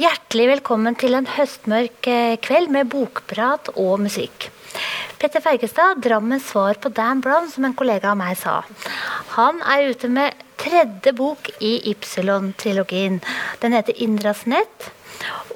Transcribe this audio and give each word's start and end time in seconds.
Hjertelig 0.00 0.46
velkommen 0.48 0.94
til 0.96 1.12
en 1.12 1.26
høstmørk 1.28 2.06
eh, 2.08 2.38
kveld 2.40 2.70
med 2.72 2.88
bokprat 2.88 3.66
og 3.74 3.98
musikk. 4.00 4.46
Petter 5.20 5.42
Fergestad, 5.44 5.98
Drammens 6.00 6.46
svar 6.48 6.78
på 6.80 6.88
Dan 6.96 7.20
Brown, 7.20 7.50
som 7.52 7.66
en 7.68 7.74
kollega 7.76 8.14
av 8.14 8.16
meg 8.16 8.38
sa. 8.40 8.62
Han 9.34 9.60
er 9.60 9.90
ute 9.90 10.08
med 10.08 10.38
tredje 10.62 11.12
bok 11.18 11.50
i 11.60 11.74
Ypsilon-trilogien. 11.92 13.20
Den 13.60 13.76
heter 13.76 14.00
Indras 14.00 14.46
nett. 14.48 14.88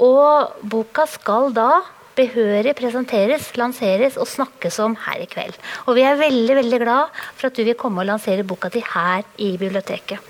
Og 0.04 0.52
boka 0.60 1.08
skal 1.08 1.48
da 1.56 1.80
behørig 2.18 2.76
presenteres, 2.76 3.48
lanseres 3.56 4.20
og 4.20 4.28
snakkes 4.28 4.76
om 4.84 4.98
her 5.06 5.24
i 5.24 5.30
kveld. 5.30 5.56
Og 5.88 5.96
vi 5.96 6.04
er 6.04 6.20
veldig 6.20 6.60
veldig 6.60 6.84
glad 6.84 7.24
for 7.32 7.48
at 7.48 7.56
du 7.56 7.64
vil 7.64 7.80
komme 7.80 8.04
og 8.04 8.12
lansere 8.12 8.44
boka 8.44 8.68
di 8.68 8.84
her 8.92 9.24
i 9.40 9.54
biblioteket. 9.56 10.20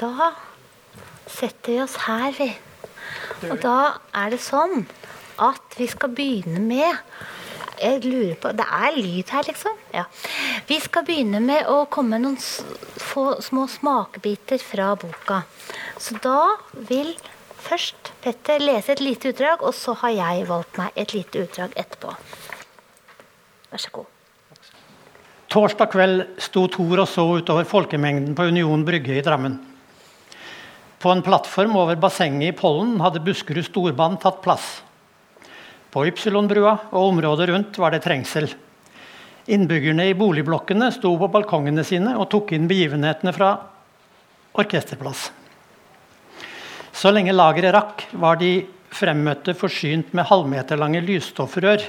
Da 0.00 0.30
setter 1.28 1.74
vi 1.74 1.80
oss 1.82 1.96
her, 2.06 2.32
vi. 2.38 2.48
Og 3.50 3.58
da 3.60 4.00
er 4.16 4.32
det 4.32 4.40
sånn 4.40 4.86
at 5.40 5.76
vi 5.76 5.88
skal 5.90 6.12
begynne 6.12 6.60
med 6.60 6.96
Jeg 7.80 8.02
lurer 8.04 8.34
på 8.36 8.50
Det 8.52 8.64
er 8.76 8.96
lyd 8.96 9.30
her, 9.32 9.46
liksom? 9.48 9.76
Ja. 9.96 10.04
Vi 10.68 10.76
skal 10.84 11.04
begynne 11.08 11.40
med 11.40 11.68
å 11.68 11.86
komme 11.88 12.18
med 12.18 12.26
noen 12.26 12.36
få 13.00 13.38
små 13.40 13.64
smakebiter 13.72 14.60
fra 14.60 14.90
boka. 15.00 15.42
Så 15.96 16.18
da 16.20 16.58
vil 16.74 17.14
først 17.60 18.12
Petter 18.20 18.60
lese 18.60 18.92
et 18.92 19.00
lite 19.00 19.32
utdrag, 19.32 19.64
og 19.64 19.72
så 19.76 19.96
har 20.02 20.12
jeg 20.12 20.48
valgt 20.48 20.76
meg 20.80 20.92
et 20.96 21.16
lite 21.16 21.46
utdrag 21.46 21.72
etterpå. 21.80 22.12
Vær 23.72 23.80
så 23.80 23.94
god. 23.96 24.12
Torsdag 25.50 25.90
kveld 25.90 26.26
sto 26.38 26.68
Tor 26.68 27.00
og 27.02 27.08
så 27.08 27.24
utover 27.40 27.64
folkemengden 27.64 28.36
på 28.36 28.48
Union 28.52 28.84
brygge 28.84 29.16
i 29.16 29.24
Drammen. 29.24 29.69
På 31.00 31.10
en 31.10 31.22
plattform 31.24 31.78
over 31.80 31.96
bassenget 31.96 32.52
i 32.52 32.56
Pollen 32.56 32.98
hadde 33.00 33.22
Buskerud 33.24 33.64
storband 33.64 34.18
tatt 34.20 34.42
plass. 34.44 34.82
På 35.90 36.02
Ypsilonbrua 36.04 36.74
og 36.90 37.06
området 37.14 37.46
rundt 37.48 37.78
var 37.80 37.94
det 37.94 38.02
trengsel. 38.04 38.50
Innbyggerne 39.48 40.10
i 40.10 40.14
boligblokkene 40.14 40.90
sto 40.92 41.14
på 41.18 41.28
balkongene 41.32 41.82
sine 41.88 42.12
og 42.20 42.28
tok 42.34 42.52
inn 42.52 42.68
begivenhetene 42.68 43.32
fra 43.32 43.54
orkesterplass. 44.60 45.30
Så 46.92 47.14
lenge 47.16 47.32
lageret 47.32 47.72
rakk, 47.72 48.04
var 48.12 48.36
de 48.36 48.66
fremmøtte 48.92 49.56
forsynt 49.56 50.12
med 50.12 50.28
halvmeterlange 50.28 51.00
lysstoffrør. 51.06 51.86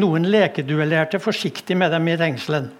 Noen 0.00 0.24
lekeduellerte 0.32 1.20
forsiktig 1.20 1.76
med 1.76 1.92
dem 1.92 2.08
i 2.08 2.16
trengselen. 2.16 2.72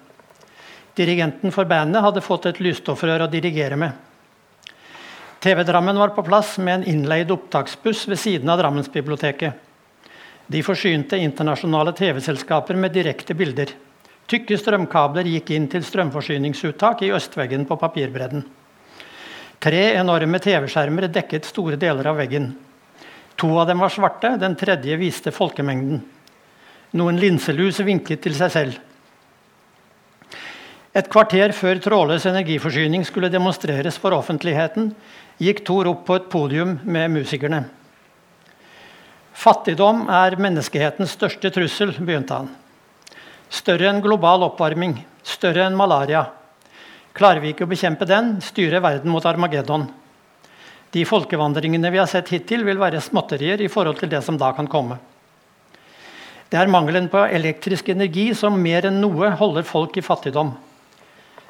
Dirigenten 0.97 1.53
for 1.53 1.69
bandet 1.69 2.01
hadde 2.07 2.25
fått 2.25 2.49
et 2.49 2.65
lysstoffrør 2.65 3.27
å 3.27 3.31
dirigere 3.31 3.77
med. 3.77 3.93
TV-Drammen 5.45 5.99
var 5.99 6.09
på 6.09 6.23
plass 6.23 6.59
med 6.59 6.75
en 6.75 6.85
innleid 6.85 7.31
opptaksbuss 7.31 8.07
ved 8.09 8.17
siden 8.19 8.49
av 8.49 8.59
Drammensbiblioteket. 8.59 9.53
De 10.47 10.63
forsynte 10.65 11.19
internasjonale 11.21 11.93
TV-selskaper 11.93 12.79
med 12.81 12.95
direkte 12.97 13.37
bilder. 13.37 13.75
Tykke 14.25 14.57
strømkabler 14.57 15.29
gikk 15.29 15.53
inn 15.53 15.67
til 15.69 15.85
strømforsyningsuttak 15.85 17.05
i 17.05 17.11
østveggen 17.13 17.67
på 17.69 17.77
papirbredden. 17.77 18.47
Tre 19.61 19.83
enorme 19.99 20.41
TV-skjermer 20.41 21.11
dekket 21.13 21.51
store 21.51 21.77
deler 21.77 22.09
av 22.09 22.17
veggen. 22.23 22.49
To 23.37 23.53
av 23.59 23.69
dem 23.69 23.85
var 23.85 23.93
svarte, 23.93 24.39
den 24.41 24.57
tredje 24.57 24.97
viste 24.97 25.29
folkemengden. 25.29 26.01
Noen 26.97 27.21
linselus 27.21 27.85
vinket 27.85 28.25
til 28.25 28.41
seg 28.41 28.57
selv. 28.57 28.81
Et 30.95 31.09
kvarter 31.11 31.51
før 31.51 31.81
trådløs 31.83 32.25
energiforsyning 32.31 33.03
skulle 33.05 33.29
demonstreres 33.29 33.97
for 33.99 34.15
offentligheten, 34.15 34.93
gikk 35.43 35.65
Thor 35.67 35.89
opp 35.91 36.05
på 36.07 36.19
et 36.19 36.29
podium 36.31 36.77
med 36.85 37.11
musikerne. 37.15 37.65
Fattigdom 39.35 40.07
er 40.13 40.37
menneskehetens 40.39 41.17
største 41.17 41.51
trussel, 41.55 41.91
begynte 41.99 42.39
han. 42.39 42.53
Større 43.51 43.91
enn 43.91 44.03
global 44.03 44.47
oppvarming, 44.47 45.01
større 45.27 45.67
enn 45.67 45.79
malaria. 45.79 46.25
Klarer 47.15 47.43
vi 47.43 47.53
ikke 47.53 47.67
å 47.67 47.71
bekjempe 47.71 48.07
den, 48.09 48.37
styrer 48.43 48.83
verden 48.83 49.11
mot 49.11 49.27
Armageddon. 49.27 49.89
De 50.95 51.03
folkevandringene 51.07 51.91
vi 51.91 51.99
har 51.99 52.11
sett 52.11 52.31
hittil, 52.31 52.63
vil 52.67 52.79
være 52.79 53.03
småtterier 53.03 53.61
i 53.63 53.71
forhold 53.71 53.99
til 53.99 54.13
det 54.13 54.23
som 54.23 54.39
da 54.39 54.53
kan 54.55 54.71
komme. 54.71 55.01
Det 56.51 56.61
er 56.61 56.71
mangelen 56.71 57.09
på 57.11 57.25
elektrisk 57.35 57.89
energi 57.91 58.29
som 58.39 58.55
mer 58.63 58.87
enn 58.87 59.01
noe 59.03 59.33
holder 59.41 59.67
folk 59.67 59.97
i 59.99 60.05
fattigdom. 60.07 60.53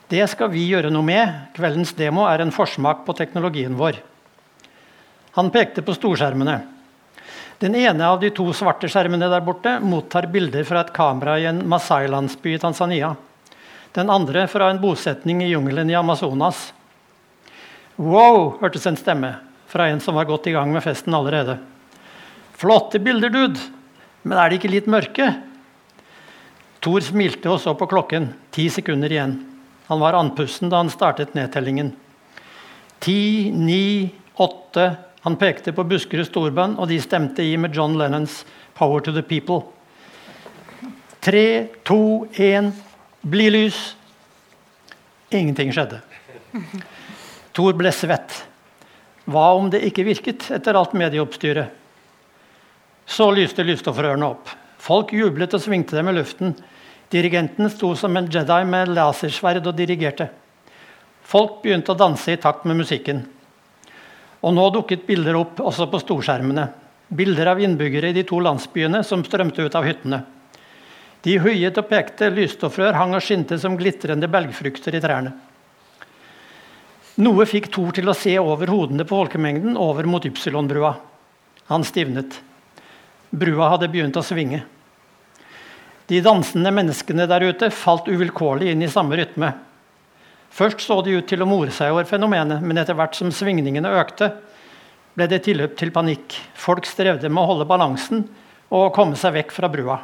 Det 0.09 0.25
skal 0.29 0.51
vi 0.53 0.67
gjøre 0.69 0.93
noe 0.93 1.07
med. 1.07 1.33
Kveldens 1.57 1.95
demo 1.97 2.27
er 2.29 2.43
en 2.45 2.53
forsmak 2.55 3.07
på 3.07 3.17
teknologien 3.17 3.77
vår. 3.79 4.01
Han 5.35 5.51
pekte 5.55 5.83
på 5.83 5.95
storskjermene. 5.97 6.61
Den 7.59 7.75
ene 7.79 8.07
av 8.07 8.21
de 8.21 8.29
to 8.35 8.47
svarte 8.55 8.91
skjermene 8.91 9.31
der 9.31 9.43
borte 9.47 9.79
mottar 9.81 10.27
bilder 10.31 10.67
fra 10.69 10.83
et 10.85 10.93
kamera 10.95 11.39
i 11.41 11.47
en 11.49 11.63
Masai-landsby 11.71 12.57
i 12.57 12.61
Tanzania. 12.61 13.15
Den 13.95 14.11
andre 14.11 14.45
fra 14.51 14.69
en 14.71 14.81
bosetning 14.83 15.41
i 15.43 15.53
jungelen 15.53 15.91
i 15.91 15.97
Amazonas. 15.97 16.73
Wow, 17.97 18.59
hørtes 18.61 18.87
en 18.91 18.99
stemme 18.99 19.37
fra 19.71 19.89
en 19.89 20.03
som 20.03 20.19
var 20.19 20.27
godt 20.29 20.51
i 20.51 20.55
gang 20.55 20.73
med 20.75 20.83
festen 20.83 21.15
allerede. 21.15 21.57
Flotte 22.59 22.99
bilder, 23.03 23.31
dude, 23.31 23.63
men 24.23 24.39
er 24.39 24.51
de 24.51 24.59
ikke 24.59 24.71
litt 24.71 24.91
mørke? 24.91 25.31
Thor 26.85 27.03
smilte 27.07 27.49
og 27.51 27.63
så 27.63 27.73
på 27.79 27.89
klokken. 27.89 28.33
Ti 28.55 28.69
sekunder 28.71 29.11
igjen. 29.11 29.54
Han 29.87 30.01
var 30.01 30.17
andpusten 30.17 30.71
da 30.73 30.81
han 30.83 30.91
startet 30.91 31.35
nedtellingen. 31.35 31.93
Ti, 32.99 33.51
ni, 33.55 34.11
åtte 34.35 34.97
Han 35.25 35.37
pekte 35.41 35.73
på 35.73 35.87
Buskerud 35.89 36.27
storband, 36.29 36.77
og 36.77 36.91
de 36.91 36.99
stemte 37.01 37.41
i 37.41 37.55
med 37.57 37.73
John 37.73 37.95
Lennons 37.97 38.45
'Power 38.77 39.01
to 39.01 39.13
the 39.13 39.23
People'. 39.23 39.63
Tre, 41.21 41.69
to, 41.83 42.27
én 42.37 42.73
Bli 43.25 43.51
lys! 43.51 43.97
Ingenting 45.31 45.73
skjedde. 45.73 46.03
Thor 47.57 47.73
ble 47.73 47.93
svett. 47.93 48.45
Hva 49.25 49.47
om 49.57 49.71
det 49.73 49.81
ikke 49.89 50.05
virket 50.05 50.51
etter 50.53 50.77
alt 50.77 50.93
medieoppstyret? 50.93 51.73
Så 53.09 53.31
lyste 53.33 53.65
lysstoffrørene 53.65 54.29
opp. 54.29 54.53
Folk 54.77 55.15
jublet 55.17 55.57
og 55.57 55.63
svingte 55.65 55.97
dem 55.97 56.11
i 56.13 56.17
luften. 56.19 56.53
Dirigenten 57.13 57.71
sto 57.71 57.93
som 57.97 58.17
en 58.17 58.31
Jedi 58.31 58.65
med 58.69 58.93
lasersverd 58.95 59.67
og 59.67 59.77
dirigerte. 59.77 60.31
Folk 61.25 61.63
begynte 61.63 61.93
å 61.93 61.99
danse 61.99 62.33
i 62.33 62.41
takt 62.41 62.67
med 62.69 62.79
musikken. 62.81 63.25
Og 64.45 64.53
nå 64.53 64.65
dukket 64.75 65.07
bilder 65.09 65.39
opp 65.41 65.61
også 65.65 65.89
på 65.89 66.01
storskjermene. 66.03 66.69
Bilder 67.09 67.53
av 67.53 67.61
innbyggere 67.63 68.11
i 68.11 68.17
de 68.17 68.25
to 68.29 68.41
landsbyene 68.45 69.03
som 69.07 69.25
strømte 69.25 69.65
ut 69.65 69.77
av 69.79 69.87
hyttene. 69.89 70.21
De 71.25 71.39
huiet 71.41 71.79
og 71.81 71.89
pekte, 71.89 72.29
lysstoffrør 72.29 72.97
hang 72.99 73.15
og 73.17 73.25
skinte 73.25 73.57
som 73.61 73.79
glitrende 73.81 74.29
belgfrukter 74.29 74.97
i 74.97 75.01
trærne. 75.01 75.33
Noe 77.25 77.47
fikk 77.47 77.71
Thor 77.73 77.95
til 77.95 78.11
å 78.11 78.17
se 78.19 78.35
over 78.41 78.73
hodene 78.75 79.07
på 79.07 79.17
folkemengden 79.17 79.79
over 79.81 80.05
mot 80.11 80.25
Ypsilonbrua. 80.27 80.97
Han 81.71 81.87
stivnet. 81.87 82.41
Brua 83.31 83.71
hadde 83.73 83.89
begynt 83.93 84.19
å 84.19 84.25
svinge. 84.27 84.65
De 86.11 86.21
dansende 86.21 86.73
menneskene 86.75 87.25
der 87.29 87.47
ute 87.49 87.71
falt 87.73 88.11
uvilkårlig 88.11 88.73
inn 88.73 88.85
i 88.85 88.91
samme 88.93 89.17
rytme. 89.17 89.55
Først 90.55 90.85
så 90.85 91.01
de 91.03 91.17
ut 91.17 91.27
til 91.27 91.43
å 91.43 91.49
more 91.49 91.73
seg 91.75 91.95
over 91.95 92.07
fenomenet, 92.07 92.61
men 92.63 92.79
etter 92.79 92.95
hvert 92.99 93.17
som 93.17 93.33
svingningene 93.33 93.91
økte, 93.99 94.29
ble 95.17 95.27
det 95.31 95.41
tilløp 95.47 95.79
til 95.79 95.91
panikk. 95.95 96.37
Folk 96.55 96.87
strevde 96.87 97.31
med 97.31 97.43
å 97.43 97.49
holde 97.49 97.67
balansen 97.67 98.27
og 98.75 98.93
komme 98.95 99.17
seg 99.19 99.35
vekk 99.39 99.55
fra 99.57 99.71
brua. 99.73 99.99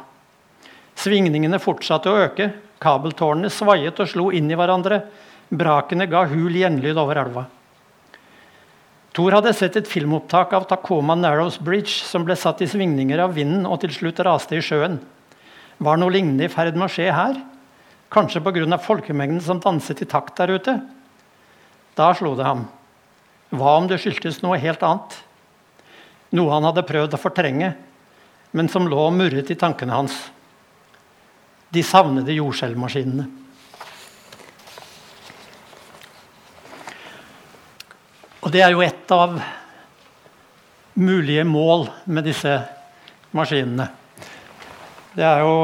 Svingningene 0.97 1.61
fortsatte 1.61 2.11
å 2.11 2.19
øke, 2.25 2.49
kabeltårnene 2.81 3.51
svaiet 3.53 4.01
og 4.01 4.09
slo 4.09 4.27
inn 4.35 4.49
i 4.51 4.57
hverandre. 4.57 5.03
Brakene 5.51 6.07
ga 6.09 6.25
hul 6.31 6.55
gjenlyd 6.55 6.97
over 6.97 7.21
elva. 7.21 7.45
Thor 9.11 9.35
hadde 9.35 9.51
sett 9.53 9.75
et 9.75 9.89
filmopptak 9.91 10.53
av 10.55 10.65
Tacoma 10.69 11.17
Narrows 11.19 11.57
Bridge 11.59 12.01
som 12.07 12.23
ble 12.23 12.37
satt 12.39 12.63
i 12.63 12.69
svingninger 12.71 13.19
av 13.19 13.35
vinden 13.35 13.67
og 13.67 13.81
til 13.83 13.91
slutt 13.91 14.23
raste 14.23 14.55
i 14.55 14.63
sjøen. 14.63 15.01
Var 15.81 15.97
noe 15.97 16.13
lignende 16.13 16.45
i 16.45 16.51
ferd 16.51 16.77
med 16.77 16.85
å 16.85 16.93
skje 16.93 17.09
her? 17.09 17.39
Kanskje 18.13 18.41
pga. 18.43 18.77
folkemengden 18.77 19.41
som 19.41 19.59
danset 19.59 20.01
i 20.01 20.05
takt 20.05 20.37
der 20.37 20.53
ute? 20.53 20.79
Da 21.95 22.13
slo 22.13 22.35
det 22.35 22.45
ham. 22.45 22.67
Hva 23.49 23.77
om 23.77 23.87
det 23.87 23.97
skyldtes 23.99 24.41
noe 24.43 24.59
helt 24.61 24.83
annet? 24.83 25.15
Noe 26.31 26.51
han 26.53 26.63
hadde 26.63 26.85
prøvd 26.85 27.15
å 27.15 27.19
fortrenge, 27.19 27.73
men 28.51 28.69
som 28.69 28.87
lå 28.87 29.07
og 29.07 29.15
murret 29.15 29.49
i 29.49 29.57
tankene 29.57 29.95
hans. 29.95 30.13
De 31.71 31.81
savnede 31.83 32.35
jordskjelvmaskinene. 32.35 33.25
Og 38.41 38.53
det 38.53 38.61
er 38.61 38.75
jo 38.75 38.83
et 38.85 39.15
av 39.15 39.39
mulige 40.93 41.43
mål 41.47 41.87
med 42.05 42.27
disse 42.27 42.53
maskinene. 43.33 43.89
Det 45.11 45.25
er 45.27 45.41
jo 45.43 45.55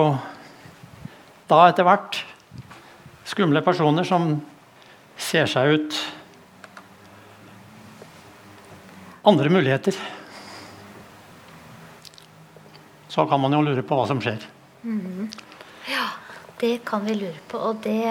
da 1.48 1.62
etter 1.70 1.86
hvert 1.88 2.18
skumle 3.28 3.62
personer 3.64 4.04
som 4.08 4.34
ser 5.16 5.48
seg 5.48 5.78
ut 5.78 6.00
andre 9.28 9.52
muligheter. 9.52 9.96
Så 13.08 13.24
kan 13.28 13.40
man 13.40 13.56
jo 13.56 13.64
lure 13.64 13.86
på 13.88 13.96
hva 13.96 14.10
som 14.10 14.20
skjer. 14.24 14.44
Mm. 14.84 15.30
Ja, 15.88 16.10
det 16.60 16.82
kan 16.88 17.08
vi 17.08 17.16
lure 17.16 17.40
på. 17.48 17.62
Og 17.72 17.80
det 17.88 18.04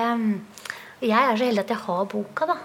Jeg 1.05 1.13
er 1.21 1.37
så 1.37 1.45
heldig 1.45 1.67
at 1.67 1.71
jeg 1.77 1.85
har 1.85 2.05
boka, 2.09 2.47
da. 2.49 2.57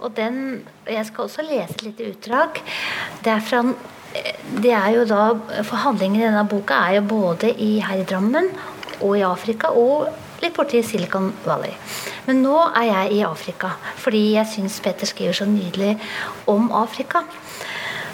Og 0.00 0.16
den 0.16 0.64
Jeg 0.86 1.04
skal 1.06 1.24
også 1.24 1.44
lese 1.44 1.76
et 1.76 1.82
lite 1.82 2.08
utdrag. 2.14 2.64
Det 3.20 3.32
er 3.36 3.40
fra 3.44 3.62
det 4.62 4.72
er 4.74 4.92
jo 4.96 5.04
da, 5.08 5.32
for 5.66 5.80
Handlingen 5.84 6.20
i 6.20 6.26
denne 6.26 6.46
boka 6.48 6.78
er 6.88 6.98
jo 6.98 7.08
både 7.10 7.52
i 7.52 7.78
her 7.84 8.02
i 8.02 8.06
Drammen 8.08 8.50
og 9.00 9.12
i 9.18 9.26
Afrika 9.26 9.70
og 9.76 10.08
litt 10.42 10.54
borti 10.56 10.82
Silicon 10.86 11.32
Valley. 11.46 11.74
Men 12.26 12.42
nå 12.44 12.56
er 12.68 12.88
jeg 12.88 13.18
i 13.18 13.24
Afrika 13.26 13.74
fordi 13.98 14.22
jeg 14.36 14.50
syns 14.52 14.80
Peter 14.84 15.08
skriver 15.08 15.36
så 15.36 15.48
nydelig 15.48 15.96
om 16.50 16.70
Afrika. 16.74 17.24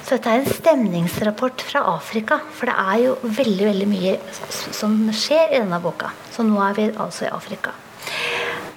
Så 0.05 0.19
dette 0.19 0.31
er 0.31 0.43
en 0.43 0.51
stemningsrapport 0.53 1.63
fra 1.65 1.81
Afrika. 1.95 2.37
For 2.53 2.69
det 2.69 2.75
er 2.77 2.99
jo 3.07 3.15
veldig 3.25 3.69
veldig 3.71 3.87
mye 3.89 4.19
som 4.53 4.99
skjer 5.17 5.55
i 5.55 5.63
denne 5.63 5.81
boka. 5.81 6.13
Så 6.35 6.45
nå 6.45 6.61
er 6.61 6.77
vi 6.77 6.91
altså 6.93 7.25
i 7.25 7.33
Afrika. 7.33 7.73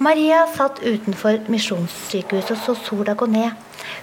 Maria 0.00 0.44
satt 0.54 0.80
utenfor 0.80 1.42
misjonssykehuset 1.52 2.54
og 2.54 2.62
så 2.62 2.76
sola 2.80 3.16
gå 3.18 3.28
ned. 3.28 3.50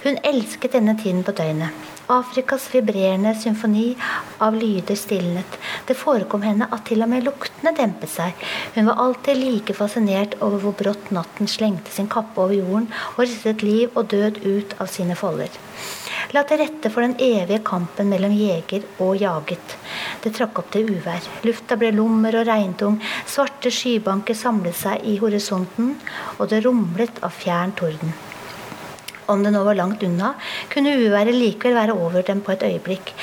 Hun 0.04 0.22
elsket 0.28 0.76
denne 0.78 0.94
tiden 1.02 1.24
på 1.26 1.34
døgnet. 1.34 1.95
Afrikas 2.08 2.68
vibrerende 2.70 3.32
symfoni 3.36 3.96
av 4.38 4.56
lyder 4.56 4.96
stilnet. 4.96 5.58
Det 5.88 5.98
forekom 5.98 6.44
henne 6.46 6.68
at 6.70 6.84
til 6.86 7.02
og 7.02 7.10
med 7.10 7.26
luktene 7.26 7.74
dempet 7.78 8.12
seg. 8.12 8.46
Hun 8.76 8.92
var 8.92 9.02
alltid 9.02 9.40
like 9.42 9.74
fascinert 9.74 10.36
over 10.46 10.62
hvor 10.62 10.76
brått 10.78 11.10
natten 11.16 11.50
slengte 11.50 11.94
sin 11.96 12.10
kappe 12.12 12.38
over 12.42 12.54
jorden 12.54 12.86
og 13.16 13.24
ristet 13.24 13.66
liv 13.66 13.96
og 13.96 14.12
død 14.14 14.38
ut 14.46 14.76
av 14.78 14.92
sine 14.94 15.18
folder. 15.18 15.50
La 16.34 16.44
til 16.46 16.62
rette 16.62 16.92
for 16.94 17.06
den 17.06 17.18
evige 17.22 17.64
kampen 17.66 18.10
mellom 18.14 18.34
jeger 18.38 18.86
og 19.02 19.18
jaget. 19.22 19.76
Det 20.22 20.34
trakk 20.38 20.62
opp 20.62 20.72
til 20.74 20.94
uvær. 20.94 21.26
Lufta 21.48 21.78
ble 21.80 21.90
lummer 21.96 22.38
og 22.42 22.48
regntung. 22.50 23.02
Svarte 23.26 23.74
skybanker 23.74 24.38
samlet 24.38 24.78
seg 24.78 25.06
i 25.10 25.18
horisonten, 25.22 25.96
og 26.38 26.50
det 26.54 26.62
rumlet 26.66 27.22
av 27.26 27.34
fjern 27.34 27.74
torden. 27.78 28.14
Om 29.28 29.44
det 29.44 29.52
nå 29.56 29.64
var 29.66 29.78
langt 29.80 30.04
unna, 30.06 30.34
kunne 30.70 30.94
uværet 31.02 31.34
likevel 31.34 31.78
være 31.78 31.98
over 31.98 32.26
dem 32.28 32.44
på 32.46 32.54
et 32.54 32.66
øyeblikk. 32.68 33.14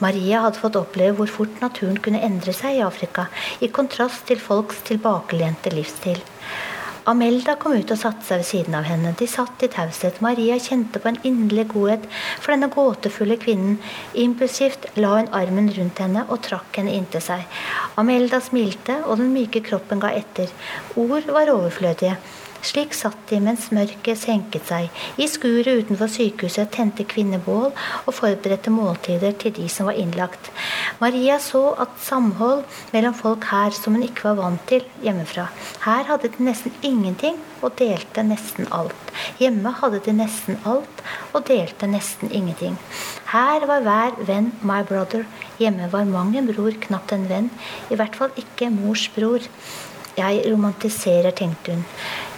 Maria 0.00 0.40
hadde 0.46 0.60
fått 0.62 0.78
oppleve 0.80 1.18
hvor 1.18 1.28
fort 1.28 1.60
naturen 1.60 2.00
kunne 2.00 2.22
endre 2.24 2.54
seg 2.56 2.78
i 2.78 2.84
Afrika, 2.86 3.28
i 3.60 3.68
kontrast 3.68 4.24
til 4.30 4.40
folks 4.40 4.80
tilbakelente 4.88 5.74
livsstil. 5.74 6.22
Amelda 7.10 7.56
kom 7.58 7.72
ut 7.74 7.90
og 7.90 7.98
satte 7.98 8.26
seg 8.26 8.42
ved 8.42 8.46
siden 8.46 8.74
av 8.76 8.84
henne. 8.86 9.14
De 9.18 9.26
satt 9.28 9.62
i 9.64 9.70
taushet. 9.72 10.20
Maria 10.24 10.58
kjente 10.60 11.00
på 11.00 11.08
en 11.10 11.20
inderlig 11.26 11.64
godhet 11.72 12.04
for 12.12 12.52
denne 12.52 12.68
gåtefulle 12.72 13.38
kvinnen. 13.40 13.78
Impulsivt 14.20 14.86
la 15.00 15.14
hun 15.16 15.30
armen 15.36 15.70
rundt 15.76 16.02
henne 16.04 16.26
og 16.28 16.42
trakk 16.46 16.76
henne 16.78 16.92
inntil 16.94 17.24
seg. 17.24 17.46
Amelda 18.00 18.42
smilte, 18.44 19.00
og 19.06 19.18
den 19.20 19.32
myke 19.34 19.64
kroppen 19.64 20.02
ga 20.02 20.12
etter. 20.20 20.52
Ord 21.00 21.26
var 21.32 21.50
overflødige. 21.56 22.18
Slik 22.60 22.92
satt 22.92 23.16
de 23.30 23.38
mens 23.40 23.70
mørket 23.72 24.18
senket 24.20 24.66
seg. 24.68 24.88
I 25.16 25.26
skuret 25.30 25.80
utenfor 25.80 26.10
sykehuset 26.12 26.68
tente 26.74 27.06
kvinner 27.08 27.40
bål 27.40 27.70
og 27.70 28.12
forberedte 28.12 28.72
måltider 28.74 29.32
til 29.40 29.54
de 29.56 29.68
som 29.72 29.88
var 29.88 29.96
innlagt. 30.00 30.50
Maria 31.00 31.38
så 31.40 31.62
at 31.80 31.96
samhold 32.04 32.66
mellom 32.92 33.16
folk 33.16 33.46
her 33.48 33.72
som 33.76 33.96
hun 33.96 34.04
ikke 34.04 34.28
var 34.28 34.38
vant 34.42 34.66
til 34.68 34.84
hjemmefra. 35.04 35.48
Her 35.86 36.04
hadde 36.10 36.28
de 36.34 36.48
nesten 36.50 36.76
ingenting 36.84 37.40
og 37.64 37.78
delte 37.80 38.24
nesten 38.28 38.68
alt. 38.76 39.14
Hjemme 39.40 39.72
hadde 39.80 40.02
de 40.04 40.16
nesten 40.20 40.60
alt 40.68 41.04
og 41.32 41.46
delte 41.48 41.88
nesten 41.88 42.28
ingenting. 42.28 42.76
Her 43.32 43.64
var 43.70 43.84
hver 43.86 44.16
venn 44.28 44.52
my 44.60 44.82
brother. 44.84 45.24
Hjemme 45.60 45.88
var 45.92 46.08
mang 46.08 46.36
en 46.36 46.50
bror 46.50 46.76
knapt 46.86 47.16
en 47.16 47.28
venn. 47.30 47.52
I 47.88 47.96
hvert 47.96 48.16
fall 48.20 48.36
ikke 48.36 48.68
mors 48.74 49.08
bror. 49.16 49.44
Jeg 50.18 50.42
romantiserer, 50.50 51.30
tenkte 51.32 51.76
hun. 51.78 51.84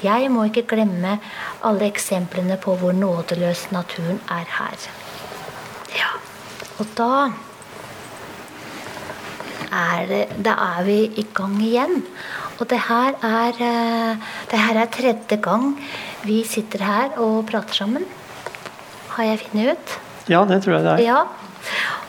Jeg 0.02 0.30
må 0.34 0.48
ikke 0.48 0.66
glemme 0.74 1.18
alle 1.62 1.86
eksemplene 1.86 2.58
på 2.62 2.74
hvor 2.80 2.94
nådeløs 2.96 3.68
naturen 3.74 4.20
er 4.30 4.46
her. 4.58 4.86
Ja, 5.94 6.10
og 6.82 6.88
da 6.98 7.12
er, 9.72 10.06
det, 10.10 10.22
da 10.44 10.56
er 10.76 10.86
vi 10.86 10.98
i 11.20 11.26
gang 11.34 11.58
igjen. 11.62 12.02
Og 12.60 12.68
det 12.70 12.80
her, 12.88 13.14
er, 13.26 13.60
eh, 13.62 14.32
det 14.50 14.58
her 14.58 14.80
er 14.82 14.90
tredje 14.92 15.38
gang 15.42 15.72
vi 16.26 16.42
sitter 16.46 16.84
her 16.86 17.16
og 17.22 17.46
prater 17.50 17.82
sammen. 17.82 18.04
Har 19.16 19.24
jeg 19.28 19.40
funnet 19.44 19.72
ut? 19.72 19.96
Ja, 20.30 20.44
det 20.48 20.62
tror 20.64 20.78
jeg 20.78 20.84
det 20.84 20.92
er. 20.92 21.06
Ja. 21.06 21.22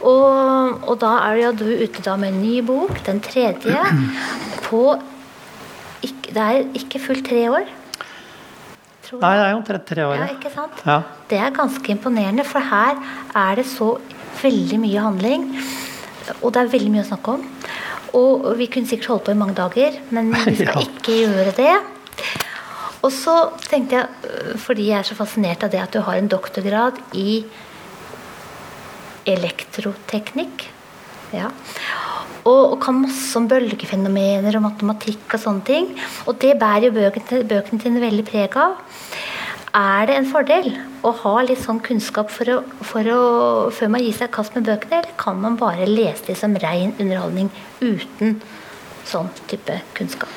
Og, 0.04 0.84
og 0.89 0.98
da 1.01 1.13
er 1.30 1.39
jo 1.39 1.54
du 1.57 1.66
ute 1.86 2.04
da 2.04 2.18
med 2.19 2.34
en 2.34 2.42
ny 2.44 2.60
bok, 2.66 3.00
den 3.06 3.22
tredje, 3.24 3.80
på 4.68 4.84
ikke, 6.04 6.34
Det 6.34 6.44
er 6.44 6.66
ikke 6.75 7.00
fullt 7.00 7.25
tre 7.30 7.46
år. 7.51 7.69
Nei, 9.21 9.33
det 9.38 9.45
er 9.45 9.51
jo 9.54 9.57
omtrent 9.62 9.86
tre 9.89 10.06
år. 10.07 10.15
Ja, 10.18 10.27
ikke 10.33 10.51
sant? 10.54 10.81
Ja. 10.88 10.98
Det 11.30 11.38
er 11.39 11.54
ganske 11.56 11.92
imponerende, 11.94 12.45
for 12.48 12.60
her 12.60 12.98
er 13.36 13.56
det 13.60 13.65
så 13.69 13.89
veldig 14.42 14.80
mye 14.81 15.00
handling. 15.06 15.48
Og 16.42 16.54
det 16.56 16.62
er 16.63 16.71
veldig 16.74 16.92
mye 16.94 17.04
å 17.04 17.10
snakke 17.12 17.36
om. 17.38 17.44
Og 18.18 18.48
vi 18.60 18.68
kunne 18.71 18.88
sikkert 18.89 19.10
holdt 19.12 19.25
på 19.30 19.33
i 19.36 19.39
mange 19.39 19.56
dager, 19.57 20.00
men 20.13 20.31
vi 20.48 20.56
skal 20.56 20.74
Ja. 20.74 20.88
ikke 20.88 21.19
gjøre 21.25 21.54
det. 21.57 21.74
Og 23.04 23.12
så 23.12 23.33
tenkte 23.68 23.98
jeg, 24.00 24.07
øh, 24.31 24.57
fordi 24.63 24.86
jeg 24.89 25.00
er 25.01 25.07
så 25.10 25.15
fascinert 25.18 25.63
av 25.65 25.71
det 25.74 25.81
at 25.83 25.92
du 25.92 26.00
har 26.06 26.15
en 26.15 26.30
doktorgrad 26.31 27.01
i 27.19 27.44
elektroteknikk 29.25 30.65
ja. 31.33 31.50
Og, 32.44 32.74
og 32.74 32.78
kan 32.84 33.00
masse 33.04 33.38
om 33.40 33.48
bølgefenomener 33.51 34.57
og 34.57 34.66
matematikk 34.66 35.38
og 35.38 35.42
sånne 35.42 35.68
ting. 35.68 35.90
Og 36.28 36.38
det 36.42 36.57
bærer 36.60 36.90
jo 36.90 36.95
bøkene, 36.98 37.44
bøkene 37.48 37.84
dine 37.84 38.04
veldig 38.04 38.25
preg 38.28 38.57
av. 38.60 38.81
Er 39.74 40.06
det 40.06 40.19
en 40.19 40.28
fordel 40.30 40.68
å 41.01 41.12
ha 41.24 41.34
litt 41.42 41.63
sånn 41.63 41.80
kunnskap 41.81 42.30
for 42.30 42.51
å, 42.54 42.60
for 42.86 43.07
å, 43.10 43.22
før 43.74 43.90
man 43.95 44.04
gir 44.04 44.13
seg 44.13 44.30
i 44.30 44.36
kast 44.36 44.54
med 44.54 44.68
bøkene, 44.68 45.00
eller 45.00 45.16
kan 45.18 45.40
man 45.42 45.57
bare 45.57 45.88
lese 45.90 46.28
det 46.28 46.36
som 46.38 46.54
ren 46.62 46.94
underholdning 47.00 47.50
uten 47.81 48.38
sånn 49.10 49.31
type 49.50 49.80
kunnskap? 49.98 50.30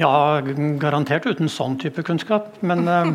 Ja, 0.00 0.40
garantert 0.82 1.28
uten 1.28 1.52
sånn 1.52 1.76
type 1.78 2.02
kunnskap. 2.08 2.50
Men 2.64 2.88
eh, 2.90 3.14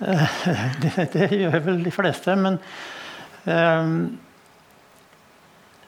det, 0.82 1.08
det 1.14 1.30
gjør 1.30 1.60
vel 1.68 1.82
de 1.86 1.94
fleste. 1.94 2.34
Men 2.40 2.58
eh, 3.46 3.94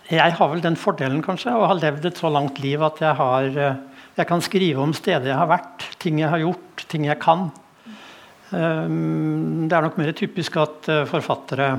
jeg 0.06 0.36
har 0.38 0.50
vel 0.52 0.62
den 0.62 0.76
fordelen 0.78 1.22
kanskje, 1.24 1.50
å 1.50 1.66
ha 1.66 1.76
levd 1.76 2.06
et 2.06 2.20
så 2.20 2.30
langt 2.30 2.60
liv 2.62 2.82
at 2.86 3.00
jeg, 3.02 3.14
har, 3.18 3.46
eh, 3.58 3.78
jeg 4.18 4.28
kan 4.28 4.44
skrive 4.44 4.84
om 4.84 4.94
steder 4.94 5.32
jeg 5.32 5.38
har 5.38 5.50
vært, 5.50 5.86
ting 6.02 6.20
jeg 6.22 6.30
har 6.30 6.42
gjort, 6.42 6.84
ting 6.92 7.08
jeg 7.08 7.18
kan. 7.22 7.48
Eh, 8.54 8.86
det 9.66 9.74
er 9.74 9.86
nok 9.86 9.98
mer 9.98 10.14
typisk 10.14 10.60
at 10.62 10.90
eh, 10.92 11.02
forfattere 11.10 11.72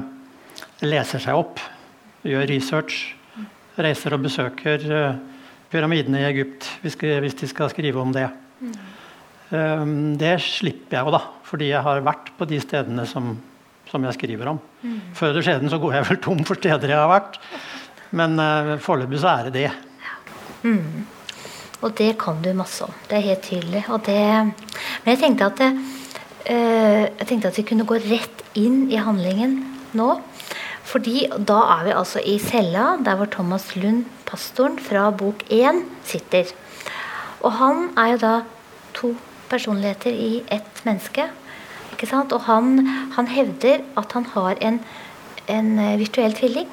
leser 0.84 1.24
seg 1.24 1.40
opp, 1.40 1.64
gjør 2.28 2.50
research, 2.52 3.00
reiser 3.80 4.18
og 4.18 4.26
besøker 4.26 4.84
pyramidene 5.72 6.24
i 6.24 6.28
Egypt 6.32 6.66
hvis, 6.82 6.98
de 6.98 7.48
skal 7.48 7.70
skrive 7.70 8.02
om 8.02 8.10
det. 8.16 8.26
Det 9.48 10.32
slipper 10.42 10.98
jeg 10.98 11.06
jo, 11.06 11.14
da, 11.14 11.20
fordi 11.46 11.70
jeg 11.70 11.86
har 11.86 12.02
vært 12.04 12.32
på 12.40 12.48
de 12.50 12.58
stedene 12.60 13.06
som, 13.08 13.36
som 13.88 14.08
jeg 14.08 14.18
skriver 14.18 14.50
om. 14.50 14.60
Før 15.16 15.30
eller 15.30 15.46
siden 15.46 15.72
så 15.72 15.80
går 15.80 16.00
jeg 16.00 16.08
vel 16.10 16.20
tom 16.26 16.42
for 16.50 16.60
steder 16.60 16.96
jeg 16.96 17.00
har 17.00 17.14
vært. 17.14 17.38
Men 18.16 18.40
uh, 18.40 18.78
foreløpig 18.82 19.22
så 19.22 19.34
er 19.34 19.50
det 19.50 19.54
det. 19.58 19.70
Og 21.86 21.94
det 21.98 22.14
kan 22.22 22.40
du 22.42 22.50
masse 22.58 22.86
om. 22.86 22.94
Det 23.10 23.20
er 23.20 23.28
helt 23.30 23.46
tydelig. 23.46 23.84
Det, 24.06 24.22
men 25.04 25.12
jeg 25.12 25.20
tenkte, 25.22 25.50
det, 25.60 25.68
eh, 26.50 27.04
jeg 27.06 27.28
tenkte 27.30 27.52
at 27.52 27.60
vi 27.60 27.66
kunne 27.70 27.86
gå 27.86 28.00
rett 28.08 28.42
inn 28.58 28.88
i 28.90 28.98
handlingen 28.98 29.60
nå. 29.98 30.16
Fordi 30.88 31.28
da 31.38 31.60
er 31.76 31.84
vi 31.86 31.96
altså 32.00 32.24
i 32.24 32.38
cella 32.42 32.96
der 33.04 33.20
hvor 33.20 33.30
Thomas 33.30 33.76
Lund, 33.76 34.06
pastoren 34.26 34.80
fra 34.80 35.10
bok 35.12 35.44
1, 35.54 35.84
sitter. 36.08 36.50
Og 37.46 37.52
han 37.60 37.92
er 38.00 38.16
jo 38.16 38.22
da 38.24 38.34
to 38.98 39.14
personligheter 39.52 40.12
i 40.12 40.42
ett 40.52 40.82
menneske. 40.88 41.28
Ikke 41.94 42.10
sant? 42.10 42.34
Og 42.34 42.48
han, 42.48 42.88
han 43.16 43.30
hevder 43.30 43.86
at 44.00 44.18
han 44.18 44.26
har 44.34 44.58
en, 44.62 44.82
en 45.48 45.72
eh, 45.80 46.00
virtuell 46.02 46.34
tvilling. 46.34 46.68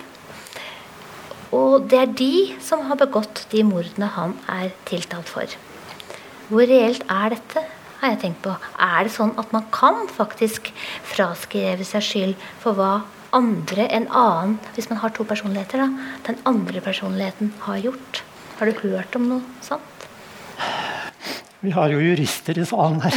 Og 1.54 1.86
det 1.90 2.00
er 2.00 2.18
de 2.18 2.34
som 2.64 2.82
har 2.88 2.98
begått 3.00 3.46
de 3.54 3.62
mordene 3.66 4.10
han 4.16 4.34
er 4.50 4.74
tiltalt 4.88 5.30
for. 5.30 5.56
Hvor 6.50 6.68
reelt 6.68 7.06
er 7.08 7.34
dette? 7.36 7.64
har 8.04 8.14
jeg 8.14 8.20
tenkt 8.24 8.42
på. 8.44 8.52
Er 8.84 9.06
det 9.06 9.14
sånn 9.14 9.32
at 9.40 9.52
man 9.54 9.64
kan 9.72 10.04
faktisk 10.12 10.70
fraskrive 11.08 11.86
seg 11.88 12.04
skyld 12.04 12.46
for 12.62 12.76
hva 12.76 12.92
andre, 13.34 13.88
en 13.88 14.06
annen, 14.12 14.58
hvis 14.76 14.90
man 14.90 15.00
har 15.02 15.14
to 15.14 15.26
personligheter, 15.26 15.82
da, 15.82 16.10
den 16.28 16.38
andre 16.48 16.82
personligheten 16.84 17.54
har 17.64 17.80
gjort? 17.82 18.22
Har 18.58 18.70
du 18.70 18.84
hørt 18.84 19.16
om 19.18 19.26
noe 19.30 19.64
sånt? 19.64 20.06
Vi 21.64 21.72
har 21.74 21.90
jo 21.90 22.02
jurister 22.02 22.60
i 22.60 22.66
salen 22.68 23.00
her. 23.02 23.16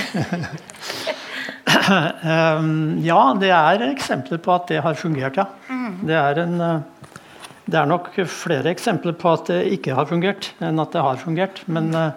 um, 2.58 2.72
ja, 3.10 3.22
det 3.38 3.52
er 3.52 3.90
eksempler 3.92 4.40
på 4.42 4.56
at 4.56 4.72
det 4.72 4.82
har 4.86 4.98
fungert, 4.98 5.38
ja. 5.38 5.50
Det 6.08 6.16
er, 6.16 6.40
en, 6.46 6.62
uh, 6.62 6.97
det 7.68 7.76
er 7.76 7.90
nok 7.90 8.14
flere 8.32 8.72
eksempler 8.72 9.12
på 9.20 9.34
at 9.36 9.50
det 9.52 9.58
ikke 9.76 9.96
har 9.98 10.06
fungert, 10.08 10.54
enn 10.64 10.80
at 10.80 10.94
det 10.96 11.02
har 11.04 11.18
fungert. 11.20 11.58
Men 11.68 11.90
uh, 11.92 12.16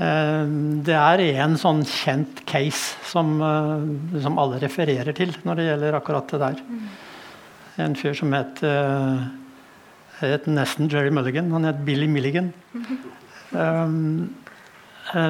uh, 0.00 0.48
det 0.86 0.96
er 0.96 1.20
en 1.44 1.58
sånn 1.60 1.84
kjent 1.84 2.40
case 2.48 2.96
som, 3.10 3.36
uh, 3.44 3.84
som, 4.24 4.38
alle 4.40 4.56
refererer 4.62 5.12
til 5.16 5.34
når 5.44 5.54
det 5.60 5.66
gjelder 5.68 5.98
akkurat 6.00 6.32
det 6.32 6.40
der. 6.40 6.56
En 7.84 7.96
fyr 7.96 8.14
som 8.16 8.32
het, 8.36 8.60
het 10.20 10.44
nesten 10.50 10.88
Jerry 10.92 11.10
Mulligan. 11.14 11.52
Han 11.54 11.68
het 11.68 11.84
Billy 11.86 12.08
Milligan. 12.10 12.48
Um, 13.50 14.30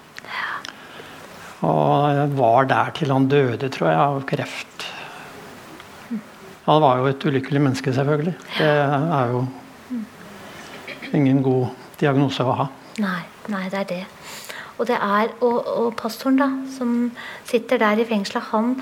Og 1.65 2.35
var 2.37 2.67
der 2.69 2.91
til 2.97 3.13
han 3.13 3.25
døde, 3.29 3.69
tror 3.73 3.89
jeg, 3.89 4.01
av 4.01 4.19
kreft. 4.29 4.85
Han 6.65 6.81
var 6.81 6.97
jo 6.97 7.09
et 7.11 7.25
ulykkelig 7.29 7.61
menneske, 7.61 7.93
selvfølgelig. 7.93 8.33
Det 8.57 8.67
er 8.67 9.33
jo 9.33 9.45
ingen 11.13 11.43
god 11.45 11.67
diagnose 11.99 12.43
å 12.43 12.55
ha. 12.57 12.67
Nei, 13.03 13.21
nei 13.53 13.65
det 13.69 13.81
er 13.83 13.89
det. 13.91 14.03
Og, 14.75 14.87
det 14.89 14.97
er, 14.97 15.31
og, 15.45 15.59
og 15.69 15.91
pastoren 15.99 16.39
da, 16.41 16.49
som 16.73 16.95
sitter 17.47 17.79
der 17.79 18.01
i 18.01 18.07
fengselet, 18.09 18.49
han 18.51 18.73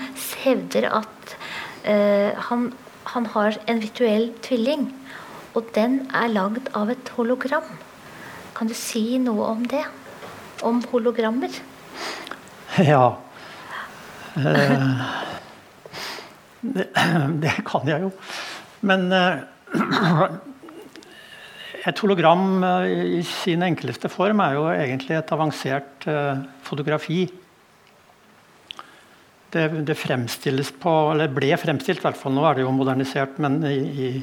hevder 0.42 0.88
at 1.02 1.36
uh, 1.86 2.32
han, 2.50 2.70
han, 3.14 3.28
har 3.36 3.60
en 3.70 3.82
virtuell 3.84 4.32
tvilling. 4.46 4.88
Og 5.54 5.68
den 5.76 6.00
er 6.16 6.32
lagd 6.34 6.72
av 6.74 6.90
et 6.90 7.12
hologram. 7.18 7.68
Kan 8.58 8.72
du 8.72 8.74
si 8.78 9.20
noe 9.22 9.52
om 9.52 9.68
det? 9.70 9.84
Om 10.66 10.82
hologrammer? 10.94 11.62
Ja. 12.80 13.06
Eh, 14.34 14.82
det, 16.64 16.88
det, 17.44 17.54
kan 17.68 17.88
jeg 17.90 18.06
jo. 18.06 18.12
Men 18.88 19.08
eh, 19.14 19.44
et 21.90 22.04
hologram 22.04 22.64
eh, 22.64 22.90
i 23.20 23.22
sin 23.28 23.66
enkleste 23.66 24.12
form 24.12 24.42
er 24.44 24.58
jo 24.58 24.68
egentlig 24.72 25.18
et 25.20 25.34
avansert 25.36 26.08
eh, 26.10 26.44
fotografi. 26.66 27.26
Det, 29.54 29.68
det, 29.86 29.94
fremstilles 30.00 30.72
på 30.82 30.92
Eller 31.12 31.30
ble 31.30 31.52
fremstilt, 31.62 32.02
i 32.02 32.08
hvert 32.08 32.18
fall. 32.18 32.34
Nå 32.34 32.46
er 32.50 32.58
det 32.58 32.64
jo 32.66 32.74
modernisert, 32.74 33.38
men 33.44 33.60
i, 33.70 33.80
i, 33.94 34.14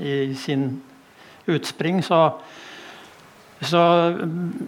i 0.00 0.14
sin 0.40 0.70
utspring 1.46 2.00
så 2.02 2.20
så 3.64 3.80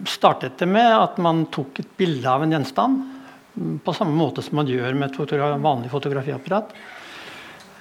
startet 0.09 0.57
det 0.57 0.65
med 0.65 0.89
at 0.89 1.19
man 1.21 1.43
tok 1.53 1.81
et 1.81 1.89
bilde 1.99 2.29
av 2.29 2.41
en 2.41 2.55
gjenstand. 2.55 3.03
På 3.83 3.93
samme 3.95 4.15
måte 4.15 4.43
som 4.45 4.59
man 4.59 4.69
gjør 4.69 4.95
med 4.95 5.09
et 5.09 5.17
fotogra 5.19 5.57
vanlig 5.59 5.91
fotografiapparat. 5.91 6.71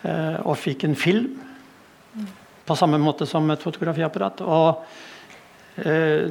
Eh, 0.03 0.37
og 0.43 0.59
fikk 0.59 0.87
en 0.89 0.99
film 0.99 1.31
på 2.69 2.77
samme 2.77 2.99
måte 3.01 3.27
som 3.29 3.47
et 3.51 3.63
fotografiapparat. 3.63 4.43
Og 4.45 5.85
eh, 5.87 6.29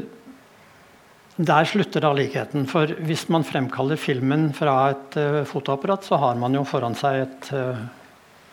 der 1.38 1.70
slutter 1.70 2.04
da 2.04 2.12
likheten. 2.18 2.66
For 2.70 2.92
hvis 3.08 3.28
man 3.34 3.46
fremkaller 3.48 4.00
filmen 4.02 4.50
fra 4.58 4.76
et 4.90 5.18
uh, 5.22 5.44
fotoapparat, 5.46 6.08
så 6.08 6.18
har 6.18 6.40
man 6.42 6.56
jo 6.58 6.64
foran 6.66 6.98
seg 6.98 7.28
et 7.28 7.52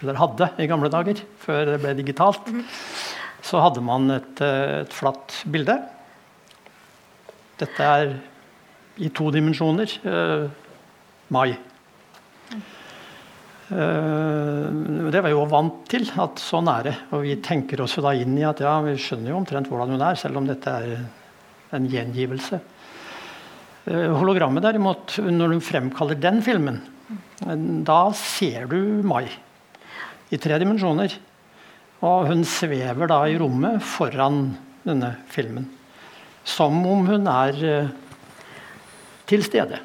Eller 0.02 0.18
hadde 0.20 0.50
i 0.60 0.66
gamle 0.68 0.90
dager, 0.92 1.22
før 1.40 1.64
det 1.70 1.78
ble 1.80 1.94
digitalt. 1.96 2.44
Mm. 2.52 2.60
Så 3.40 3.62
hadde 3.62 3.80
man 3.80 4.10
et, 4.12 4.40
et 4.44 4.92
flatt 4.92 5.38
bilde. 5.48 5.78
Dette 7.62 7.88
er 7.88 8.12
i 9.00 9.08
to 9.08 9.30
dimensjoner. 9.32 9.96
Mai. 11.34 11.50
Uh, 13.64 15.08
det 15.10 15.18
var 15.18 15.30
jeg 15.30 15.34
jo 15.34 15.46
vant 15.50 15.82
til 15.90 16.06
at 16.20 16.40
sånn 16.42 16.70
er 16.70 16.88
det. 16.88 16.94
Og 17.16 17.24
vi 17.24 17.36
tenker 17.42 17.82
oss 17.84 17.96
da 18.04 18.14
inn 18.16 18.36
i 18.38 18.46
at 18.46 18.62
ja, 18.62 18.76
vi 18.84 18.94
skjønner 19.00 19.32
jo 19.32 19.40
omtrent 19.40 19.70
hvordan 19.70 19.96
hun 19.96 20.06
er, 20.06 20.18
selv 20.20 20.40
om 20.40 20.48
dette 20.48 20.70
er 20.70 20.96
en 21.74 21.90
gjengivelse. 21.90 22.60
Uh, 23.88 24.10
hologrammet 24.16 24.64
derimot, 24.64 25.18
når 25.24 25.56
du 25.56 25.64
fremkaller 25.64 26.20
den 26.20 26.42
filmen, 26.44 26.82
da 27.84 28.00
ser 28.16 28.68
du 28.70 28.78
Mai 29.04 29.26
i 30.32 30.38
tre 30.40 30.56
dimensjoner. 30.62 31.12
Og 32.04 32.28
hun 32.30 32.44
svever 32.48 33.08
da 33.10 33.24
i 33.28 33.36
rommet 33.40 33.82
foran 33.84 34.46
denne 34.84 35.16
filmen 35.32 35.66
som 36.44 36.76
om 36.86 37.06
hun 37.08 37.26
er 37.30 37.58
uh, 37.64 37.92
til 39.28 39.44
stede. 39.44 39.80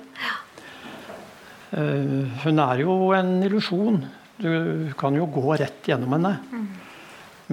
Uh, 1.70 2.26
hun 2.44 2.62
er 2.64 2.82
jo 2.82 2.94
en 3.14 3.36
illusjon. 3.46 4.00
Du 4.40 4.50
kan 4.98 5.18
jo 5.18 5.28
gå 5.30 5.54
rett 5.60 5.86
gjennom 5.86 6.16
henne. 6.18 6.34
Mm. 6.50 6.68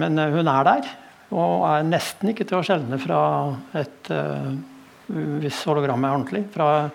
Men 0.01 0.21
uh, 0.21 0.31
hun 0.33 0.49
er 0.49 0.67
der, 0.67 0.89
og 1.35 1.65
er 1.69 1.85
nesten 1.85 2.31
ikke 2.31 2.47
til 2.47 2.59
å 2.59 2.65
skjelne 2.65 2.99
fra 3.01 3.21
et 3.75 4.11
Hvis 5.07 5.59
hologrammet 5.67 6.07
er 6.07 6.15
ordentlig. 6.15 6.41
Fra, 6.51 6.89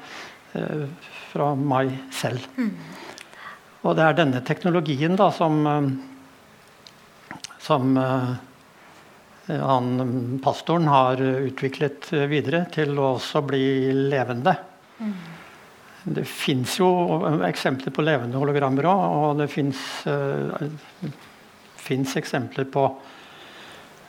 fra 1.32 1.50
meg 1.56 1.92
selv. 2.12 2.44
Mm. 2.56 2.72
Og 3.82 3.96
det 3.96 4.04
er 4.04 4.16
denne 4.16 4.42
teknologien 4.44 5.16
da 5.16 5.30
som, 5.32 5.62
som 7.60 7.96
han, 9.48 9.88
pastoren 10.44 10.88
har 10.92 11.20
utviklet 11.24 12.12
videre 12.28 12.66
til 12.72 12.96
å 13.00 13.14
også 13.16 13.44
bli 13.48 13.64
levende. 14.12 14.56
Mm. 15.00 15.16
Det 16.02 16.24
fins 16.26 16.74
jo 16.80 16.88
eksempler 17.46 17.94
på 17.94 18.02
levende 18.02 18.38
hologrammer 18.40 18.88
òg, 18.90 19.02
og 19.22 19.42
det 19.42 19.48
fins 19.52 19.78
uh, 20.10 20.50
eksempler 22.18 22.66
på 22.72 22.86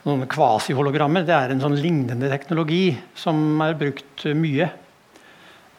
noen 0.08 0.26
kvasihologrammer. 0.30 1.26
Det 1.28 1.36
er 1.38 1.54
en 1.54 1.62
sånn 1.62 1.78
lignende 1.78 2.32
teknologi 2.32 2.96
som 3.18 3.62
er 3.66 3.78
brukt 3.78 4.26
mye. 4.38 4.72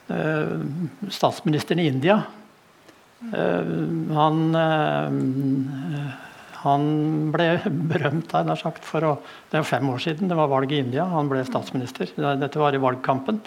Uh, 0.06 0.62
statsministeren 1.10 1.82
i 1.82 1.88
India 1.90 2.20
uh, 2.20 3.64
han 4.14 4.38
han 6.64 6.84
ble 7.32 7.48
berømt 7.90 8.30
der, 8.32 8.46
nær 8.48 8.60
sagt, 8.60 8.84
for 8.88 9.04
å, 9.04 9.14
Det 9.50 9.58
er 9.60 9.66
fem 9.68 9.88
år 9.92 10.00
siden 10.00 10.30
det 10.30 10.36
var 10.38 10.48
valg 10.52 10.72
i 10.72 10.80
India. 10.80 11.04
Han 11.12 11.28
ble 11.28 11.42
statsminister. 11.44 12.08
Dette 12.16 12.60
var 12.60 12.76
i 12.76 12.80
valgkampen. 12.80 13.42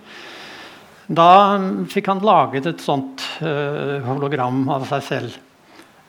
Da 1.08 1.58
fikk 1.88 2.10
han 2.12 2.24
laget 2.26 2.68
et 2.68 2.84
sånt 2.84 3.24
uh, 3.40 4.04
hologram 4.04 4.66
av 4.76 4.88
seg 4.90 5.06
selv. 5.06 5.38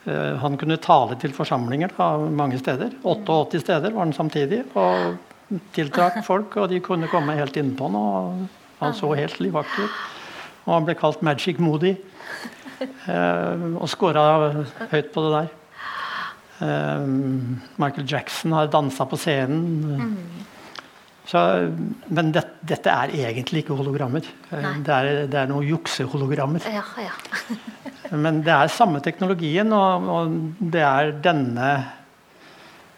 Uh, 0.03 0.35
han 0.41 0.57
kunne 0.59 0.79
tale 0.83 1.15
til 1.21 1.31
forsamlinger 1.35 1.93
da, 1.95 2.11
mange 2.19 2.59
steder. 2.59 2.91
88 3.07 3.61
steder 3.63 3.95
var 3.95 4.03
han 4.03 4.15
samtidig. 4.15 4.65
Og 4.75 5.61
tiltrakk 5.75 6.19
folk, 6.29 6.57
og 6.59 6.67
de 6.73 6.81
kunne 6.83 7.11
komme 7.11 7.37
helt 7.39 7.59
innpå 7.59 7.87
han. 7.87 7.99
Og 7.99 8.81
han 8.81 8.97
så 8.97 9.13
helt 9.15 9.39
livaktig 9.43 9.87
ut. 9.87 10.03
Og 10.67 10.75
han 10.75 10.89
ble 10.89 10.97
kalt 10.99 11.23
Magic 11.23 11.63
Moody. 11.63 11.95
Uh, 13.07 13.79
og 13.79 13.87
scora 13.91 14.27
høyt 14.91 15.13
på 15.15 15.25
det 15.25 15.31
der. 15.37 15.55
Michael 17.79 18.03
Jackson 18.03 18.51
har 18.51 18.67
dansa 18.67 19.05
på 19.07 19.15
scenen. 19.15 20.17
Mm. 21.29 21.35
Så, 21.35 21.41
men 22.09 22.31
det, 22.33 22.41
dette 22.65 22.89
er 22.89 23.11
egentlig 23.13 23.61
ikke 23.63 23.77
hologrammer. 23.77 24.25
Det 24.49 24.93
er, 24.93 25.09
det 25.29 25.37
er 25.37 25.49
noen 25.51 25.67
juksehologrammer. 25.67 26.63
Ja, 26.65 26.85
ja. 27.03 27.13
Men 28.09 28.39
det 28.41 28.49
er 28.49 28.71
samme 28.73 29.03
teknologien, 29.05 29.69
og, 29.75 30.07
og 30.09 30.31
det 30.73 30.81
er 30.81 31.11
denne, 31.21 31.67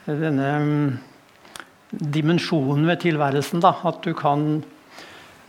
denne 0.07 0.51
mm, 0.63 0.85
dimensjonen 2.15 2.87
ved 2.87 3.01
tilværelsen. 3.03 3.59
Da, 3.65 3.73
at 3.91 3.99
du 4.07 4.13
kan, 4.15 4.61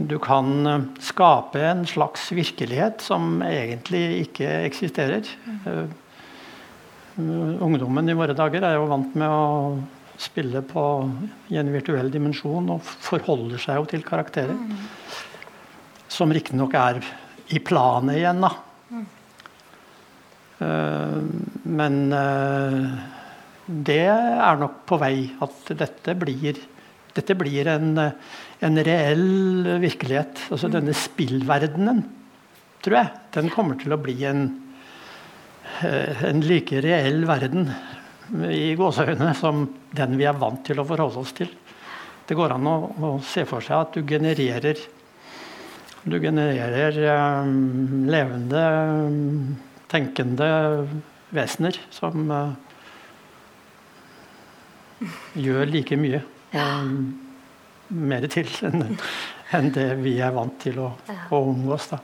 du 0.02 0.16
kan 0.18 0.50
eh, 0.66 0.90
skape 1.06 1.62
en 1.62 1.86
slags 1.86 2.32
virkelighet 2.34 3.06
som 3.06 3.38
egentlig 3.46 4.24
ikke 4.24 4.50
eksisterer. 4.66 5.30
Eh, 5.62 5.84
Ungdommen 7.22 8.08
i 8.08 8.16
våre 8.16 8.34
dager 8.34 8.64
er 8.64 8.78
jo 8.80 8.86
vant 8.88 9.14
med 9.20 9.28
å 9.30 9.42
spille 10.20 10.62
på, 10.66 10.84
i 11.52 11.58
en 11.60 11.72
virtuell 11.72 12.10
dimensjon 12.12 12.68
og 12.74 12.82
forholder 12.84 13.60
seg 13.62 13.80
jo 13.80 13.88
til 13.90 14.04
karakterer. 14.06 14.58
Som 16.12 16.34
riktignok 16.34 16.76
er 16.76 17.00
i 17.52 17.60
planet 17.64 18.20
igjen, 18.20 18.44
da. 18.44 18.52
Eh, 20.62 21.18
men 21.64 21.98
uh, 22.12 22.88
det 23.66 24.04
er 24.12 24.60
nok 24.60 24.82
på 24.88 24.98
vei 25.00 25.16
at 25.42 25.72
dette 25.78 26.14
blir, 26.18 26.58
dette 27.16 27.36
blir 27.38 27.70
en, 27.72 27.94
en 27.98 28.82
reell 28.88 29.78
virkelighet. 29.82 30.46
Altså 30.52 30.70
denne 30.72 30.94
spillverdenen, 30.96 32.04
tror 32.84 32.98
jeg, 32.98 33.12
den 33.38 33.50
kommer 33.54 33.78
til 33.80 33.94
å 33.94 34.00
bli 34.02 34.16
en, 34.28 34.46
eh, 35.86 36.24
en 36.28 36.44
like 36.44 36.82
reell 36.84 37.24
verden 37.30 37.70
i 38.48 38.72
gåseøynene 38.78 39.34
som 39.36 39.66
den 39.92 40.16
vi 40.18 40.26
er 40.28 40.38
vant 40.40 40.62
til 40.66 40.80
å 40.80 40.86
forholde 40.88 41.20
oss 41.20 41.34
til. 41.36 41.50
Det 42.26 42.36
går 42.38 42.54
an 42.54 42.68
å, 42.70 42.76
å 42.88 43.12
se 43.26 43.44
for 43.48 43.64
seg 43.64 43.76
at 43.78 43.96
du 43.96 44.06
genererer 44.08 44.80
du 46.02 46.16
genererer 46.18 46.96
um, 47.44 48.08
levende, 48.10 48.62
tenkende 49.86 50.48
vesener 51.30 51.78
som 51.94 52.26
uh, 52.26 52.50
gjør 55.38 55.70
like 55.70 55.98
mye 55.98 56.24
og 56.58 56.96
mer 57.92 58.26
til 58.32 58.50
enn 58.66 58.96
enn 59.52 59.70
det 59.74 59.86
vi 60.00 60.16
er 60.24 60.32
vant 60.34 60.54
til 60.62 60.78
å, 60.80 60.88
å 61.30 61.40
omgås. 61.52 61.90
Da. 61.92 61.98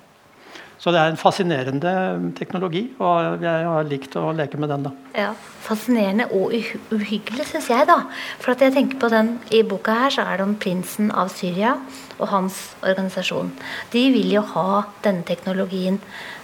Så 0.78 0.92
det 0.94 1.00
er 1.00 1.10
en 1.10 1.18
fascinerende 1.18 1.92
teknologi, 2.38 2.84
og 3.02 3.42
jeg 3.42 3.64
har 3.66 3.88
likt 3.90 4.14
å 4.18 4.28
leke 4.36 4.60
med 4.62 4.70
den. 4.70 4.84
da. 4.86 4.92
Ja, 5.18 5.30
Fascinerende 5.68 6.28
og 6.32 6.54
uhyggelig, 6.94 7.48
syns 7.50 7.66
jeg. 7.68 7.86
da. 7.90 7.98
For 8.38 8.54
at 8.54 8.62
jeg 8.62 8.76
tenker 8.76 9.00
på 9.02 9.10
den, 9.12 9.34
I 9.50 9.64
boka 9.66 9.96
her 10.04 10.14
så 10.14 10.22
er 10.22 10.38
det 10.38 10.46
om 10.46 10.54
prinsen 10.54 11.10
av 11.10 11.32
Syria 11.34 11.74
og 12.18 12.28
hans 12.30 12.76
organisasjon. 12.80 13.50
De 13.90 14.04
vil 14.14 14.30
jo 14.32 14.44
ha 14.54 14.84
denne 15.04 15.26
teknologien. 15.26 15.98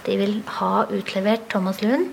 De 0.05 0.19
vil 0.19 0.43
ha 0.59 0.85
utlevert 0.91 1.49
Thomas 1.49 1.81
Lund. 1.81 2.11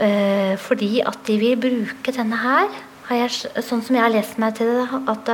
Eh, 0.00 0.56
fordi 0.56 1.02
at 1.04 1.20
de 1.26 1.36
vil 1.38 1.60
bruke 1.60 2.16
denne 2.16 2.40
her. 2.40 2.72
Jeg, 3.10 3.30
sånn 3.66 3.82
som 3.82 3.96
jeg 3.96 4.04
har 4.06 4.12
lest 4.14 4.38
meg 4.38 4.54
til 4.56 4.70
det, 4.70 5.00
at 5.10 5.30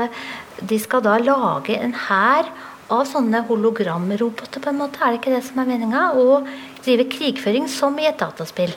de 0.67 0.79
skal 0.81 1.03
da 1.05 1.19
lage 1.21 1.77
en 1.77 1.93
hær 2.09 2.49
av 2.93 3.07
sånne 3.09 3.43
hologramroboter, 3.49 4.63
på 4.63 4.71
en 4.71 4.81
måte. 4.81 5.01
Er 5.03 5.15
det 5.15 5.21
ikke 5.21 5.35
det 5.35 5.45
som 5.47 5.63
er 5.63 5.71
meninga? 5.71 6.05
Og 6.21 6.47
drive 6.85 7.09
krigføring 7.11 7.67
som 7.71 7.97
i 7.99 8.07
et 8.09 8.19
dataspill. 8.21 8.75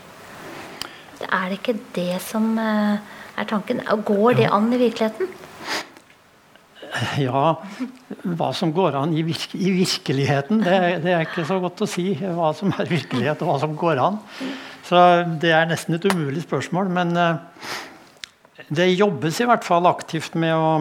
Er 1.28 1.50
det 1.50 1.60
ikke 1.60 1.78
det 1.96 2.22
som 2.24 2.56
eh, 2.58 3.20
er 3.38 3.50
tanken? 3.50 3.84
Går 4.08 4.39
det 4.39 4.50
an 4.50 4.72
i 4.74 4.82
virkeligheten? 4.82 5.30
Ja, 7.22 7.54
hva 8.25 8.50
som 8.58 8.72
går 8.74 8.96
an 8.98 9.12
i, 9.13 9.22
virke, 9.28 9.60
i 9.62 9.70
virkeligheten, 9.75 10.63
det, 10.66 10.80
det 11.04 11.13
er 11.13 11.28
ikke 11.28 11.46
så 11.46 11.60
godt 11.62 11.84
å 11.86 11.89
si. 11.89 12.08
Hva 12.18 12.50
som 12.58 12.74
er 12.74 12.89
virkelighet, 12.89 13.44
og 13.44 13.51
hva 13.51 13.60
som 13.62 13.75
går 13.78 14.01
an. 14.01 14.18
Så 14.88 14.98
det 15.41 15.54
er 15.54 15.69
nesten 15.69 16.00
et 16.00 16.08
umulig 16.10 16.41
spørsmål. 16.48 16.89
Men 16.95 17.13
eh, 17.19 17.36
det 18.74 18.89
jobbes 18.95 19.41
i 19.43 19.50
hvert 19.50 19.67
fall 19.67 19.86
aktivt 19.89 20.34
med 20.39 20.56
å 20.56 20.72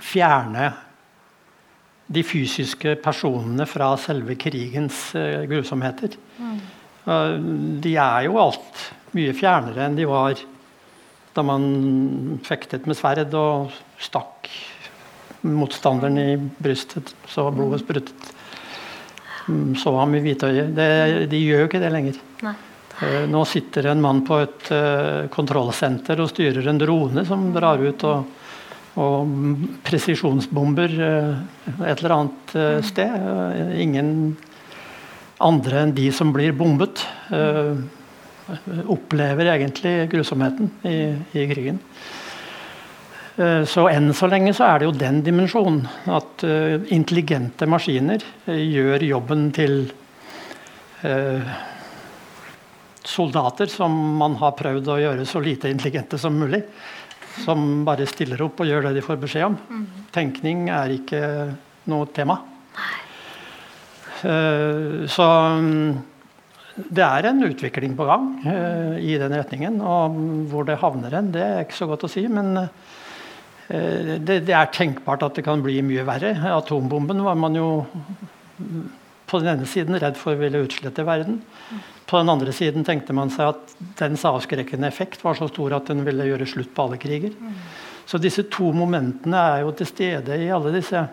fjerne 0.00 0.70
de 2.10 2.22
fysiske 2.26 2.96
personene 3.04 3.66
fra 3.70 3.92
selve 4.00 4.34
krigens 4.40 5.10
eh, 5.18 5.44
grusomheter. 5.50 6.16
Eh, 6.42 7.36
de 7.84 7.92
er 7.94 8.26
jo 8.26 8.40
alt 8.42 8.88
mye 9.14 9.34
fjernere 9.34 9.86
enn 9.86 9.98
de 9.98 10.08
var 10.10 10.40
da 11.34 11.44
man 11.46 12.40
fektet 12.46 12.88
med 12.90 12.98
sverd 12.98 13.34
og 13.38 13.70
stakk 14.02 14.50
motstanderen 15.46 16.18
i 16.18 16.32
brystet 16.36 17.14
så 17.30 17.46
blodet 17.54 17.84
spruttet. 17.84 18.32
Mm, 19.46 19.76
Så 19.78 19.94
ham 19.96 20.14
i 20.18 20.20
hvitøyet. 20.24 20.74
De 21.30 21.38
gjør 21.38 21.62
jo 21.62 21.70
ikke 21.70 21.80
det 21.80 21.92
lenger. 21.94 22.18
Nei. 22.44 22.56
Eh, 23.06 23.22
Nå 23.30 23.44
sitter 23.48 23.86
en 23.92 24.02
mann 24.02 24.24
på 24.26 24.42
et 24.42 24.68
kontrollsenter 25.32 26.20
og 26.20 26.34
styrer 26.34 26.66
en 26.68 26.82
drone 26.82 27.24
som 27.26 27.48
drar 27.54 27.80
ut 27.80 28.04
og, 28.10 28.26
og 28.98 29.34
presisjonsbomber 29.86 30.94
eh, 31.06 31.34
et 31.86 32.00
eller 32.00 32.14
annet 32.16 32.54
eh, 32.58 32.78
sted. 32.86 33.12
Eh, 33.14 33.74
Ingen 33.84 34.36
andre 35.40 35.84
enn 35.84 35.94
de 35.96 36.10
som 36.12 36.34
blir 36.34 36.52
bombet, 36.52 37.00
opplever 38.92 39.48
egentlig 39.54 40.10
grusomheten 40.12 40.68
i, 40.84 41.14
i 41.32 41.46
krigen. 41.48 41.78
Så 43.64 43.86
enn 43.88 44.10
så 44.12 44.28
lenge 44.28 44.52
så 44.52 44.66
er 44.66 44.82
det 44.82 44.90
jo 44.90 44.98
den 45.00 45.22
dimensjonen. 45.24 45.86
At 46.12 46.44
intelligente 46.92 47.64
maskiner 47.72 48.20
gjør 48.52 49.06
jobben 49.06 49.48
til 49.56 49.78
soldater 53.00 53.72
som 53.72 53.96
man 54.20 54.36
har 54.42 54.58
prøvd 54.60 54.92
å 54.92 55.00
gjøre 55.06 55.24
så 55.24 55.40
lite 55.40 55.72
intelligente 55.72 56.20
som 56.20 56.36
mulig. 56.36 56.66
Som 57.38 57.84
bare 57.86 58.08
stiller 58.10 58.40
opp 58.42 58.60
og 58.60 58.68
gjør 58.68 58.88
det 58.88 58.96
de 58.98 59.04
får 59.04 59.20
beskjed 59.22 59.46
om. 59.46 59.58
Tenkning 60.14 60.68
er 60.74 60.96
ikke 60.96 61.22
noe 61.90 62.08
tema. 62.14 62.40
Eh, 64.26 65.06
så 65.08 65.26
mm, 65.56 65.92
det 66.90 67.04
er 67.06 67.28
en 67.30 67.44
utvikling 67.46 67.96
på 67.98 68.06
gang 68.08 68.30
eh, 68.44 68.96
i 69.12 69.16
den 69.20 69.36
retningen. 69.36 69.80
Og 69.80 70.18
hvor 70.50 70.68
det 70.68 70.80
havner 70.82 71.16
hen, 71.16 71.32
det 71.34 71.44
er 71.44 71.64
ikke 71.64 71.80
så 71.80 71.90
godt 71.90 72.06
å 72.08 72.12
si. 72.12 72.26
Men 72.30 72.52
eh, 72.58 74.16
det, 74.18 74.42
det 74.48 74.56
er 74.56 74.72
tenkbart 74.74 75.24
at 75.26 75.38
det 75.38 75.46
kan 75.46 75.62
bli 75.64 75.80
mye 75.86 76.06
verre. 76.08 76.34
Atombomben 76.52 77.24
var 77.26 77.38
man 77.40 77.58
jo 77.58 77.70
mm, 78.58 78.88
på 79.30 79.38
den 79.38 79.52
ene 79.52 79.68
siden 79.70 79.98
redd 80.02 80.18
for 80.18 80.34
å 80.34 80.40
ville 80.40 80.64
utslette 80.64 81.04
verden. 81.06 81.38
På 82.10 82.18
den 82.18 82.32
andre 82.32 82.52
siden 82.54 82.82
tenkte 82.86 83.14
man 83.14 83.30
seg 83.30 83.52
at 83.52 83.74
dens 84.00 84.24
avskrekkende 84.26 84.88
effekt 84.90 85.22
var 85.22 85.38
så 85.38 85.46
stor 85.50 85.76
at 85.76 85.92
den 85.92 86.02
ville 86.06 86.26
gjøre 86.26 86.48
slutt 86.50 86.72
på 86.74 86.88
alle 86.88 86.98
kriger. 86.98 87.36
Så 88.10 88.18
disse 88.18 88.42
to 88.50 88.72
momentene 88.74 89.38
er 89.54 89.62
jo 89.62 89.70
til 89.78 89.86
stede 89.86 90.34
i 90.42 90.50
alle 90.50 90.72
disse 90.74 91.04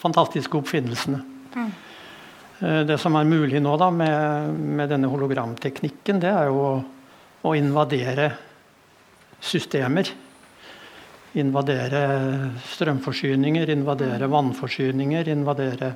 fantastiske 0.00 0.54
oppfinnelsene. 0.60 1.20
Eh, 2.60 2.80
Det 2.86 2.98
som 2.98 3.16
er 3.16 3.26
mulig 3.26 3.60
nå 3.62 3.74
da 3.80 3.90
med, 3.90 4.54
med 4.54 4.88
denne 4.92 5.10
hologramteknikken, 5.10 6.20
det 6.22 6.30
er 6.30 6.50
jo 6.52 6.62
å, 6.62 6.72
å 7.42 7.54
invadere 7.58 8.30
systemer. 9.40 10.08
Invadere 11.40 12.04
strømforsyninger, 12.70 13.70
invadere 13.70 14.30
vannforsyninger, 14.30 15.28
invadere 15.34 15.94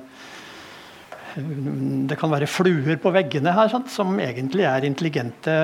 Det 1.35 2.15
kan 2.19 2.31
være 2.31 2.47
fluer 2.47 2.95
på 3.01 3.11
veggene 3.11 3.53
her 3.55 3.71
sant, 3.71 3.91
som 3.91 4.13
egentlig 4.23 4.63
er 4.67 4.87
intelligente 4.87 5.55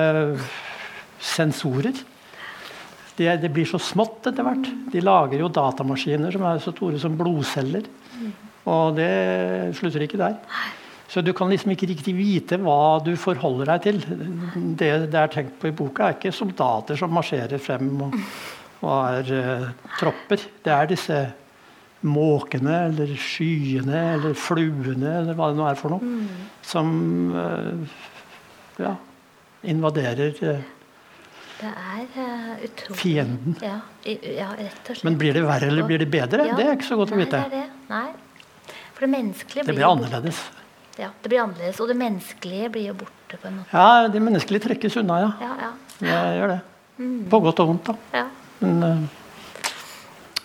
sensorer. 1.22 1.96
Det, 3.16 3.28
det 3.40 3.50
blir 3.52 3.68
så 3.68 3.80
smått 3.80 4.28
etter 4.28 4.44
hvert. 4.44 4.68
De 4.92 5.02
lager 5.04 5.40
jo 5.40 5.50
datamaskiner 5.52 6.32
som 6.34 6.44
er 6.48 6.62
så 6.64 6.72
store 6.74 7.00
som 7.00 7.16
blodceller. 7.16 7.88
Og 8.68 8.96
det 8.96 9.10
slutter 9.78 10.04
ikke 10.06 10.20
der. 10.20 10.38
Så 11.12 11.20
du 11.20 11.32
kan 11.36 11.50
liksom 11.52 11.74
ikke 11.74 11.90
riktig 11.90 12.14
vite 12.16 12.56
hva 12.62 12.96
du 13.04 13.12
forholder 13.20 13.74
deg 13.74 13.82
til. 13.84 13.98
Det 14.80 14.90
det 15.12 15.18
er 15.20 15.32
tenkt 15.32 15.58
på 15.60 15.68
i 15.68 15.76
boka, 15.76 16.08
er 16.08 16.16
ikke 16.16 16.32
soldater 16.32 16.96
som 16.96 17.12
marsjerer 17.12 17.60
frem 17.60 17.90
og, 18.06 18.16
og 18.80 18.94
er 19.18 19.32
uh, 19.36 19.66
tropper. 19.98 20.46
Det 20.64 20.72
er 20.72 20.88
disse 20.88 21.18
måkene 22.02 22.76
eller 22.88 23.12
skyene 23.20 23.98
eller 24.16 24.34
fluene 24.38 25.12
eller 25.20 25.36
hva 25.38 25.50
det 25.52 25.58
nå 25.60 25.66
er 25.70 25.78
for 25.78 25.94
noe, 25.94 26.14
som 26.66 26.88
eh, 27.38 27.98
ja, 28.82 28.94
invaderer 29.70 30.40
eh, 30.42 30.64
Det 31.62 31.70
er 31.70 32.02
uh, 32.16 32.64
utrolig 32.66 32.98
fienden. 32.98 33.54
Ja, 33.62 33.76
ja, 34.02 34.48
rett 34.58 34.88
og 34.90 34.96
slett. 34.96 35.04
Men 35.06 35.18
blir 35.20 35.36
det 35.38 35.44
verre 35.46 35.70
eller 35.70 35.86
blir 35.86 36.02
det 36.02 36.10
bedre? 36.10 36.48
Ja. 36.50 36.56
Det 36.58 36.66
er 36.66 36.74
ikke 36.74 36.88
så 36.90 36.98
godt 36.98 37.14
å 37.14 37.20
vite. 37.20 37.44
det 37.52 37.62
det. 37.62 37.68
Nei. 37.92 38.08
For 38.96 39.06
det 39.06 39.12
menneskelige 39.14 39.62
Det 39.62 39.70
blir 39.70 39.78
blir 39.78 39.86
jo 39.86 39.94
borte. 39.94 40.08
annerledes. 40.08 40.42
Ja, 40.98 41.08
det 41.22 41.30
blir 41.30 41.40
annerledes. 41.44 41.78
Og 41.80 41.88
det 41.88 41.96
menneskelige 42.00 42.68
blir 42.74 42.88
jo 42.90 42.98
borte, 43.04 43.38
på 43.38 43.48
en 43.48 43.60
måte. 43.62 43.70
Ja, 43.78 44.08
det 44.12 44.20
menneskelige 44.26 44.66
trekkes 44.66 44.98
unna, 45.00 45.20
ja. 45.22 45.30
Ja, 45.40 45.54
ja. 45.68 45.72
Det 46.02 46.18
gjør 46.40 46.52
det. 46.56 46.60
På 47.30 47.40
godt 47.46 47.62
og 47.62 47.70
vondt, 47.72 47.88
da. 47.88 48.18
ja. 48.18 48.26
Men 48.62 48.82
eh, 48.86 49.06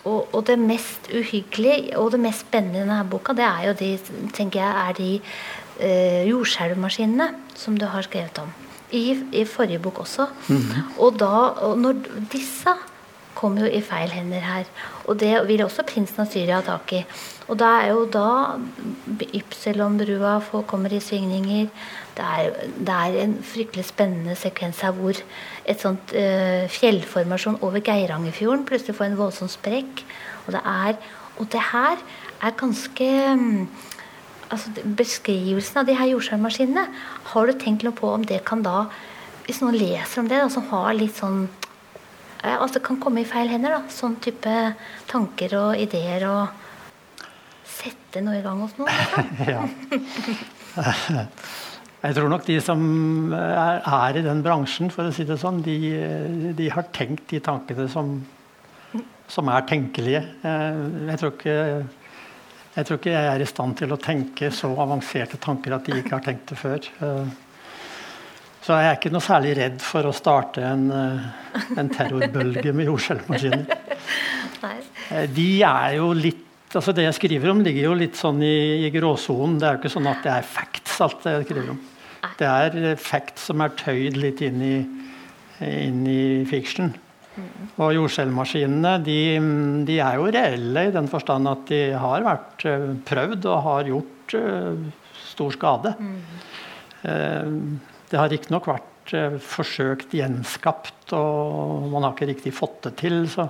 og, 0.08 0.28
og, 0.32 0.42
det 0.48 0.58
mest 0.60 1.10
uhyggelige 1.12 1.98
og 2.00 2.12
det 2.16 2.22
mest 2.24 2.46
spennende 2.48 2.80
i 2.80 2.86
denne 2.86 3.04
boka, 3.12 3.36
det 3.38 3.46
er 3.46 3.68
jo 3.68 3.78
de, 3.80 3.92
tenker 4.34 4.64
jeg, 4.64 4.90
er 4.90 4.98
de 4.98 5.12
eh, 5.80 6.22
jordskjelvmaskinene 6.30 7.32
som 7.56 7.78
du 7.78 7.86
har 7.92 8.08
skrevet 8.08 8.40
om. 8.44 8.54
I, 8.96 9.18
i 9.36 9.44
forrige 9.44 9.80
bok 9.84 10.00
også. 10.00 10.28
Mm 10.48 10.58
-hmm. 10.58 11.00
Og 11.00 11.20
da, 11.20 11.36
og 11.68 11.78
når 11.78 11.94
disse 12.32 12.72
kommer 13.38 13.66
jo 13.66 13.72
i 13.72 13.82
feil 13.86 14.14
hender 14.14 14.40
her. 14.40 14.70
Og 15.06 15.20
det 15.22 15.34
vil 15.48 15.64
også 15.66 15.86
prinsen 15.88 16.24
av 16.24 16.32
Syria 16.32 16.60
ha 16.60 16.66
tak 16.66 16.94
i. 16.98 17.04
Og 17.48 17.60
da 17.62 17.70
er 17.82 17.94
jo 17.94 18.06
da 18.12 18.58
Ypsilon-brua 19.28 20.64
kommer 20.68 20.94
i 20.94 21.02
svingninger. 21.04 21.70
Det 22.18 22.26
er, 22.26 22.50
det 22.80 22.96
er, 22.96 23.20
en 23.24 23.38
fryktelig 23.46 23.86
spennende 23.92 24.36
sekvens 24.36 24.82
her 24.82 24.96
hvor 24.98 25.22
et 25.68 25.84
sånt 25.84 26.14
uh, 26.16 26.66
fjellformasjon 26.72 27.60
over 27.66 27.84
Geirangerfjorden 27.84 28.66
plutselig 28.68 28.96
får 28.98 29.10
en 29.10 29.20
voldsom 29.20 29.52
sprekk. 29.52 30.04
Og 30.46 30.56
det, 30.56 30.64
er, 30.64 30.98
og 31.38 31.52
det 31.52 31.64
her 31.74 32.02
er 32.48 32.58
ganske 32.60 33.12
um, 33.34 33.68
altså 34.48 34.72
Beskrivelsen 34.98 35.82
av 35.82 35.90
de 35.90 35.98
her 35.98 36.12
jordskjelvmaskinene, 36.14 36.86
har 37.34 37.48
du 37.48 37.58
tenkt 37.60 37.84
noe 37.84 37.96
på 37.96 38.10
om 38.14 38.24
det 38.28 38.44
kan 38.48 38.64
da 38.64 38.88
Hvis 39.48 39.62
noen 39.64 39.76
leser 39.80 40.22
om 40.22 40.28
det, 40.28 40.40
da, 40.42 40.48
som 40.52 40.66
har 40.72 40.96
litt 40.96 41.16
sånn 41.16 41.48
altså 42.48 42.80
kan 42.84 43.00
komme 43.02 43.22
i 43.24 43.28
feil 43.28 43.50
hender. 43.50 43.74
da, 43.76 43.92
Sånn 43.92 44.18
type 44.24 44.54
tanker 45.10 45.56
og 45.58 45.80
ideer 45.82 46.28
og 46.30 46.48
sette 47.68 48.22
noe 48.24 48.40
i 48.40 48.44
gang 48.46 48.62
hos 48.64 48.76
noen. 48.80 48.92
ja. 49.52 49.64
Jeg 51.98 52.14
tror 52.14 52.30
nok 52.30 52.44
de 52.46 52.58
som 52.62 52.82
er, 53.34 53.80
er, 53.82 54.20
i 54.20 54.26
den 54.26 54.44
bransjen, 54.46 54.92
for 54.94 55.10
å 55.10 55.14
si 55.14 55.26
det 55.26 55.40
sånn, 55.42 55.64
de, 55.66 55.78
de 56.58 56.68
har 56.70 56.92
tenkt 56.94 57.26
de 57.32 57.40
tankene 57.42 57.88
som, 57.90 58.20
som 59.32 59.50
er 59.50 59.66
tenkelige. 59.70 60.22
Jeg 60.44 61.18
tror, 61.24 61.34
ikke, 61.34 61.58
jeg 62.76 62.88
tror 62.90 63.02
ikke 63.02 63.16
jeg 63.16 63.32
er 63.32 63.42
i 63.42 63.50
stand 63.50 63.80
til 63.82 63.96
å 63.96 64.00
tenke 64.02 64.52
så 64.54 64.70
avanserte 64.78 65.42
tanker 65.42 65.74
at 65.80 65.90
de 65.90 65.98
ikke 65.98 66.20
har 66.20 66.26
tenkt 66.28 66.54
det 66.54 66.60
før. 66.62 66.90
Så 68.68 68.78
jeg 68.78 68.92
er 68.92 68.98
ikke 69.00 69.14
noe 69.16 69.24
særlig 69.24 69.58
redd 69.58 69.82
for 69.82 70.06
å 70.06 70.16
starte 70.16 70.62
en, 70.68 70.90
en 70.92 71.90
terrorbølge 71.98 72.74
med 72.78 72.92
jordskjelvmaskiner. 72.92 73.66
De 75.38 75.52
er 75.64 75.94
jo 75.96 76.10
litt 76.18 76.44
altså 76.76 76.92
Det 76.92 77.06
jeg 77.06 77.16
skriver 77.16 77.52
om, 77.54 77.62
ligger 77.64 77.86
jo 77.86 77.94
litt 77.96 78.18
sånn 78.20 78.42
i, 78.44 78.84
i 78.84 78.90
gråsonen. 78.92 79.56
Det 79.58 79.68
er 79.68 79.78
jo 79.78 79.80
ikke 79.80 79.92
sånn 79.94 80.10
at 80.12 80.20
det 80.26 80.34
er 80.34 80.50
facts, 80.98 81.02
alt 81.06 81.24
det 81.24 81.34
jeg 81.36 81.48
skriver 81.48 81.74
om. 81.74 81.82
Det 82.38 82.48
er 82.48 82.96
facts 83.02 83.50
som 83.50 83.62
er 83.62 83.76
tøyd 83.78 84.18
litt 84.18 84.42
inn 84.46 84.62
i, 84.66 84.78
inn 85.66 86.06
i 86.10 86.46
fiction. 86.50 86.94
Mm. 87.38 87.50
Og 87.78 87.94
jordskjelvmaskinene 87.94 88.96
de, 89.06 89.20
de, 89.86 90.00
er 90.02 90.18
jo 90.18 90.32
reelle 90.34 90.88
i 90.88 90.94
den 90.96 91.10
forstand 91.12 91.50
at 91.50 91.68
de 91.70 91.82
har 91.94 92.26
vært 92.26 92.66
uh, 92.66 92.96
prøvd 93.06 93.46
og 93.46 93.66
har 93.68 93.92
gjort 93.92 94.38
uh, 94.40 94.88
stor 95.28 95.54
skade. 95.54 95.94
Mm. 96.02 96.18
Det 98.08 98.18
har 98.18 98.32
riktignok 98.32 98.66
vært 98.68 99.14
eh, 99.16 99.36
forsøkt 99.40 100.16
gjenskapt, 100.18 101.14
og 101.16 101.86
man 101.92 102.04
har 102.04 102.16
ikke 102.16 102.30
riktig 102.32 102.52
fått 102.58 102.82
det 102.88 102.94
til. 103.04 103.22
Så 103.32 103.46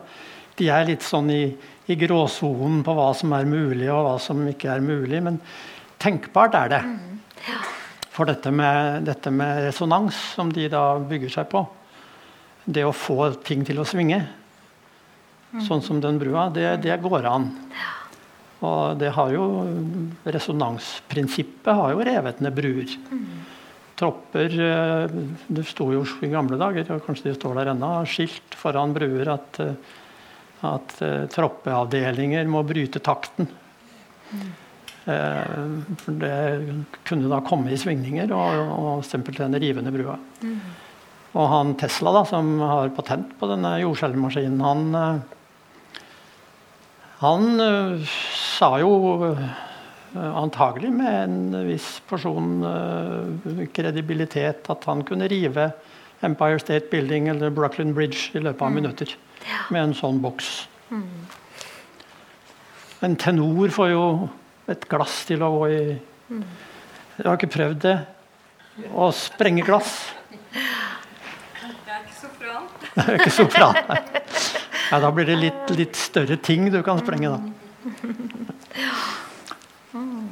de 0.59 0.67
er 0.73 0.85
litt 0.89 1.05
sånn 1.05 1.31
i, 1.33 1.43
i 1.87 1.97
gråsonen 1.97 2.83
på 2.85 2.95
hva 2.97 3.07
som 3.17 3.33
er 3.37 3.47
mulig, 3.49 3.87
og 3.93 4.03
hva 4.05 4.15
som 4.21 4.43
ikke 4.51 4.75
er 4.75 4.83
mulig. 4.83 5.21
Men 5.23 5.39
tenkbart 6.03 6.57
er 6.59 6.73
det. 6.75 6.83
Mm. 6.85 7.16
Ja. 7.45 7.59
For 8.13 8.29
dette 8.29 8.49
med, 8.49 9.05
dette 9.05 9.31
med, 9.33 9.67
resonans, 9.67 10.17
som 10.33 10.49
de 10.53 10.65
da 10.73 10.97
bygger 10.97 11.35
seg 11.35 11.51
på, 11.51 11.61
det 12.65 12.83
å 12.87 12.95
få 12.95 13.29
ting 13.45 13.61
til 13.67 13.79
å 13.79 13.85
svinge, 13.87 14.23
mm. 15.53 15.61
sånn 15.67 15.85
som 15.85 16.01
den 16.03 16.17
brua, 16.19 16.47
det, 16.53 16.65
det 16.83 16.97
går 17.03 17.29
an. 17.29 17.51
Ja. 17.77 17.93
Og 18.67 18.97
det 18.97 19.11
har 19.13 19.29
jo 19.29 19.43
Resonansprinsippet 20.25 21.77
har 21.77 21.91
jo 21.93 22.01
revet 22.07 22.39
ned 22.41 22.55
bruer. 22.57 22.95
Mm 23.13 23.45
tropper 23.97 24.59
eh, 24.61 25.15
Det 25.47 25.65
sto 25.67 25.89
jo 25.93 26.03
i 26.21 26.31
gamle 26.31 26.59
dager, 26.59 26.87
og 26.93 27.05
kanskje 27.05 27.31
de 27.31 27.37
står 27.37 27.57
der 27.61 27.73
ennå, 27.73 27.91
skilt 28.09 28.57
foran 28.57 28.93
bruer 28.95 29.33
at, 29.33 29.59
eh, 29.63 29.95
at 30.67 30.95
uh, 31.05 31.25
troppeavdelinger 31.29 32.47
må 32.49 32.63
bryte 32.65 33.01
takten. 33.05 33.49
Mm. 34.33 34.47
For 35.07 36.17
det 36.19 36.33
kunne 37.07 37.29
da 37.31 37.39
komme 37.47 37.71
i 37.71 37.79
svingninger 37.79 38.33
og, 38.35 38.73
og 38.75 39.05
simpelthen 39.07 39.55
rive 39.55 39.83
ned 39.83 39.95
brua. 39.95 40.17
Mm. 40.43 40.57
Og 41.37 41.47
han 41.53 41.71
Tesla, 41.79 42.11
da, 42.17 42.25
som 42.27 42.57
har 42.59 42.91
patent 42.97 43.31
på 43.39 43.47
denne 43.47 43.77
jordskjelvmaskinen, 43.83 44.59
han, 44.63 45.23
han 47.21 47.49
sa 48.35 48.73
jo 48.83 48.91
Eh, 50.17 50.37
antagelig 50.37 50.91
med 50.91 51.23
en 51.23 51.67
viss 51.67 51.97
porsjon 52.07 52.63
kredibilitet 53.75 54.69
at 54.71 54.87
han 54.87 55.03
kunne 55.05 55.27
rive 55.29 55.71
Empire 56.25 56.59
State 56.59 56.89
Building 56.91 57.27
eller 57.27 57.51
Brooklyn 57.53 57.93
Bridge 57.93 58.31
i 58.33 58.41
løpet 58.41 58.61
av 58.61 58.71
mm. 58.71 58.77
minutter 58.79 59.13
med 59.73 59.81
en 59.83 59.95
sånn 59.97 60.21
boks. 60.23 60.67
Mm. 60.89 61.05
En 63.05 63.17
tenor 63.19 63.73
får 63.75 63.91
jo 63.91 64.05
et 64.67 64.87
glass 64.91 65.21
til 65.27 65.43
å 65.45 65.51
gå 65.55 65.67
i. 65.71 65.81
Jeg 67.17 67.25
har 67.25 67.37
ikke 67.37 67.53
prøvd 67.55 67.81
det. 67.85 67.97
Å 68.93 69.09
sprenge 69.15 69.63
glass. 69.65 69.93
Det 70.51 71.93
er 71.93 72.01
ikke 72.03 72.17
sopran. 72.19 72.67
det 72.93 73.05
er 73.05 73.19
ikke 73.21 73.35
sopran. 73.39 73.75
Ja, 74.87 74.99
da 75.03 75.09
blir 75.11 75.27
det 75.27 75.37
litt, 75.39 75.71
litt 75.75 75.97
større 75.99 76.37
ting 76.39 76.69
du 76.71 76.79
kan 76.85 76.99
sprenge, 77.01 77.33
da. 77.33 77.39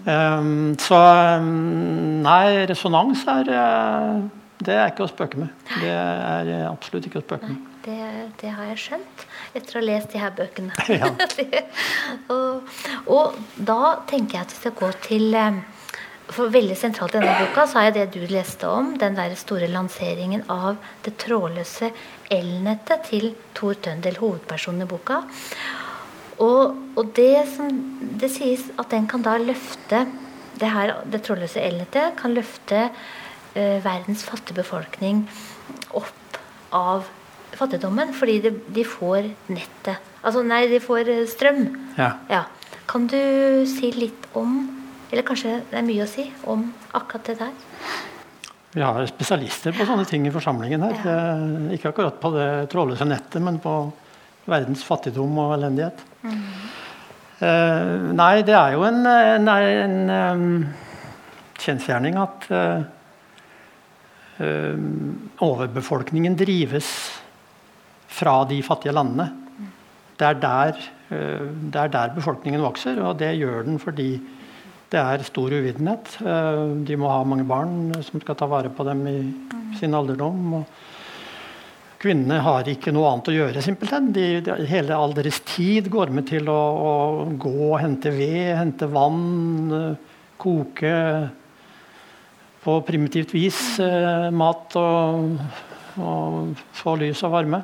Um, 0.05 0.75
så 0.77 0.99
um, 1.41 2.21
nei, 2.21 2.65
resonans 2.69 3.23
er 3.31 3.47
uh, 3.49 4.19
Det 4.61 4.75
er 4.75 4.91
ikke 4.91 5.07
å 5.07 5.09
spøke 5.09 5.39
med. 5.41 5.63
Det 5.81 5.89
er 5.89 6.51
absolutt 6.69 7.07
ikke 7.09 7.23
å 7.23 7.25
spøke 7.25 7.49
med. 7.49 7.63
Det, 7.85 7.97
det, 8.41 8.51
har 8.53 8.69
jeg 8.69 8.81
skjønt 8.83 9.25
etter 9.55 9.77
å 9.77 9.81
ha 9.81 9.85
lest 9.87 10.11
de 10.13 10.21
her 10.21 10.35
bøkene. 10.35 10.75
Ja. 10.95 11.09
og, 12.31 12.75
og, 13.11 13.39
da 13.55 13.95
tenker 14.09 14.37
jeg 14.37 14.45
at 14.45 14.53
vi 14.53 14.59
skal 14.59 14.75
gå 14.79 14.91
til 15.05 15.35
um, 15.35 15.63
for 16.25 16.49
Veldig 16.49 16.75
sentralt 16.77 17.13
i 17.13 17.19
denne 17.19 17.35
boka 17.37 17.67
så 17.69 17.83
er 17.85 17.91
det 17.93 18.05
du 18.15 18.23
leste 18.29 18.65
om, 18.65 18.95
den 18.97 19.17
der 19.17 19.35
store 19.37 19.67
lanseringen 19.69 20.41
av 20.49 20.79
det 21.05 21.13
trådløse 21.21 21.91
elnettet 22.33 23.05
til 23.11 23.27
Tor 23.53 23.77
Tøndel, 23.77 24.17
hovedpersonen 24.17 24.87
i 24.87 24.89
boka. 24.89 25.19
Og, 26.41 26.79
og 26.97 27.11
det, 27.15 27.45
som, 27.53 27.69
det 28.19 28.31
sies 28.33 28.65
at 28.81 28.89
den 28.91 29.05
kan 29.07 29.23
da 29.23 29.37
løfte 29.39 30.05
Det, 30.55 30.69
her, 30.71 30.93
det 31.11 31.19
trådløse 31.23 31.59
elnettet 31.59 32.15
kan 32.15 32.33
løfte 32.33 32.87
uh, 32.87 33.77
verdens 33.83 34.23
fattige 34.23 34.61
befolkning 34.61 35.25
opp 35.91 36.39
av 36.71 37.09
fattigdommen. 37.57 38.13
Fordi 38.15 38.39
de, 38.43 38.53
de 38.75 38.85
får 38.87 39.29
nettet. 39.51 40.11
Altså, 40.25 40.43
nei, 40.47 40.65
de 40.71 40.81
får 40.83 41.11
uh, 41.11 41.21
strøm. 41.29 41.65
Ja. 41.99 42.11
ja. 42.31 42.43
Kan 42.89 43.07
du 43.09 43.19
si 43.69 43.89
litt 43.95 44.27
om 44.37 44.59
Eller 45.09 45.23
kanskje 45.25 45.59
det 45.69 45.77
er 45.79 45.85
mye 45.85 46.03
å 46.03 46.09
si 46.09 46.25
om 46.49 46.65
akkurat 46.97 47.29
det 47.29 47.35
der? 47.39 47.51
Vi 48.75 48.81
har 48.83 49.05
spesialister 49.07 49.71
på 49.77 49.85
sånne 49.87 50.03
ting 50.09 50.25
i 50.27 50.33
forsamlingen 50.33 50.81
her. 50.83 50.95
Ja. 51.05 51.19
Ikke 51.71 51.93
akkurat 51.93 52.17
på 52.19 52.31
det 52.33 52.47
trådløse 52.73 53.05
nettet, 53.07 53.37
men 53.45 53.61
på 53.63 53.75
verdens 54.49 54.83
fattigdom 54.83 55.37
og 55.39 55.53
elendighet. 55.55 56.01
Mm. 56.25 56.41
Uh, 57.35 58.11
nei, 58.15 58.33
det 58.47 58.55
er 58.57 58.75
jo 58.75 58.83
en, 58.87 58.99
en, 59.07 59.47
en 59.53 60.11
um, 60.11 60.43
kjensgjerning 61.59 62.19
at 62.19 62.49
uh, 62.51 62.83
overbefolkningen 65.43 66.35
drives 66.39 66.89
fra 68.15 68.39
de 68.47 68.61
fattige 68.63 68.95
landene. 68.95 69.27
Det 70.15 70.27
er, 70.29 70.39
der, 70.39 70.81
det 71.09 71.79
er 71.81 71.91
der 71.91 72.15
befolkningen 72.15 72.63
vokser, 72.63 73.01
og 73.03 73.17
det 73.19 73.33
gjør 73.35 73.65
den 73.67 73.79
fordi 73.81 74.09
det 74.93 75.01
er 75.01 75.25
stor 75.27 75.51
uvitenhet. 75.51 76.13
De 76.87 76.97
må 76.99 77.09
ha 77.11 77.23
mange 77.27 77.43
barn 77.47 77.91
som 78.05 78.21
skal 78.23 78.37
ta 78.39 78.47
vare 78.47 78.71
på 78.71 78.85
dem 78.87 79.01
i 79.11 79.17
sin 79.75 79.97
alderdom. 79.97 80.61
og 80.61 81.99
Kvinnene 81.99 82.37
har 82.45 82.67
ikke 82.69 82.93
noe 82.95 83.09
annet 83.09 83.31
å 83.31 83.35
gjøre, 83.35 83.63
simpelthen. 83.65 84.11
De, 84.15 84.27
hele 84.69 84.95
all 84.95 85.15
deres 85.17 85.41
tid 85.49 85.89
går 85.91 86.13
med 86.15 86.29
til 86.29 86.47
å, 86.53 86.59
å 86.61 86.93
gå 87.41 87.55
og 87.71 87.79
hente 87.81 88.13
ved, 88.13 88.53
hente 88.59 88.87
vann, 88.93 89.73
koke 90.39 90.93
på 92.65 92.75
primitivt 92.85 93.33
vis 93.35 93.57
eh, 93.81 94.27
mat 94.33 94.73
og, 94.79 95.35
og, 96.01 96.63
få 96.73 96.95
lys 97.01 97.21
og 97.25 97.35
varme. 97.35 97.61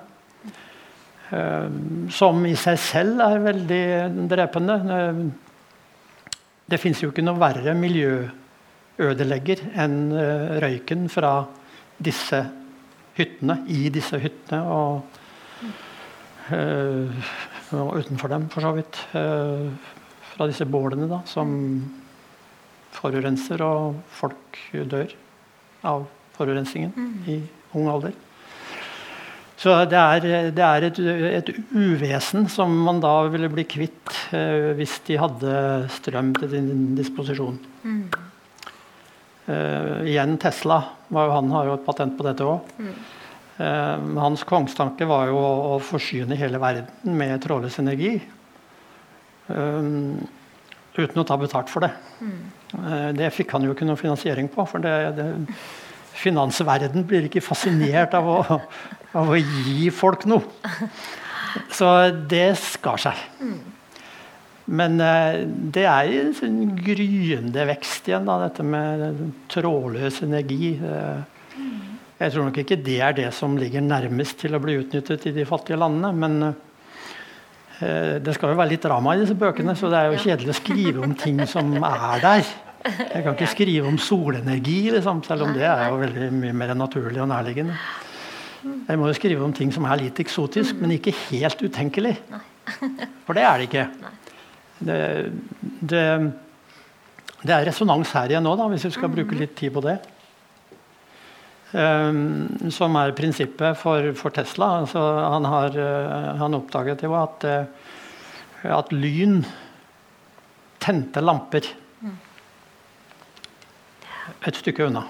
Eh, 1.32 1.68
som 2.12 2.44
i 2.44 2.58
seg 2.60 2.80
selv 2.82 3.22
er 3.24 3.44
veldig 3.46 3.84
drepende. 4.32 4.76
Eh, 4.96 5.22
det 6.72 6.80
fins 6.80 7.00
jo 7.04 7.12
ikke 7.12 7.24
noe 7.24 7.40
verre 7.40 7.76
miljøødelegger 7.78 9.64
enn 9.80 9.96
eh, 10.12 10.58
røyken 10.64 11.08
fra 11.12 11.38
disse 12.02 12.42
hyttene, 13.16 13.62
i 13.72 13.88
disse 13.94 14.20
hyttene. 14.20 14.64
Og 14.68 15.18
og 16.52 17.94
utenfor 17.96 18.28
dem, 18.28 18.50
for 18.52 18.66
så 18.66 18.72
vidt. 18.76 18.98
fra 19.14 20.48
disse 20.50 20.66
bålene 20.68 21.06
da, 21.08 21.22
som 21.24 21.54
forurenser, 22.92 23.62
og 23.64 24.02
folk 24.12 24.58
dør 24.92 25.14
av 25.88 26.04
forurensningen 26.36 27.24
i 27.32 27.38
ung 27.78 27.88
alder. 27.88 28.18
Så 29.62 29.74
det 29.86 29.98
er, 30.00 30.24
det 30.58 30.64
er 30.66 30.86
et, 30.88 31.00
et 31.38 31.50
uvesen 31.76 32.48
som 32.50 32.72
man 32.88 33.02
da 33.04 33.14
ville 33.30 33.50
bli 33.52 33.66
kvitt 33.70 34.14
eh, 34.34 34.72
hvis 34.78 34.96
de 35.06 35.20
hadde 35.22 35.52
strøm 36.00 36.32
til 36.40 36.50
din 36.56 36.96
disposisjon. 36.98 37.60
Eh, 39.46 40.00
igjen 40.10 40.34
Tesla. 40.42 40.80
Han 41.14 41.52
har 41.54 41.70
jo 41.70 41.76
et 41.78 41.86
patent 41.86 42.16
på 42.18 42.26
dette 42.26 42.48
òg. 42.48 42.72
hans 44.18 44.44
kongstanke 44.50 45.06
var 45.06 45.28
jo 45.30 45.38
å, 45.38 45.52
å 45.76 45.80
forsyne 45.86 46.40
hele 46.40 46.58
verden 46.62 47.14
med 47.20 47.36
trådløs 47.44 47.78
energi. 47.84 48.16
eh, 49.54 49.92
uten 50.98 51.22
å 51.22 51.28
ta 51.28 51.38
betalt 51.38 51.70
for 51.70 51.86
det. 51.86 51.92
Mm. 52.20 52.42
det 53.16 53.30
fikk 53.36 53.54
han 53.54 53.64
jo 53.64 53.76
ikke 53.76 53.86
noe 53.86 54.00
finansiering 54.00 54.50
på. 54.50 54.66
for 54.66 54.82
det, 54.82 54.96
det 55.20 55.30
Finansverden 56.22 57.06
blir 57.08 57.30
ikke 57.30 57.42
fascinert 57.42 58.14
av 58.18 58.28
å, 58.28 58.58
av 59.18 59.32
å 59.32 59.40
gi 59.40 59.90
folk 59.94 60.26
noe. 60.30 60.46
Så 61.76 61.88
det 62.32 62.54
skar 62.60 63.02
seg. 63.02 63.22
Men 64.72 65.02
eh, 65.04 65.42
det 65.44 65.84
er 65.90 66.14
en 66.22 66.34
sånn 66.36 66.60
gryende 66.80 67.66
vekst 67.68 68.08
igjen, 68.08 68.28
da, 68.30 68.38
dette 68.46 68.64
med 68.64 69.22
trådløs 69.52 70.22
energi. 70.28 70.74
Eh, 70.78 71.64
jeg 72.22 72.34
tror 72.34 72.48
nok 72.48 72.60
ikke 72.62 72.80
det 72.86 73.00
er 73.04 73.16
det 73.18 73.30
som 73.36 73.58
ligger 73.60 73.84
nærmest 73.84 74.38
til 74.44 74.56
å 74.56 74.62
bli 74.64 74.78
utnyttet 74.84 75.26
i 75.28 75.34
de 75.36 75.48
fattige 75.50 75.80
landene. 75.82 76.12
Men 76.16 76.38
eh, 77.82 78.22
det 78.24 78.38
skal 78.38 78.54
jo 78.54 78.60
være 78.62 78.76
litt 78.76 78.86
drama 78.86 79.18
i 79.18 79.24
disse 79.24 79.36
bøkene, 79.36 79.76
så 79.76 79.92
det 79.92 80.00
er 80.00 80.12
jo 80.14 80.22
kjedelig 80.24 80.54
å 80.54 80.60
skrive 80.62 81.08
om 81.08 81.18
ting 81.20 81.42
som 81.50 81.74
er 81.82 82.24
der. 82.24 82.54
Jeg 82.82 83.26
kan 83.26 83.36
ikke 83.36 83.52
skrive 83.52 83.90
om 83.90 84.00
solenergi, 84.02 84.80
liksom, 84.94 85.20
selv 85.26 85.46
om 85.46 85.52
det 85.58 85.68
er 85.68 85.90
jo 85.90 86.00
veldig 86.02 86.32
mye 86.34 86.56
mer 86.64 86.72
naturlig 86.78 87.22
og 87.22 87.30
nærliggende. 87.30 87.76
Jeg 88.62 89.00
må 89.00 89.10
jo 89.10 89.18
skrive 89.18 89.44
om 89.46 89.54
ting 89.56 89.72
som 89.74 89.86
er 89.90 90.04
litt 90.04 90.20
eksotisk, 90.22 90.78
men 90.82 90.94
ikke 90.96 91.14
helt 91.32 91.62
utenkelig. 91.62 92.14
For 93.26 93.38
det 93.38 93.46
er 93.48 93.58
det 93.58 93.68
ikke. 93.70 93.86
Det, 94.82 94.98
det, 95.92 96.06
det 97.42 97.56
er 97.56 97.68
resonans 97.70 98.14
her 98.18 98.34
igjen 98.34 98.46
nå, 98.46 98.54
da, 98.58 98.68
hvis 98.70 98.86
vi 98.90 98.94
skal 98.96 99.14
bruke 99.14 99.38
litt 99.38 99.56
tid 99.58 99.74
på 99.76 99.84
det. 99.86 99.98
Um, 101.72 102.70
som 102.74 102.98
er 103.00 103.14
prinsippet 103.16 103.78
for, 103.80 104.10
for 104.20 104.36
Tesla. 104.36 104.82
Altså, 104.82 105.00
han, 105.00 105.48
har, 105.48 105.78
uh, 105.78 106.32
han 106.42 106.58
oppdaget 106.58 107.06
jo 107.08 107.16
at, 107.16 107.46
uh, 107.48 108.74
at 108.78 108.92
lyn 108.92 109.40
tente 110.82 111.24
lamper 111.24 111.70
et 114.42 114.58
stykke 114.58 114.90
unna. 114.90 115.06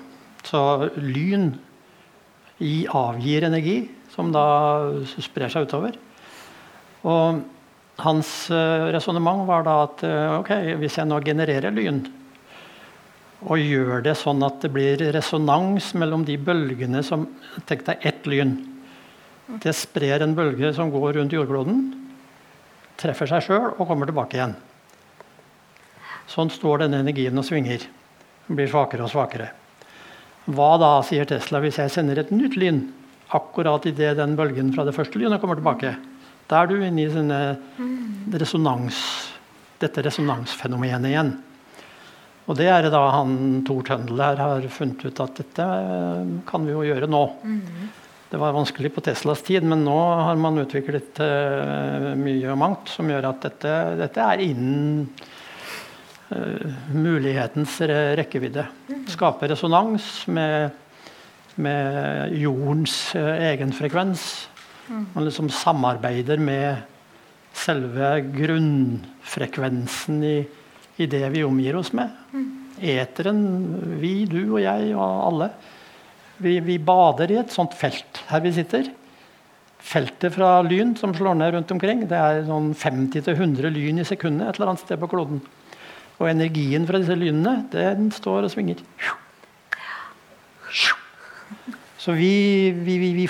Så 0.46 0.62
lyn 1.00 1.54
avgir 2.90 3.48
energi, 3.48 3.84
som 4.14 4.32
da 4.34 4.46
sprer 5.18 5.52
seg 5.52 5.68
utover. 5.68 5.98
Og 7.08 7.42
hans 8.02 8.32
uh, 8.54 8.90
resonnement 8.94 9.46
var 9.48 9.66
da 9.66 9.78
at 9.86 10.04
uh, 10.06 10.40
ok, 10.40 10.52
hvis 10.82 10.98
jeg 11.00 11.10
nå 11.10 11.20
genererer 11.26 11.74
lyn, 11.74 12.04
og 13.42 13.58
gjør 13.58 14.04
det 14.06 14.14
sånn 14.20 14.44
at 14.46 14.60
det 14.62 14.70
blir 14.74 15.02
resonans 15.16 15.92
mellom 15.98 16.26
de 16.28 16.36
bølgene 16.38 17.02
som 17.06 17.26
Tenk 17.66 17.82
deg 17.88 18.06
ett 18.06 18.28
lyn. 18.30 18.54
Det 19.64 19.74
sprer 19.76 20.22
en 20.24 20.36
bølge 20.38 20.70
som 20.78 20.92
går 20.94 21.18
rundt 21.18 21.34
jordkloden, 21.36 21.82
treffer 23.02 23.28
seg 23.28 23.48
sjøl 23.48 23.72
og 23.74 23.88
kommer 23.90 24.08
tilbake 24.08 24.38
igjen. 24.38 24.54
Sånn 26.30 26.54
står 26.54 26.86
denne 26.86 27.02
energien 27.04 27.38
og 27.42 27.48
svinger. 27.48 27.84
Den 28.46 28.60
blir 28.60 28.70
svakere 28.72 29.08
og 29.08 29.12
svakere. 29.12 29.50
Hva 30.52 30.72
da, 30.82 30.96
sier 31.08 31.28
Tesla, 31.30 31.62
hvis 31.64 31.80
jeg 31.80 31.94
sender 31.94 32.20
et 32.20 32.32
nytt 32.34 32.58
lyn 32.60 32.84
akkurat 33.32 33.86
idet 33.88 34.18
den 34.20 34.34
bølgen 34.36 34.74
fra 34.76 34.84
det 34.88 34.96
første 34.96 35.20
lynet 35.22 35.40
kommer 35.44 35.60
tilbake? 35.60 35.94
Da 36.52 36.64
er 36.64 36.68
du 36.68 36.82
inne 36.84 37.06
i 37.06 38.40
resonans, 38.42 38.98
dette 39.80 40.04
resonansfenomenet 40.04 41.08
igjen. 41.14 41.32
Og 42.50 42.58
det 42.60 42.68
er 42.68 42.84
det 42.84 42.92
da 42.92 43.06
han 43.14 43.62
Tor 43.68 43.86
Tøndel 43.88 44.20
her 44.20 44.40
har 44.42 44.66
funnet 44.74 45.06
ut 45.06 45.24
at 45.24 45.38
dette 45.40 45.68
kan 46.50 46.66
vi 46.68 46.74
jo 46.74 46.84
gjøre 46.84 47.08
nå. 47.08 47.24
Det 48.32 48.40
var 48.40 48.56
vanskelig 48.56 48.94
på 48.96 49.04
Teslas 49.04 49.44
tid, 49.48 49.64
men 49.68 49.86
nå 49.86 49.98
har 50.26 50.40
man 50.40 50.60
utviklet 50.60 51.20
uh, 51.20 52.12
mye 52.16 52.52
og 52.52 52.60
mangt 52.60 52.92
som 52.92 53.10
gjør 53.12 53.28
at 53.28 53.42
dette, 53.44 53.74
dette 54.00 54.24
er 54.24 54.44
innen 54.46 55.06
mulighetens 56.96 57.80
rekkevidde. 58.20 58.64
Skape 59.12 59.50
resonans 59.52 60.28
med, 60.32 60.72
med 61.60 62.36
jordens 62.40 62.96
uh, 63.18 63.34
egen 63.52 63.74
frekvens. 63.76 64.30
Man 64.92 65.26
liksom 65.26 65.50
samarbeider 65.54 66.40
med 66.42 66.88
selve 67.56 68.14
grunnfrekvensen 68.36 70.24
i, 70.24 70.38
i 71.00 71.08
det 71.10 71.24
vi 71.36 71.44
omgir 71.44 71.78
oss 71.80 71.92
med. 71.96 72.10
Eteren, 72.82 73.44
vi, 74.02 74.26
du 74.30 74.56
og 74.56 74.62
jeg 74.64 74.96
og 74.96 75.28
alle. 75.28 75.52
Vi, 76.42 76.58
vi, 76.66 76.80
bader 76.82 77.32
i 77.32 77.40
et 77.44 77.54
sånt 77.54 77.76
felt 77.78 78.24
her 78.32 78.42
vi 78.44 78.54
sitter. 78.56 78.90
Feltet 79.82 80.36
fra 80.36 80.60
lyn 80.66 80.96
som 80.98 81.14
slår 81.18 81.38
ned 81.38 81.56
rundt 81.56 81.72
omkring, 81.74 82.06
det 82.10 82.18
er 82.18 82.44
sånn 82.48 82.72
50-100 82.78 83.74
lyn 83.74 84.02
i 84.02 84.06
sekundet 84.08 84.48
et 84.48 84.60
eller 84.60 84.74
annet 84.74 84.84
sted 84.84 85.00
på 85.02 85.10
kloden. 85.12 85.42
Og 86.22 86.30
energien 86.30 86.86
fra 86.86 87.02
disse 87.02 87.18
lynene, 87.18 87.64
den 87.74 88.12
står 88.14 88.46
og 88.46 88.54
svinger. 88.54 88.84
Så 92.02 92.14
vi, 92.18 92.72
vi, 92.78 92.98
vi, 93.02 93.12
vi 93.18 93.28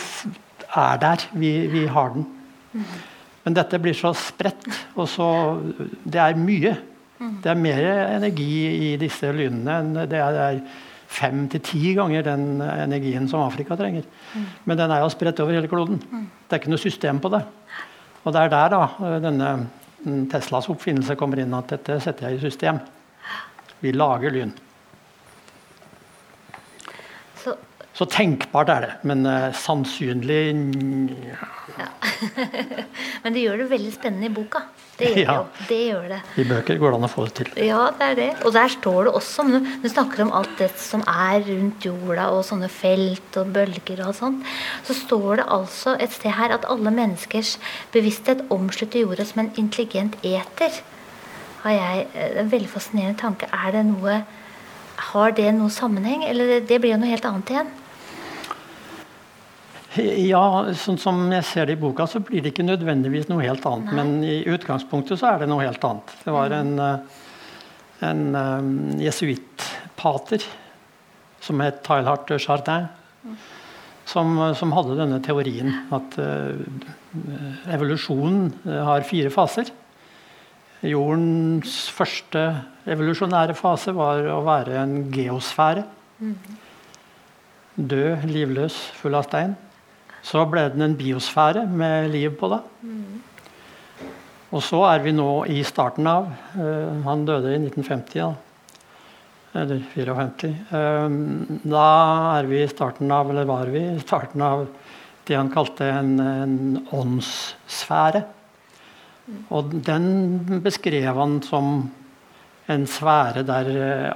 er 0.76 1.00
der. 1.00 1.26
Vi, 1.34 1.86
har 1.88 2.14
den. 2.16 2.28
Men 3.44 3.58
dette 3.58 3.80
blir 3.82 3.96
så 3.98 4.14
spredt, 4.16 4.68
og 4.96 5.10
så 5.10 5.28
Det 6.04 6.20
er 6.22 6.40
mye. 6.40 6.76
Det 7.22 7.52
er 7.52 7.60
mer 7.60 7.84
energi 8.18 8.54
i 8.92 8.96
disse 8.98 9.30
lynene 9.36 9.76
enn 9.78 9.92
det 10.10 10.18
er 10.18 10.62
fem 11.12 11.44
til 11.52 11.62
ti 11.62 11.92
ganger 11.94 12.24
den 12.26 12.62
energien 12.64 13.28
som 13.30 13.44
Afrika 13.44 13.76
trenger. 13.78 14.08
Men 14.66 14.80
den 14.80 14.92
er 14.92 15.04
jo 15.04 15.12
spredt 15.14 15.40
over 15.44 15.54
hele 15.54 15.70
kloden. 15.70 16.00
Det 16.02 16.56
er 16.56 16.62
ikke 16.64 16.72
noe 16.74 16.82
system 16.82 17.20
på 17.22 17.30
det. 17.34 17.44
Og 18.24 18.34
det 18.34 18.42
er 18.42 18.54
der 18.54 18.74
da 18.74 19.20
denne 19.22 19.52
Teslas 20.32 20.70
oppfinnelse 20.72 21.16
kommer 21.20 21.42
inn, 21.42 21.54
at 21.54 21.70
dette 21.76 22.00
setter 22.02 22.30
jeg 22.30 22.40
i 22.40 22.44
system. 22.44 22.80
Vi 23.82 23.94
lager 23.94 24.34
lyn. 24.34 24.54
Så, 27.44 27.56
Så 27.94 28.08
tenkbart 28.10 28.70
er 28.74 28.86
det, 28.88 28.94
men 29.06 29.26
uh, 29.28 29.52
sannsynlig 29.54 30.44
ja. 31.78 31.90
Men 33.24 33.34
det 33.36 33.44
gjør 33.44 33.62
det 33.64 33.68
veldig 33.72 33.92
spennende 33.96 34.28
i 34.30 34.34
boka. 34.34 34.62
Det 35.00 35.08
gjør, 35.16 35.22
Ja. 35.26 35.36
det, 35.58 35.68
det 35.70 35.80
gjør 35.88 36.04
det. 36.12 36.20
I 36.38 36.44
bøker 36.52 36.78
går 36.82 36.92
det 36.94 36.98
an 37.00 37.08
å 37.08 37.10
få 37.10 37.24
det 37.26 37.34
til. 37.40 37.52
Ja, 37.66 37.80
det 37.98 38.08
er 38.12 38.16
det. 38.20 38.28
Og 38.46 38.54
der 38.54 38.70
står 38.70 39.08
det 39.08 39.14
også 39.18 39.46
om 39.46 39.54
Du 39.82 39.88
snakker 39.90 40.22
om 40.26 40.34
alt 40.38 40.54
det 40.60 40.70
som 40.78 41.02
er 41.10 41.42
rundt 41.48 41.88
jorda, 41.88 42.28
og 42.36 42.44
sånne 42.46 42.70
felt 42.70 43.40
og 43.42 43.50
bølger 43.56 44.04
og 44.06 44.14
sånt. 44.20 44.46
Så 44.86 44.94
står 45.00 45.42
det 45.42 45.48
altså 45.58 45.96
et 45.98 46.14
sted 46.14 46.36
her 46.38 46.54
at 46.58 46.68
alle 46.70 46.94
menneskers 46.94 47.56
bevissthet 47.96 48.46
omslutter 48.54 49.02
jorda 49.02 49.26
som 49.26 49.42
en 49.46 49.52
intelligent 49.58 50.20
eter. 50.22 50.82
Har 51.64 51.72
jeg 51.78 52.08
eh, 52.14 52.40
En 52.42 52.50
veldig 52.54 52.70
fascinerende 52.70 53.18
tanke. 53.22 53.50
Er 53.54 53.72
det 53.80 53.86
noe 53.90 54.22
Har 55.12 55.32
det 55.34 55.50
noe 55.58 55.70
sammenheng? 55.74 56.24
Eller 56.30 56.60
det 56.62 56.78
blir 56.82 56.92
jo 56.94 56.98
noe 57.02 57.10
helt 57.10 57.26
annet 57.26 57.50
igjen. 57.50 57.70
Ja, 60.00 60.72
sånn 60.80 60.96
som 61.02 61.26
jeg 61.34 61.44
ser 61.44 61.68
det 61.68 61.76
i 61.76 61.82
boka, 61.82 62.06
så 62.08 62.22
blir 62.24 62.40
det 62.44 62.54
ikke 62.54 62.64
nødvendigvis 62.64 63.28
noe 63.28 63.44
helt 63.44 63.66
annet. 63.68 63.92
Men 63.98 64.14
i 64.24 64.38
utgangspunktet 64.48 65.20
så 65.20 65.34
er 65.34 65.42
det 65.42 65.50
noe 65.52 65.66
helt 65.66 65.84
annet. 65.84 66.14
Det 66.24 66.32
var 66.32 66.54
en, 66.56 66.70
eh, 66.80 67.18
en 68.08 68.22
um, 68.32 68.70
jesuittpater 69.02 70.46
som 71.44 71.60
het 71.60 71.82
Teilhard 71.84 72.24
de 72.30 72.38
Chardin, 72.40 72.88
som, 74.08 74.32
som 74.56 74.72
hadde 74.78 74.96
denne 74.96 75.20
teorien 75.24 75.74
at 75.92 76.16
uh, 76.20 76.56
evolusjonen 77.76 78.46
eh, 78.64 78.80
har 78.88 79.04
fire 79.08 79.32
faser. 79.34 79.74
Jordens 80.88 81.76
første 81.94 82.46
evolusjonære 82.90 83.58
fase 83.60 83.92
var 83.98 84.24
å 84.32 84.40
være 84.48 84.80
en 84.80 84.96
geosfære. 85.14 85.84
Død, 87.76 88.26
livløs, 88.32 88.80
full 89.02 89.20
av 89.20 89.28
stein. 89.28 89.58
Så 90.26 90.46
ble 90.50 90.68
den 90.74 90.86
en 90.86 90.98
biosfære 91.00 91.66
med 91.68 92.12
liv 92.14 92.36
på 92.40 92.50
det. 92.52 92.62
Og 94.52 94.64
så 94.66 94.82
er 94.90 95.04
vi 95.06 95.14
nå 95.16 95.30
i 95.50 95.62
starten 95.64 96.08
av 96.12 96.28
uh, 96.58 96.98
Han 97.06 97.24
døde 97.26 97.54
i 97.54 97.60
1950, 97.62 98.20
da. 98.20 98.34
Eller 99.62 99.80
54. 99.94 100.52
Uh, 100.72 101.62
da 101.72 101.86
er 102.36 102.50
vi 102.52 102.60
i 102.62 102.72
starten 102.72 103.12
av, 103.16 103.32
eller 103.32 103.48
var 103.50 103.72
vi 103.72 103.86
i 103.94 104.04
starten 104.04 104.44
av 104.46 104.68
det 105.28 105.38
han 105.38 105.52
kalte 105.54 105.88
en, 105.88 106.14
en 106.20 106.60
åndssfære. 106.92 108.26
Og 109.54 109.74
den 109.86 110.62
beskrev 110.64 111.16
han 111.16 111.40
som 111.46 111.76
en 112.72 112.88
sfære 112.90 113.44
der 113.48 113.70
eh, 113.72 114.12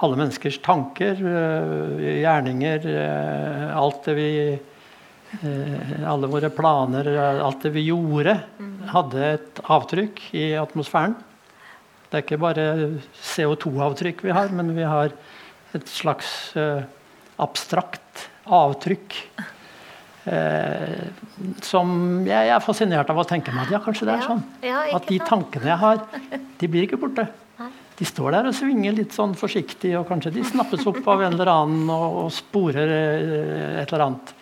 alle 0.00 0.18
menneskers 0.18 0.60
tanker, 0.64 1.18
eh, 1.18 2.04
gjerninger, 2.22 2.86
eh, 2.88 3.76
alt 3.76 4.04
det 4.06 4.16
vi 4.18 4.30
Alle 6.10 6.26
våre 6.30 6.50
planer, 6.50 7.06
alt 7.38 7.62
det 7.62 7.70
vi 7.76 7.84
gjorde, 7.86 8.34
hadde 8.90 9.26
et 9.28 9.60
avtrykk 9.70 10.22
i 10.34 10.46
atmosfæren. 10.58 11.14
Det 12.10 12.18
er 12.18 12.24
ikke 12.24 12.40
bare 12.42 12.64
CO2-avtrykk 13.14 14.24
vi 14.26 14.34
har, 14.34 14.50
men 14.50 14.74
vi 14.74 14.88
har 14.90 15.14
et 15.78 15.86
slags 15.88 16.50
abstrakt 17.40 18.26
avtrykk. 18.50 19.16
Eh, 20.30 21.06
som 21.64 21.92
jeg, 22.28 22.50
er 22.52 22.60
fascinert 22.60 23.08
av 23.08 23.22
å 23.22 23.24
tenke 23.24 23.54
meg 23.54 23.70
at 23.70 23.78
ja, 23.78 23.80
kanskje 23.80 24.08
det 24.08 24.16
er 24.18 24.26
sånn. 24.26 24.42
Ja, 24.60 24.82
ja, 24.90 24.98
at 24.98 25.06
de 25.08 25.16
tankene 25.24 25.70
jeg 25.70 25.80
har, 25.80 26.02
de 26.60 26.68
blir 26.68 26.84
ikke 26.88 27.00
borte. 27.00 27.26
De 28.00 28.06
står 28.08 28.32
der 28.32 28.48
og 28.48 28.54
svinger 28.56 28.94
litt 28.96 29.12
sånn 29.12 29.34
forsiktig, 29.36 29.92
og 29.98 30.06
kanskje 30.08 30.32
de 30.38 30.44
snappes 30.48 30.86
opp 30.88 31.02
av 31.04 31.24
en 31.26 31.34
eller 31.34 31.50
annen 31.52 31.90
og, 31.92 32.20
og 32.24 32.30
sporer 32.32 32.94
eh, 32.96 33.80
et 33.82 33.90
eller 33.90 34.06
annet. 34.10 34.34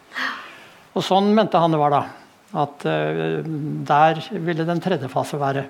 Og 0.98 1.04
sånn 1.06 1.30
mente 1.36 1.60
han 1.60 1.74
det 1.74 1.80
var, 1.80 1.94
da. 1.94 2.02
At 2.58 2.86
uh, 2.88 3.44
der 3.86 4.22
ville 4.42 4.66
den 4.66 4.82
tredje 4.82 5.10
fase 5.12 5.38
være. 5.40 5.64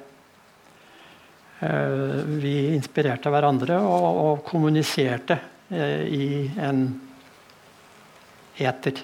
Uh, 1.58 2.24
vi 2.38 2.54
inspirerte 2.72 3.32
hverandre 3.34 3.80
og, 3.82 4.08
og 4.24 4.42
kommuniserte 4.46 5.36
uh, 5.74 6.04
i 6.06 6.46
en 6.64 6.86
eter. 8.58 9.02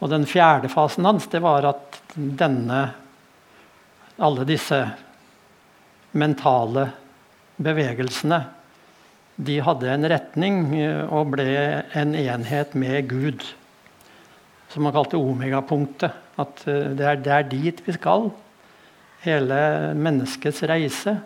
Og 0.00 0.12
den 0.12 0.26
fjerde 0.28 0.70
fasen 0.72 1.06
hans 1.08 1.28
det 1.32 1.42
var 1.44 1.66
at 1.72 2.00
denne 2.16 2.84
Alle 4.16 4.46
disse 4.48 4.78
mentale 6.16 6.86
bevegelsene 7.60 8.38
de 9.36 9.58
hadde 9.60 9.90
en 9.92 10.08
retning 10.08 10.60
eh, 10.78 11.02
og 11.12 11.34
ble 11.34 11.48
en 11.92 12.14
enhet 12.16 12.72
med 12.78 13.10
Gud. 13.10 13.44
Som 14.72 14.86
man 14.86 14.94
kalte 14.94 15.20
omegapunktet. 15.20 16.14
At 16.40 16.66
eh, 16.68 16.92
det 16.96 17.06
er, 17.06 17.22
det 17.22 17.40
dit 17.52 17.80
vi 17.86 17.94
skal. 17.96 18.28
Hele 19.24 19.60
menneskets 19.96 20.62
reise 20.68 21.16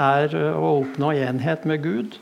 er 0.00 0.34
eh, 0.34 0.56
å 0.56 0.80
oppnå 0.82 1.12
enhet 1.14 1.66
med 1.68 1.84
Gud. 1.84 2.18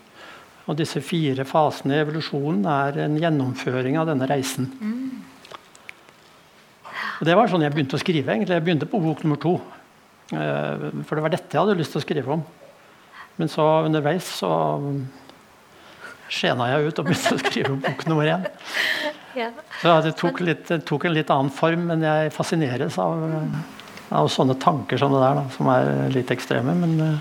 Og 0.69 0.77
disse 0.77 1.01
fire 1.01 1.47
fasene 1.49 1.97
i 1.97 2.03
evolusjonen 2.03 2.67
er 2.69 3.01
en 3.07 3.17
gjennomføring 3.17 3.97
av 4.01 4.11
denne 4.11 4.29
reisen. 4.29 4.69
Og 7.19 7.27
Det 7.27 7.35
var 7.35 7.49
sånn 7.51 7.65
jeg 7.65 7.73
begynte 7.75 7.97
å 7.97 8.03
skrive. 8.03 8.35
egentlig. 8.35 8.59
Jeg 8.59 8.67
begynte 8.67 8.91
på 8.91 9.01
bok 9.01 9.25
nummer 9.25 9.41
to. 9.41 9.57
For 10.29 11.17
det 11.17 11.25
var 11.25 11.33
dette 11.33 11.57
jeg 11.57 11.63
hadde 11.63 11.79
lyst 11.79 11.97
til 11.97 12.03
å 12.03 12.05
skrive 12.05 12.35
om. 12.37 12.45
Men 13.41 13.49
så 13.49 13.65
underveis 13.87 14.29
så 14.43 14.51
skjena 16.29 16.69
jeg 16.73 16.91
ut 16.91 17.01
og 17.01 17.09
begynte 17.09 17.37
å 17.37 17.41
skrive 17.41 17.79
bok 17.87 18.05
nummer 18.11 18.29
én. 18.29 18.47
Ja. 19.37 19.51
Så 19.83 19.97
det 20.05 20.15
tok, 20.19 20.41
litt, 20.45 20.67
det 20.71 20.83
tok, 20.89 21.09
en 21.09 21.17
litt 21.17 21.31
annen 21.33 21.53
form, 21.55 21.89
men 21.91 22.05
jeg 22.05 22.33
fascineres 22.35 22.99
av, 23.03 23.25
av 24.15 24.31
sånne 24.33 24.57
tanker 24.63 25.01
som 25.01 25.13
det 25.15 25.23
der, 25.23 25.41
da, 25.41 25.45
som 25.57 25.71
er 25.73 25.91
litt 26.15 26.33
ekstreme. 26.35 26.75
Men, 26.79 27.19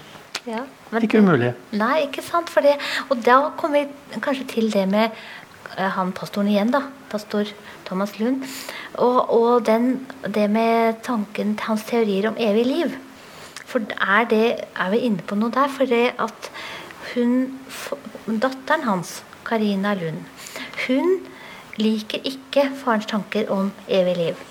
ja, 0.48 0.64
men 0.94 1.08
ikke 1.08 1.22
umulig. 1.24 1.52
Nei, 1.76 2.06
ikke 2.08 2.24
sant. 2.26 2.52
For 2.54 2.66
det, 2.66 2.78
og 3.12 3.20
da 3.26 3.42
kommer 3.60 3.84
vi 3.84 4.22
kanskje 4.24 4.48
til 4.54 4.72
det 4.74 4.86
med 4.90 5.12
uh, 5.76 5.90
han 5.98 6.14
pastoren 6.16 6.52
igjen, 6.54 6.72
da. 6.76 6.86
Pastor 7.12 7.50
Thomas 7.88 8.18
Lund. 8.20 8.48
Og, 8.96 9.20
og 9.36 9.68
den, 9.68 10.08
det 10.24 10.48
med 10.52 11.02
tanken, 11.08 11.58
hans 11.68 11.86
teorier 11.88 12.30
om 12.32 12.40
evig 12.40 12.66
liv. 12.68 12.98
For 13.68 13.84
er, 14.00 14.28
det, 14.32 14.44
er 14.80 14.92
vi 14.94 15.04
inne 15.10 15.24
på 15.28 15.36
noe 15.40 15.52
der? 15.54 15.72
For 15.72 15.90
det 15.90 16.16
at 16.24 16.52
hun, 17.14 17.60
datteren 18.28 18.88
hans, 18.88 19.22
Karina 19.48 19.94
Lund, 19.96 20.24
hun 20.88 21.20
liker 21.82 22.24
ikke 22.26 22.70
farens 22.78 23.10
tanker 23.10 23.50
om 23.54 23.72
evig 23.88 24.16
liv. 24.18 24.46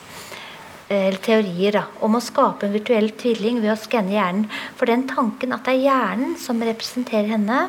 Eller 0.86 1.18
teorier 1.18 1.74
da, 1.74 1.84
om 2.06 2.14
å 2.14 2.22
skape 2.22 2.68
en 2.68 2.74
virtuell 2.76 3.10
tvilling 3.18 3.58
ved 3.62 3.72
å 3.72 3.78
skanne 3.80 4.14
hjernen. 4.14 4.44
For 4.78 4.86
den 4.86 5.08
tanken 5.10 5.54
at 5.56 5.66
det 5.66 5.74
er 5.74 5.86
hjernen 5.88 6.36
som 6.38 6.62
representerer 6.62 7.32
henne, 7.34 7.64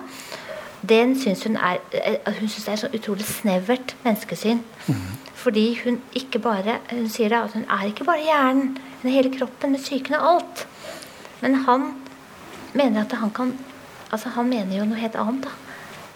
den 0.88 1.16
syns 1.18 1.42
hun 1.48 1.58
er 1.58 1.80
eh, 1.98 2.20
hun 2.38 2.46
synes 2.46 2.66
det 2.68 2.74
er 2.76 2.82
så 2.84 2.90
utrolig 2.94 3.26
snevert 3.26 3.96
menneskesyn. 4.04 4.62
Mm. 4.86 5.08
Fordi 5.38 5.66
hun 5.84 5.98
ikke 6.18 6.40
bare 6.44 6.78
hun 6.92 7.10
sier 7.10 7.34
da, 7.34 7.44
at 7.48 7.58
hun 7.58 7.66
er 7.66 7.90
ikke 7.90 8.06
bare 8.06 8.22
hjernen, 8.22 8.78
hun 9.02 9.10
er 9.10 9.16
hele 9.18 9.34
kroppen 9.34 9.74
med 9.74 9.82
psyken 9.82 10.20
og 10.20 10.28
alt. 10.36 10.68
Men 11.42 11.64
han 11.66 11.88
mener 12.78 13.02
at 13.02 13.18
han 13.18 13.34
kan 13.34 13.58
altså 14.12 14.30
Han 14.30 14.48
mener 14.50 14.78
jo 14.78 14.86
noe 14.86 14.98
helt 14.98 15.16
annet. 15.16 15.44
da. 15.44 15.50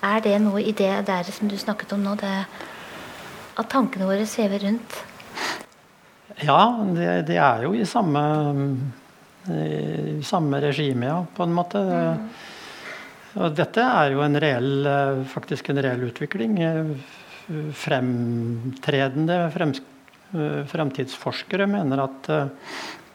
Er 0.07 0.19
det 0.19 0.41
noe 0.41 0.61
i 0.63 0.71
det 0.71 1.07
der 1.07 1.23
som 1.23 1.49
du 1.49 1.57
snakket 1.57 1.91
om 1.93 1.99
nå, 1.99 2.15
det, 2.15 2.45
at 3.61 3.71
tankene 3.71 4.09
våre 4.09 4.25
svever 4.29 4.65
rundt? 4.65 4.97
Ja, 6.41 6.61
det, 6.95 7.09
det 7.29 7.37
er 7.37 7.67
jo 7.67 7.75
i 7.77 7.85
samme, 7.85 8.21
i 9.51 10.21
samme 10.25 10.61
regime, 10.63 11.05
ja, 11.09 11.19
på 11.35 11.45
en 11.45 11.53
måte. 11.53 11.81
Mm. 11.81 12.23
Og 13.41 13.53
dette 13.55 13.83
er 13.85 14.15
jo 14.15 14.23
en 14.25 14.39
reell, 14.41 14.89
faktisk 15.31 15.69
en 15.71 15.81
reell 15.85 16.07
utvikling. 16.09 16.57
Fremtredende 17.77 19.37
frems, 19.53 19.79
fremtidsforskere 20.71 21.67
mener 21.69 22.03
at 22.07 22.29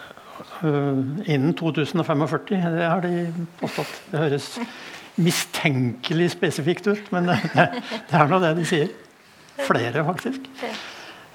innen 1.26 1.54
2045. 1.58 2.26
Det 2.50 2.86
har 2.86 3.02
de 3.06 3.14
påstått. 3.62 4.02
Det 4.12 4.26
høres 4.26 4.50
mistenkelig 5.20 6.32
spesifikt 6.36 6.88
ut, 6.88 7.12
men 7.14 7.30
det, 7.32 7.38
det 7.56 8.18
er 8.18 8.32
nå 8.32 8.40
det 8.44 8.54
de 8.60 8.66
sier. 8.68 8.92
Flere, 9.62 10.06
faktisk. 10.08 10.48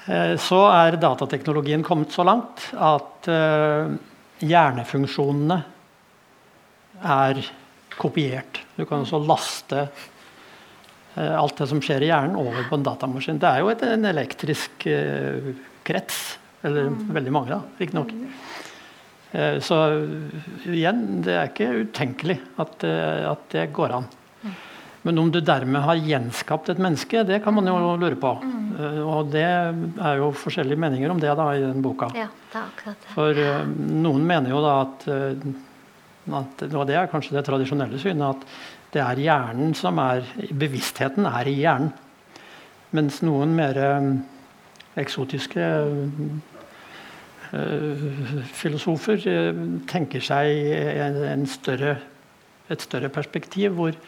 Uh, 0.07 0.35
så 0.41 0.63
er 0.73 0.99
datateknologien 1.03 1.85
kommet 1.87 2.15
så 2.15 2.25
langt 2.27 2.69
at 2.73 3.29
uh, 3.31 3.93
hjernefunksjonene 4.41 5.61
er 7.07 7.43
kopiert. 7.97 8.63
Du 8.77 8.85
kan 8.89 9.05
også 9.05 9.21
laste 9.25 9.89
alt 11.17 11.57
det 11.57 11.65
som 11.71 11.79
skjer 11.81 12.03
i 12.05 12.11
hjernen, 12.11 12.35
over 12.37 12.67
på 12.69 12.77
en 12.77 12.83
datamaskin. 12.85 13.39
Det 13.41 13.49
er 13.49 13.63
jo 13.63 13.71
et, 13.73 13.81
en 13.89 14.03
elektrisk 14.05 14.85
krets. 15.89 16.19
Eller 16.67 16.91
veldig 17.17 17.33
mange, 17.33 17.55
da, 17.55 17.61
riktignok. 17.81 18.13
Mm. 19.37 19.61
Så 19.61 19.77
igjen, 20.73 21.03
det 21.25 21.35
er 21.37 21.51
ikke 21.51 21.83
utenkelig 21.85 22.39
at, 22.63 22.85
eh, 22.89 23.25
at, 23.29 23.43
det 23.53 23.67
går 23.77 23.93
an. 23.99 24.07
Mm. 24.41 24.55
Men 25.03 25.21
om 25.23 25.33
du 25.33 25.41
dermed 25.45 25.85
har 25.85 26.01
gjenskapt 26.01 26.71
et 26.73 26.81
menneske, 26.83 27.25
det 27.29 27.43
kan 27.45 27.55
man 27.55 27.69
jo 27.69 27.77
lure 28.01 28.17
på. 28.21 28.33
Mm. 28.41 28.63
Eh, 28.81 29.03
og 29.05 29.33
det 29.35 29.45
er 29.45 30.23
jo 30.23 30.31
forskjellige 30.33 30.81
meninger 30.81 31.13
om 31.13 31.21
det 31.21 31.35
da 31.37 31.51
i 31.53 31.61
den 31.67 31.85
boka. 31.85 32.09
Ja, 32.17 32.31
det 32.53 32.63
er 32.63 32.71
akkurat 32.71 33.05
det. 33.05 33.13
For 33.13 33.43
noen 34.07 34.25
mener 34.29 34.57
jo 34.57 34.65
da 34.65 34.79
at, 34.87 35.07
at 36.41 36.67
Og 36.73 36.89
det 36.89 36.97
er 36.97 37.13
kanskje 37.13 37.37
det 37.37 37.45
tradisjonelle 37.47 38.01
synet, 38.01 38.41
at 38.41 38.97
det 38.97 39.05
er 39.05 39.21
hjernen 39.21 39.77
som 39.77 39.99
er 40.01 40.25
Bevisstheten 40.57 41.29
er 41.29 41.51
i 41.51 41.59
hjernen. 41.61 41.93
Mens 42.97 43.19
noen 43.27 43.53
mer 43.53 43.77
eksotiske 44.97 45.65
filosofer 48.57 49.23
uh, 49.31 49.61
tenker 49.91 50.23
seg 50.25 50.71
en, 51.03 51.45
større, 51.51 51.97
et 52.73 52.83
større 52.83 53.11
perspektiv, 53.13 53.77
hvor 53.79 53.99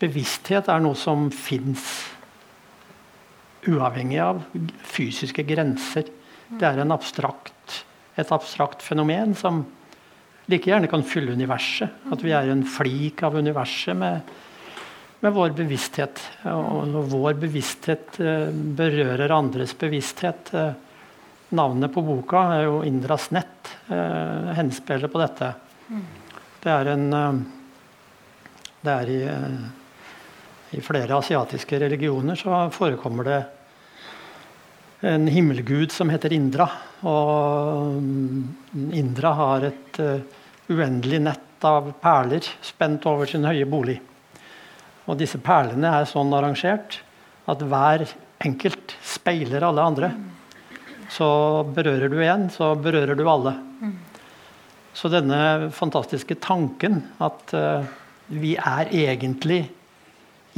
bevissthet 0.00 0.70
er 0.72 0.82
noe 0.82 0.96
som 0.98 1.28
fins 1.34 1.84
uavhengig 3.68 4.20
av 4.24 4.40
fysiske 4.88 5.44
grenser. 5.44 6.08
Det 6.50 6.66
er 6.66 6.80
abstrakt, 6.86 7.82
et 8.16 8.32
abstrakt 8.32 8.82
fenomen 8.82 9.36
som 9.36 9.64
like 10.50 10.70
gjerne 10.70 10.88
kan 10.90 11.04
fylle 11.06 11.36
universet. 11.36 11.92
At 12.10 12.24
vi 12.24 12.32
er 12.34 12.48
en 12.50 12.64
flik 12.66 13.20
av 13.26 13.36
universet 13.36 13.98
med 14.00 14.24
med 15.20 15.34
vår 15.36 15.54
bevissthet. 15.56 16.20
Og 16.48 16.86
når 16.90 17.08
vår 17.12 17.40
bevissthet 17.42 18.20
eh, 18.22 18.48
berører 18.52 19.34
andres 19.34 19.74
bevissthet 19.78 20.52
eh, 20.56 20.70
Navnet 21.50 21.90
på 21.94 22.02
boka 22.06 22.42
er 22.54 22.64
jo 22.64 22.82
'Indras 22.84 23.30
nett'. 23.30 23.70
Eh, 23.90 24.54
henspiller 24.54 25.08
på 25.08 25.18
dette. 25.18 25.54
Det 26.62 26.70
er 26.70 26.86
en 26.88 27.10
Det 28.82 28.90
er 28.90 29.08
i, 29.10 29.22
i 30.78 30.80
flere 30.80 31.18
asiatiske 31.18 31.78
religioner 31.78 32.34
så 32.34 32.70
forekommer 32.72 33.24
det 33.24 33.44
en 35.02 35.26
himmelgud 35.26 35.92
som 35.92 36.08
heter 36.08 36.32
Indra. 36.32 36.70
Og 37.02 38.00
mm, 38.00 38.92
Indra 38.92 39.32
har 39.32 39.64
et 39.68 40.00
uendelig 40.70 41.20
nett 41.20 41.64
av 41.64 41.92
perler 42.00 42.46
spent 42.62 43.04
over 43.04 43.26
sin 43.26 43.44
høye 43.44 43.66
bolig. 43.68 44.00
Og 45.10 45.18
disse 45.18 45.40
perlene 45.42 45.90
er 46.00 46.08
sånn 46.08 46.32
arrangert 46.32 47.00
at 47.50 47.62
hver 47.66 48.06
enkelt 48.40 48.94
speiler 49.04 49.66
alle 49.66 49.84
andre. 49.84 50.12
Så 51.10 51.28
berører 51.74 52.10
du 52.12 52.20
én, 52.22 52.48
så 52.54 52.74
berører 52.78 53.18
du 53.18 53.24
alle. 53.28 53.54
Så 54.94 55.10
denne 55.10 55.70
fantastiske 55.74 56.36
tanken 56.42 57.00
at 57.22 57.54
uh, 57.54 57.86
vi 58.30 58.56
er 58.58 58.90
egentlig 58.90 59.62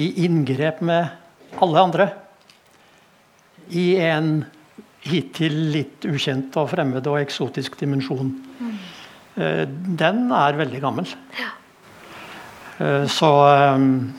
i 0.01 0.09
inngrep 0.25 0.81
med 0.85 1.61
alle 1.63 1.85
andre 1.85 2.09
i 3.73 3.93
en 4.01 4.43
hittil 5.05 5.57
litt 5.75 6.07
ukjent 6.09 6.57
og 6.61 6.71
fremmed 6.73 7.07
og 7.11 7.21
eksotisk 7.21 7.77
dimensjon. 7.81 8.33
Mm. 8.61 8.75
Uh, 9.37 9.65
den 10.01 10.25
er 10.37 10.61
veldig 10.61 10.81
gammel. 10.85 11.13
Ja. 11.41 11.53
Uh, 12.81 13.05
så 13.13 13.31
um, 13.77 14.13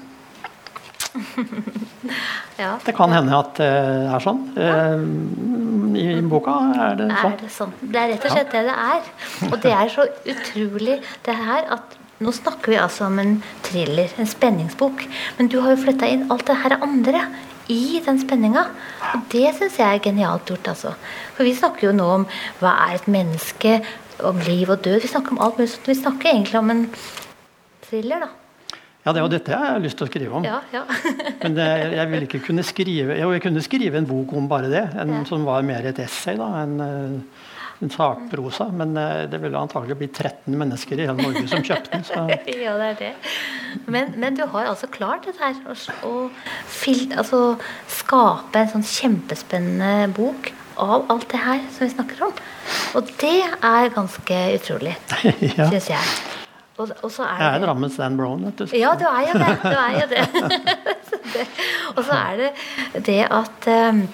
ja. 2.59 2.75
Det 2.85 2.93
kan 2.95 3.13
hende 3.13 3.33
at 3.37 3.57
det 3.57 3.69
er 4.13 4.23
sånn. 4.23 4.43
Eh, 4.59 5.03
I 6.03 6.21
boka 6.29 6.53
er 6.85 6.99
det 6.99 7.09
sånn. 7.09 7.33
Er 7.33 7.39
det, 7.41 7.49
sånn. 7.53 7.73
det 7.81 8.01
er 8.01 8.13
rett 8.13 8.27
og 8.27 8.35
slett 8.35 8.53
det 8.53 8.63
det 8.67 8.77
er. 8.85 9.09
Og 9.49 9.57
det 9.63 9.73
er 9.73 9.93
så 9.93 10.07
utrolig 10.35 10.99
det 11.25 11.37
her 11.39 11.69
at 11.77 11.97
nå 12.23 12.31
snakker 12.31 12.71
vi 12.71 12.77
altså 12.79 13.07
om 13.09 13.17
en 13.19 13.33
thriller, 13.65 14.11
en 14.21 14.29
spenningsbok. 14.29 15.01
Men 15.39 15.49
du 15.51 15.57
har 15.63 15.73
jo 15.73 15.81
flytta 15.81 16.07
inn 16.13 16.27
alt 16.31 16.45
det 16.47 16.59
her 16.61 16.77
andre 16.77 17.25
i 17.73 17.99
den 18.05 18.21
spenninga. 18.21 18.67
Og 19.13 19.25
det 19.33 19.49
syns 19.57 19.79
jeg 19.79 19.87
er 19.87 20.03
genialt 20.03 20.51
gjort. 20.51 20.69
altså. 20.75 20.93
For 21.35 21.47
vi 21.47 21.55
snakker 21.57 21.89
jo 21.89 21.97
nå 21.97 22.07
om 22.19 22.27
hva 22.61 22.75
er 22.87 22.99
et 22.99 23.09
menneske, 23.11 23.81
om 24.23 24.39
liv 24.45 24.69
og 24.69 24.83
død. 24.85 25.01
Vi 25.03 25.11
snakker 25.11 25.35
om 25.35 25.41
alt 25.43 25.57
mulig 25.57 25.73
sånt. 25.73 25.89
Vi 25.89 25.99
snakker 25.99 26.31
egentlig 26.31 26.59
om 26.59 26.71
en 26.71 26.85
thriller, 27.89 28.27
da. 28.27 28.42
Ja, 29.03 29.11
det 29.11 29.19
er 29.19 29.25
jo 29.25 29.31
dette 29.33 29.51
jeg 29.51 29.59
har 29.59 29.81
lyst 29.83 29.97
til 29.99 30.07
å 30.07 30.11
skrive 30.11 30.37
om. 30.39 30.45
Ja, 30.47 30.61
ja. 30.71 30.83
Men 31.43 31.57
det, 31.57 31.69
jeg 31.97 32.11
ville 32.11 32.27
ikke 32.29 32.43
kunne 32.45 32.63
skrive 32.63 33.17
Jo, 33.19 33.33
jeg 33.35 33.43
kunne 33.43 33.63
skrive 33.63 33.99
en 33.99 34.07
bok 34.07 34.31
om 34.39 34.47
bare 34.51 34.69
det, 34.71 34.85
en, 34.95 35.17
ja. 35.19 35.23
som 35.27 35.43
var 35.47 35.65
mer 35.67 35.89
et 35.91 35.99
essay 36.05 36.39
da, 36.39 36.47
enn 36.63 36.77
eh, 36.85 37.49
en 37.83 37.91
sakprosa. 37.91 38.69
Men 38.71 38.95
eh, 38.97 39.25
det 39.31 39.41
ville 39.43 39.59
antagelig 39.59 39.97
bli 39.99 40.07
13 40.07 40.55
mennesker 40.55 40.99
i 40.99 41.07
hele 41.07 41.19
Norge 41.19 41.43
som 41.51 41.65
kjøpte 41.65 41.91
den. 41.97 42.05
Så. 42.07 42.23
ja, 42.65 42.77
det 42.79 42.89
er 42.93 42.99
det. 43.01 43.13
Men, 43.85 44.13
men, 44.15 44.39
du 44.39 44.45
har 44.53 44.71
altså 44.71 44.87
klart 44.91 45.27
dette 45.27 45.43
her. 45.43 45.59
Å 45.67 45.75
altså, 47.19 47.43
skape 47.99 48.63
en 48.63 48.75
sånn 48.77 48.87
kjempespennende 48.87 50.13
bok 50.15 50.53
av 50.81 51.11
alt 51.11 51.27
det 51.33 51.41
her 51.43 51.59
som 51.73 51.85
vi 51.85 51.91
snakker 51.93 52.23
om. 52.29 52.37
Og 52.97 53.11
det 53.21 53.41
er 53.43 53.91
ganske 53.93 54.39
utrolig, 54.55 54.95
ja. 55.57 55.67
syns 55.67 55.91
jeg. 55.91 56.32
Og, 56.77 56.89
og 57.05 57.11
så 57.13 57.25
er 57.27 57.41
jeg 57.41 57.49
er 57.49 57.59
en 57.59 57.67
ramme 57.69 57.89
Stan 57.93 58.15
Brown, 58.17 58.45
vet 58.47 58.63
du. 58.63 58.77
Ja, 58.77 58.93
du 58.97 59.05
er 59.05 59.27
jo 59.29 59.33
det. 59.41 59.49
Du 59.61 59.77
er 59.77 59.97
jo 59.99 60.07
det. 60.13 61.47
og 61.95 62.01
så 62.07 62.17
er 62.17 62.39
det 62.39 63.05
det 63.05 63.19
at 63.29 63.67
um, 63.89 64.07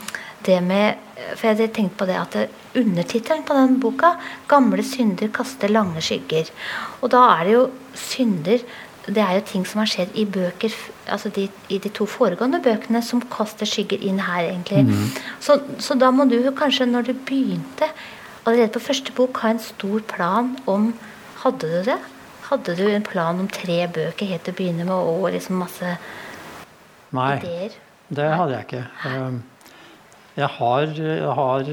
det 0.46 0.58
med 0.64 1.08
For 1.36 1.48
jeg 1.48 1.56
hadde 1.56 1.74
tenkt 1.76 1.98
på 2.00 2.08
det 2.08 2.16
at 2.16 2.36
undertittelen 2.80 3.44
på 3.44 3.56
den 3.56 3.80
boka 3.80 4.14
'Gamle 4.48 4.84
synder 4.84 5.28
kaster 5.28 5.68
lange 5.68 6.00
skygger'. 6.00 6.52
Og 7.02 7.12
da 7.12 7.24
er 7.40 7.44
det 7.44 7.54
jo 7.54 7.66
synder 7.96 8.64
det 9.10 9.24
er 9.24 9.40
jo 9.40 9.46
ting 9.46 9.66
som 9.66 9.82
har 9.82 9.90
skjedd 9.90 10.16
i 10.20 10.26
bøker 10.30 10.74
altså 11.10 11.32
de, 11.34 11.48
i 11.70 11.78
de 11.82 11.90
to 11.90 12.06
foregående 12.06 12.62
bøkene, 12.62 13.02
som 13.02 13.22
kaster 13.32 13.66
skygger 13.66 14.04
inn 14.06 14.20
her, 14.22 14.52
egentlig. 14.52 14.84
Mm. 14.86 15.08
Så, 15.42 15.60
så, 15.82 15.98
da 15.98 16.12
må 16.14 16.28
du 16.30 16.38
kanskje, 16.58 16.86
når 16.86 17.10
du 17.10 17.14
begynte 17.14 17.90
allerede 18.46 18.74
på 18.76 18.84
første 18.84 19.16
bok, 19.16 19.42
ha 19.44 19.56
en 19.56 19.64
stor 19.64 20.06
plan 20.10 20.56
om 20.68 20.94
Hadde 21.40 21.70
du 21.72 21.84
det? 21.88 21.96
Hadde 22.50 22.74
du 22.80 22.88
en 22.90 23.06
plan 23.06 23.38
om 23.38 23.48
tre 23.52 23.84
bøker 23.94 24.32
helt 24.32 24.48
til 24.48 24.56
å 24.56 24.58
begynne 24.58 24.86
med, 24.88 24.96
og 24.96 25.30
liksom 25.36 25.60
masse 25.62 25.94
Nei, 27.14 27.36
ideer? 27.38 27.76
det 28.10 28.26
hadde 28.26 28.56
jeg 28.56 28.66
ikke. 28.66 28.84
Ehm, 29.10 29.38
jeg 30.40 30.50
har, 30.56 30.86
jeg 30.98 31.36
har, 31.40 31.70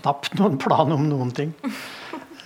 knapt 0.00 0.38
noen 0.38 0.56
plan 0.62 0.96
om 0.96 1.08
noen 1.10 1.34
ting. 1.36 1.56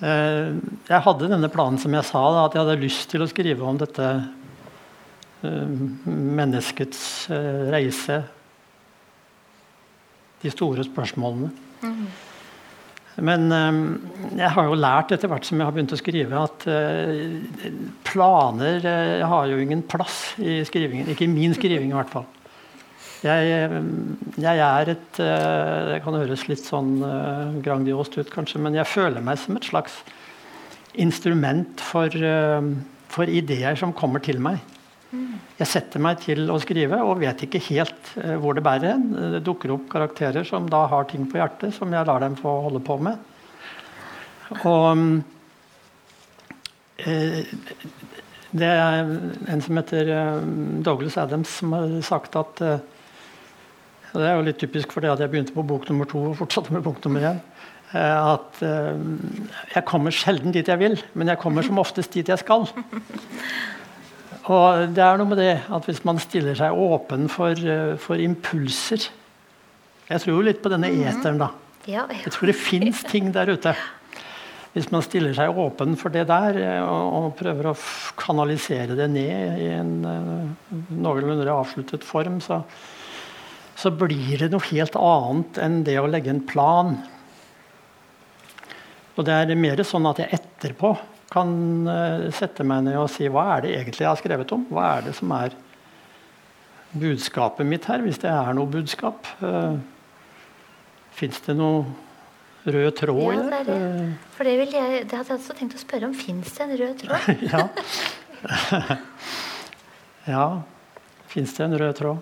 Ehm, 0.04 0.56
jeg 0.88 1.00
hadde 1.06 1.28
denne 1.30 1.48
planen 1.48 1.78
som 1.80 1.94
jeg 1.94 2.04
sa, 2.08 2.20
at 2.42 2.56
jeg 2.56 2.64
hadde 2.64 2.80
lyst 2.82 3.06
til 3.12 3.22
å 3.22 3.28
skrive 3.30 3.62
om 3.64 3.78
dette 3.78 4.08
ehm, 5.46 6.02
menneskets 6.04 7.04
eh, 7.32 7.60
reise. 7.72 8.18
De 10.42 10.50
store 10.52 10.84
spørsmålene. 10.84 11.52
Mm. 11.86 12.08
Men 13.22 13.46
ehm, 13.54 13.82
jeg 14.34 14.50
har 14.56 14.66
jo 14.66 14.78
lært 14.78 15.12
etter 15.14 15.30
hvert 15.30 15.46
som 15.46 15.60
jeg 15.60 15.68
har 15.68 15.74
begynt 15.74 15.94
å 15.94 15.98
skrive, 16.00 16.40
at 16.48 16.64
eh, 16.70 17.76
planer 18.06 18.86
eh, 18.90 19.22
har 19.22 19.50
jo 19.50 19.60
ingen 19.62 19.84
plass 19.86 20.32
i 20.42 20.58
skrivingen. 20.66 21.12
Ikke 21.12 21.28
i 21.28 21.30
min 21.30 21.54
skriving, 21.54 21.92
i 21.92 21.98
hvert 21.98 22.10
fall. 22.10 22.26
Jeg, 23.24 23.68
jeg 24.36 24.60
er 24.60 24.90
et 24.92 25.20
eh, 25.22 25.78
Det 25.92 26.00
kan 26.04 26.18
høres 26.18 26.44
litt 26.50 26.66
sånn 26.66 26.98
grandiost 27.64 28.18
ut, 28.18 28.32
kanskje, 28.34 28.60
men 28.66 28.76
jeg 28.80 28.90
føler 28.90 29.24
meg 29.24 29.38
som 29.40 29.60
et 29.60 29.70
slags 29.70 30.02
instrument 30.98 31.80
for, 31.82 32.10
for 33.10 33.30
ideer 33.30 33.78
som 33.78 33.94
kommer 33.96 34.22
til 34.22 34.42
meg. 34.42 34.60
Jeg 35.54 35.70
setter 35.70 36.02
meg 36.02 36.18
til 36.24 36.48
å 36.50 36.56
skrive 36.62 36.98
og 37.06 37.20
vet 37.20 37.44
ikke 37.46 37.62
helt 37.68 38.10
eh, 38.22 38.34
hvor 38.42 38.56
det 38.56 38.64
bærer 38.66 38.96
hen. 38.96 39.04
Det 39.36 39.44
dukker 39.46 39.76
opp 39.76 39.86
karakterer 39.92 40.46
som 40.48 40.66
da 40.70 40.84
har 40.90 41.06
ting 41.10 41.28
på 41.30 41.38
hjertet, 41.38 41.74
som 41.76 41.92
jeg 41.94 42.08
lar 42.08 42.24
dem 42.24 42.34
få 42.38 42.56
holde 42.66 42.82
på 42.84 42.98
med. 43.06 43.20
Og 44.64 45.04
eh, 47.04 47.54
det 48.54 48.72
er 48.72 49.14
en 49.54 49.62
som 49.62 49.78
heter 49.78 50.10
eh, 50.16 50.42
Douglas 50.86 51.20
Adams, 51.22 51.60
som 51.60 51.76
har 51.78 51.94
sagt 52.06 52.36
at 52.40 52.66
og 54.14 54.20
Det 54.22 54.26
er 54.30 54.36
jo 54.38 54.44
litt 54.46 54.60
typisk 54.62 54.92
for 54.94 55.02
det 55.02 55.10
at 55.10 55.22
jeg 55.24 55.30
begynte 55.32 55.54
på 55.56 55.64
bok 55.66 55.88
nummer 55.90 56.06
to 56.06 56.20
og 56.28 56.36
fortsatte 56.38 56.70
med 56.70 56.84
bok 56.86 57.00
nummer 57.02 57.32
én. 57.32 57.40
Eh, 57.94 58.34
at 58.34 58.60
eh, 58.62 58.94
jeg 59.74 59.86
kommer 59.90 60.14
sjelden 60.14 60.54
dit 60.54 60.70
jeg 60.70 60.80
vil, 60.80 60.94
men 61.18 61.30
jeg 61.30 61.40
kommer 61.42 61.66
som 61.66 61.78
oftest 61.82 62.14
dit 62.14 62.30
jeg 62.30 62.40
skal. 62.40 62.68
Og 64.44 64.90
det 64.92 65.00
er 65.00 65.16
noe 65.16 65.30
med 65.30 65.40
det 65.40 65.52
at 65.72 65.86
hvis 65.88 66.02
man 66.04 66.20
stiller 66.20 66.56
seg 66.58 66.76
åpen 66.76 67.28
for, 67.32 67.56
eh, 67.56 67.96
for 68.00 68.20
impulser 68.20 69.08
Jeg 70.04 70.20
tror 70.20 70.34
jo 70.34 70.44
litt 70.44 70.60
på 70.60 70.68
denne 70.68 70.90
mhm. 70.92 71.06
eteren, 71.08 71.38
da. 71.40 71.54
Jeg 71.88 72.32
tror 72.32 72.48
det 72.48 72.56
fins 72.56 73.02
ting 73.08 73.30
der 73.32 73.54
ute. 73.56 73.72
Hvis 74.74 74.90
man 74.92 75.04
stiller 75.06 75.32
seg 75.36 75.56
åpen 75.60 75.94
for 75.96 76.12
det 76.12 76.26
der 76.28 76.58
eh, 76.60 76.82
og, 76.82 77.14
og 77.16 77.36
prøver 77.38 77.70
å 77.70 77.76
kanalisere 78.20 78.96
det 78.98 79.06
ned 79.12 79.62
i 79.62 79.70
en 79.72 79.94
uh, 80.04 80.76
noenlunde 80.90 81.48
avsluttet 81.48 82.04
form, 82.04 82.40
så, 82.44 82.60
så 83.80 83.92
blir 83.94 84.42
det 84.42 84.50
noe 84.52 84.68
helt 84.72 84.98
annet 84.98 85.60
enn 85.62 85.80
det 85.86 85.96
å 86.02 86.08
legge 86.10 86.34
en 86.34 86.44
plan. 86.44 86.96
Og 89.14 89.24
det 89.24 89.40
er 89.40 89.56
mer 89.56 89.84
sånn 89.86 90.10
at 90.10 90.20
jeg 90.20 90.40
etterpå 90.40 90.96
kan 91.32 91.50
uh, 91.88 92.26
sette 92.34 92.66
meg 92.66 92.84
ned 92.86 92.98
og 93.00 93.08
si 93.12 93.28
hva 93.32 93.46
er 93.56 93.64
det 93.64 93.76
egentlig 93.78 94.04
jeg 94.04 94.10
har 94.10 94.20
skrevet 94.20 94.52
om? 94.54 94.66
Hva 94.72 94.90
er 94.98 95.08
det 95.08 95.14
som 95.18 95.32
er 95.36 95.56
budskapet 96.94 97.66
mitt 97.66 97.88
her, 97.90 98.02
hvis 98.04 98.20
det 98.22 98.30
er 98.30 98.54
noe 98.56 98.70
budskap? 98.70 99.26
Eh, 99.42 99.76
Fins 101.14 101.38
det 101.46 101.54
noe 101.54 101.84
rød 102.64 102.90
tråd 102.98 103.34
ja, 103.36 103.42
i 103.60 103.64
det? 103.68 103.78
For 104.34 104.46
det, 104.46 104.54
jeg, 104.72 105.04
det 105.06 105.18
hadde 105.18 105.30
jeg 105.30 105.38
også 105.38 105.54
tenkt 105.58 105.76
å 105.78 105.82
spørre 105.82 106.08
om. 106.08 106.14
Fins 106.18 106.56
det 106.56 106.64
en 106.64 106.76
rød 106.80 106.94
tråd? 107.04 107.28
ja. 107.52 107.60
ja. 110.34 110.46
Fins 111.30 111.54
det 111.54 111.66
en 111.68 111.78
rød 111.78 111.94
tråd? 112.00 112.18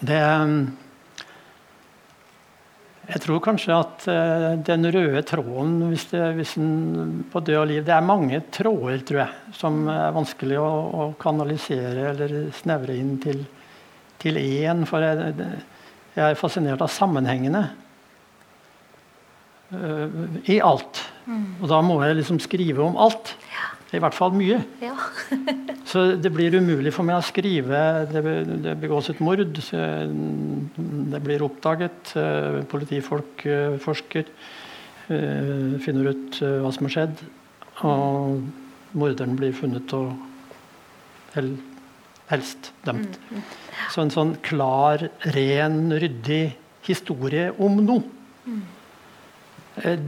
Det 0.00 0.22
um, 0.40 0.56
jeg 3.06 3.22
tror 3.22 3.42
kanskje 3.44 3.74
at 3.74 4.06
uh, 4.10 4.46
den 4.66 4.88
røde 4.90 5.22
tråden 5.26 5.76
hvis 5.92 6.08
det, 6.10 6.22
hvis 6.38 6.56
den, 6.58 7.22
på 7.30 7.42
død 7.44 7.60
og 7.60 7.68
liv 7.70 7.84
Det 7.86 7.94
er 7.94 8.02
mange 8.06 8.40
tråder, 8.50 8.98
tror 9.06 9.20
jeg, 9.22 9.54
som 9.54 9.84
er 9.92 10.14
vanskelig 10.16 10.58
å, 10.58 10.66
å 10.66 11.06
kanalisere 11.20 12.08
eller 12.10 12.36
snevre 12.56 12.98
inn 12.98 13.14
til, 13.22 13.44
til 14.22 14.40
én. 14.42 14.82
For 14.90 15.06
jeg, 15.06 15.36
jeg, 15.38 16.24
er 16.26 16.40
fascinert 16.40 16.82
av 16.82 16.90
sammenhengene 16.90 17.62
uh, 19.70 20.20
i 20.50 20.58
alt. 20.58 21.04
Mm. 21.30 21.48
Og 21.60 21.70
da 21.70 21.82
må 21.86 22.00
jeg 22.02 22.18
liksom 22.24 22.42
skrive 22.42 22.82
om 22.88 22.98
alt. 23.06 23.36
Ja. 23.54 23.72
I 23.94 24.02
hvert 24.02 24.18
fall 24.18 24.34
mye. 24.34 24.64
Ja. 24.82 24.98
så 25.96 26.04
det 26.20 26.28
blir 26.34 26.52
umulig 26.58 26.92
for 26.92 27.08
meg 27.08 27.16
å 27.16 27.24
skrive 27.24 27.78
Det, 28.10 28.22
det 28.64 28.74
begås 28.82 29.08
et 29.08 29.22
mord, 29.24 29.40
det 31.16 31.20
blir 31.24 31.44
oppdaget, 31.46 32.12
eh, 32.20 32.58
politifolk 32.68 33.46
eh, 33.48 33.78
forsker, 33.80 34.28
eh, 35.08 35.76
finner 35.80 36.10
ut 36.12 36.40
hva 36.42 36.72
som 36.74 36.88
har 36.88 36.94
skjedd, 36.96 37.22
og 37.88 38.44
morderen 38.96 39.38
blir 39.38 39.56
funnet 39.56 39.96
og 39.96 40.12
helst 42.28 42.72
dømt. 42.84 43.16
Mm, 43.16 43.40
mm. 43.40 43.42
Så 43.94 44.04
en 44.04 44.12
sånn 44.12 44.36
klar, 44.44 45.08
ren, 45.36 45.80
ryddig 45.96 46.56
historie 46.86 47.50
om 47.56 47.80
noe. 47.86 48.04
Mm. 48.46 48.64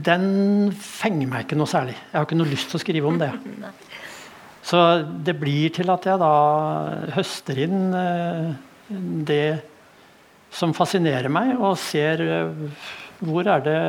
Den 0.05 0.25
fenger 0.73 1.29
meg 1.29 1.45
ikke 1.45 1.57
noe 1.59 1.69
særlig. 1.69 1.97
Jeg 1.97 2.17
har 2.17 2.25
ikke 2.25 2.39
noe 2.39 2.49
lyst 2.49 2.71
til 2.71 2.79
å 2.79 2.83
skrive 2.85 3.09
om 3.09 3.21
det. 3.21 3.33
Så 4.69 4.79
det 5.25 5.33
blir 5.39 5.71
til 5.73 5.89
at 5.89 6.05
jeg 6.05 6.21
da 6.21 6.33
høster 7.15 7.61
inn 7.63 7.93
eh, 7.97 8.49
det 9.25 9.59
som 10.53 10.75
fascinerer 10.77 11.29
meg, 11.33 11.55
og 11.57 11.77
ser 11.81 12.21
eh, 12.25 12.83
hvor 13.25 13.49
er 13.49 13.63
det 13.65 13.79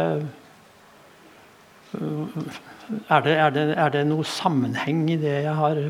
er 3.11 3.25
det, 3.27 3.35
er, 3.35 3.51
det, 3.55 3.65
er 3.77 3.91
det 3.95 4.05
noe 4.09 4.27
sammenheng 4.27 5.05
i 5.11 5.19
det 5.21 5.37
jeg 5.45 5.55
har 5.59 5.81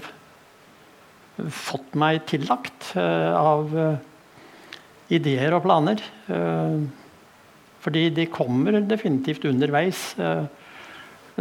fått 1.53 1.95
meg 2.01 2.25
tillagt 2.29 2.91
av 2.97 3.73
ideer 5.13 5.57
og 5.57 5.65
planer? 5.65 6.01
Fordi 7.85 8.03
de 8.17 8.27
kommer 8.33 8.81
definitivt 8.89 9.45
underveis. 9.49 10.03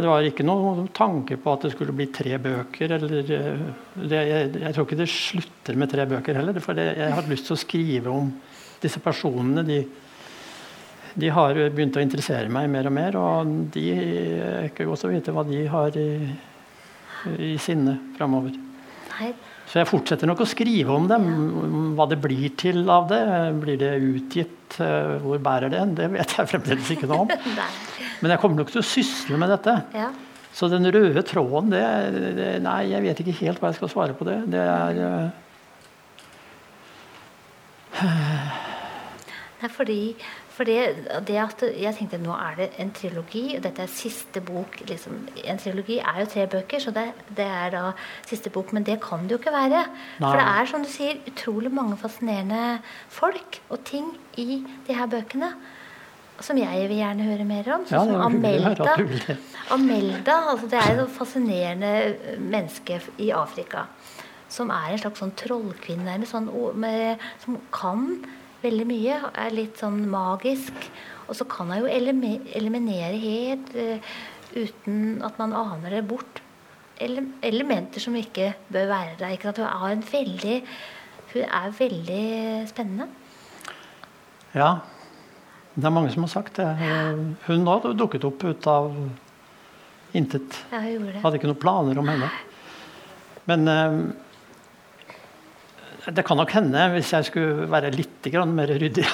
Det 0.02 0.10
var 0.10 0.26
ikke 0.26 0.46
noen 0.46 0.88
tanke 0.96 1.38
på 1.40 1.54
at 1.54 1.66
det 1.66 1.72
skulle 1.74 1.94
bli 1.96 2.08
tre 2.14 2.36
bøker. 2.42 2.96
Eller, 2.96 3.16
det, 3.20 3.40
jeg, 4.10 4.52
jeg, 4.54 4.74
tror 4.74 4.86
ikke 4.86 5.00
det 5.00 5.10
slutter 5.12 5.80
med 5.80 5.92
tre 5.92 6.06
bøker 6.10 6.40
heller. 6.40 6.60
For 6.64 6.78
det, 6.78 6.92
jeg 6.98 7.16
har 7.16 7.30
lyst 7.30 7.48
til 7.48 7.56
å 7.56 7.62
skrive 7.64 8.14
om 8.14 8.32
disse 8.80 9.02
personene. 9.04 9.66
de 9.66 9.82
de 11.14 11.30
har 11.34 11.56
begynt 11.74 11.96
å 11.98 12.02
interessere 12.04 12.50
meg 12.52 12.68
mer 12.70 12.86
og 12.86 12.94
mer, 12.94 13.16
og 13.18 13.54
de 13.74 13.86
er 13.96 14.68
ikke 14.68 14.86
godt 14.86 15.08
å 15.08 15.10
vite 15.10 15.34
hva 15.34 15.42
de 15.48 15.64
har 15.70 15.96
i, 15.98 16.10
i 17.50 17.54
sinne 17.58 17.96
framover. 18.14 18.54
Så 19.70 19.78
jeg 19.78 19.86
fortsetter 19.86 20.26
nok 20.26 20.40
å 20.42 20.48
skrive 20.50 20.94
om 20.96 21.04
dem. 21.06 21.26
Hva 21.94 22.08
det 22.10 22.18
blir 22.18 22.48
til 22.58 22.82
av 22.90 23.06
det. 23.12 23.20
Blir 23.62 23.78
det 23.78 23.92
utgitt? 24.02 24.80
Eh, 24.82 25.12
hvor 25.22 25.38
bærer 25.42 25.70
det? 25.70 25.84
Det 26.00 26.08
vet 26.10 26.34
jeg 26.34 26.50
fremdeles 26.50 26.90
ikke 26.90 27.06
noe 27.10 27.28
om. 27.28 27.30
Men 28.22 28.34
jeg 28.34 28.42
kommer 28.42 28.58
nok 28.58 28.72
til 28.74 28.82
å 28.82 28.86
sysle 28.86 29.38
med 29.38 29.52
dette. 29.54 29.76
Så 30.50 30.66
den 30.72 30.90
røde 30.90 31.22
tråden, 31.22 31.70
det, 31.70 31.84
det, 32.34 32.48
Nei, 32.64 32.80
jeg 32.90 33.04
vet 33.04 33.22
ikke 33.22 33.36
helt 33.44 33.62
hva 33.62 33.70
jeg 33.70 33.78
skal 33.78 33.92
svare 33.92 34.16
på 34.18 34.26
det. 34.26 34.40
Det 34.50 34.64
er 34.64 34.98
uh... 35.06 35.30
Nei, 39.60 39.70
fordi 39.70 40.00
for 40.60 40.68
det, 40.68 41.06
det, 41.24 41.36
at 41.40 41.62
jeg 41.72 41.96
tenkte 41.96 42.18
nå 42.20 42.34
er 42.36 42.58
det 42.58 42.66
en 42.82 42.90
trilogi, 42.92 43.54
og 43.56 43.62
dette 43.64 43.80
er 43.80 43.88
siste 43.88 44.42
bok 44.44 44.74
liksom, 44.90 45.14
En 45.48 45.60
trilogi 45.60 45.96
er 45.96 46.18
jo 46.20 46.26
tre 46.28 46.42
bøker, 46.52 46.82
så 46.84 46.92
det, 46.92 47.06
det, 47.32 47.46
er 47.48 47.70
da 47.72 47.84
siste 48.28 48.52
bok. 48.52 48.74
Men 48.76 48.84
det 48.84 48.98
kan 49.00 49.22
det 49.24 49.32
jo 49.32 49.38
ikke 49.40 49.54
være. 49.54 49.86
Nei. 49.88 50.18
For 50.20 50.36
det 50.36 50.42
er 50.44 50.68
som 50.68 50.82
du 50.84 50.90
sier, 50.92 51.22
utrolig 51.30 51.72
mange 51.72 51.96
fascinerende 51.96 52.82
folk 53.08 53.56
og 53.70 53.80
ting 53.88 54.10
i 54.36 54.60
de 54.84 54.96
her 54.98 55.08
bøkene. 55.08 55.48
Som 56.44 56.60
jeg 56.60 56.90
vil 56.90 57.00
gjerne 57.00 57.28
høre 57.30 57.46
mer 57.48 57.70
om. 57.78 57.86
Sånn 57.88 58.12
ja, 58.12 58.18
som 58.18 58.26
Amelda. 58.26 58.98
Amelda 59.78 60.36
altså 60.52 60.68
det 60.74 60.82
er 60.82 61.00
et 61.06 61.14
fascinerende 61.14 61.94
menneske 62.52 63.00
i 63.16 63.30
Afrika. 63.32 63.86
Som 64.52 64.68
er 64.76 64.92
en 64.92 65.00
slags 65.00 65.24
sånn 65.24 65.32
trollkvinne 65.40 66.20
sånn, 66.28 66.52
med, 66.84 67.24
som 67.46 67.56
kan 67.72 68.20
veldig 68.62 68.86
mye. 68.88 69.16
Er 69.38 69.56
litt 69.56 69.80
sånn 69.80 70.02
magisk. 70.10 70.76
Og 71.30 71.36
så 71.38 71.46
kan 71.48 71.70
jeg 71.70 71.84
jo 71.84 71.90
eliminere 72.58 73.18
helt 73.22 73.74
uh, 73.78 74.14
uten 74.56 75.20
at 75.26 75.36
man 75.38 75.54
aner 75.54 75.98
det 75.98 76.04
bort. 76.10 76.42
Ele 77.00 77.22
elementer 77.46 78.02
som 78.02 78.16
ikke 78.18 78.52
bør 78.68 78.90
være 78.90 79.18
der. 79.20 79.34
Ikke 79.36 79.52
at 79.52 79.60
hun 79.62 79.68
er 79.70 79.94
en 79.94 80.06
veldig 80.12 80.56
Hun 81.30 81.44
er 81.46 81.74
veldig 81.78 82.22
spennende. 82.66 83.06
Ja. 84.50 84.80
Det 85.76 85.86
er 85.86 85.94
mange 85.94 86.10
som 86.10 86.24
har 86.26 86.32
sagt 86.32 86.56
det. 86.58 86.66
Hun 87.46 87.62
nå 87.62 87.76
dukket 87.94 88.26
opp 88.26 88.42
ut 88.42 88.66
av 88.66 88.90
intet. 90.12 90.58
Ja, 90.72 90.80
hun 90.80 90.90
gjorde 90.90 91.12
det. 91.12 91.20
Hadde 91.22 91.38
ikke 91.38 91.50
noen 91.52 91.62
planer 91.62 92.00
om 92.02 92.10
henne. 92.10 92.30
Men 93.46 93.70
uh, 93.70 94.29
det 96.14 96.24
kan 96.26 96.38
nok 96.40 96.52
hende, 96.56 96.86
hvis 96.94 97.12
jeg 97.14 97.28
skulle 97.28 97.66
være 97.70 97.92
litt 97.94 98.30
mer 98.50 98.72
ryddig 98.80 99.06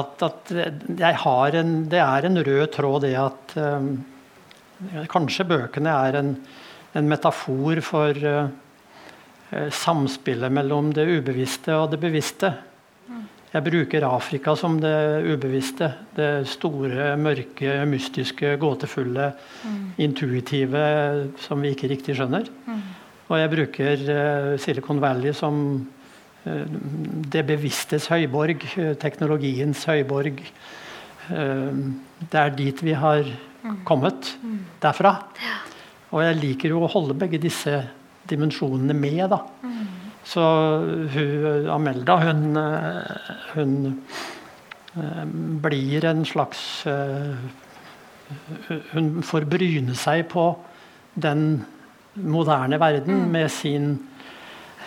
at, 0.00 0.22
at 0.22 0.52
en, 0.54 1.72
det 1.90 2.00
er 2.00 2.26
en 2.26 2.42
rød 2.46 2.66
tråd 2.74 3.02
det 3.06 3.14
at 3.18 3.56
um, 3.58 3.94
Kanskje 5.06 5.44
bøkene 5.46 5.92
er 6.08 6.16
en, 6.18 6.30
en 6.98 7.06
metafor 7.06 7.78
for 7.86 8.18
uh, 8.26 8.48
samspillet 9.70 10.50
mellom 10.50 10.88
det 10.96 11.04
ubevisste 11.06 11.76
og 11.78 11.92
det 11.92 12.00
bevisste. 12.02 12.50
Jeg 13.52 13.66
bruker 13.66 14.06
Afrika 14.08 14.54
som 14.56 14.78
det 14.80 15.22
ubevisste. 15.28 15.90
Det 16.16 16.48
store, 16.48 17.12
mørke, 17.20 17.82
mystiske, 17.86 18.56
gåtefulle, 18.58 19.28
mm. 19.62 19.82
intuitive 20.00 20.84
som 21.44 21.60
vi 21.60 21.74
ikke 21.76 21.90
riktig 21.92 22.16
skjønner. 22.16 22.48
Og 23.32 23.40
jeg 23.40 23.48
bruker 23.48 24.02
uh, 24.12 24.54
Silicon 24.60 24.98
Valley 25.00 25.32
som 25.32 25.56
uh, 26.44 26.66
det 27.32 27.46
bevisstes 27.48 28.10
høyborg, 28.12 28.66
uh, 28.76 28.92
teknologiens 29.00 29.86
høyborg. 29.88 30.44
det 31.32 32.38
er 32.38 32.50
dit 32.58 32.80
vi 32.82 32.92
har 32.98 33.22
mm. 33.22 33.76
kommet 33.86 34.32
mm. 34.42 34.56
derfra. 34.82 35.12
Og 36.10 36.20
jeg 36.20 36.38
liker 36.40 36.74
jo 36.74 36.82
å 36.82 36.90
holde 36.90 37.14
begge 37.16 37.38
disse 37.40 37.76
dimensjonene 38.28 38.92
med. 38.92 39.22
da. 39.30 39.38
Mm. 39.62 39.86
Så 40.26 40.42
hun, 41.14 41.70
Amelda, 41.72 42.16
hun, 42.26 42.42
hun 43.54 43.72
blir 45.62 46.04
en 46.04 46.26
slags 46.28 46.84
Hun 48.92 49.08
får 49.24 49.46
bryne 49.48 49.94
seg 49.96 50.26
på 50.34 50.50
den 51.14 51.62
moderne 52.14 52.80
verden 52.80 53.22
mm. 53.24 53.28
med, 53.32 53.48
sin, 53.48 53.90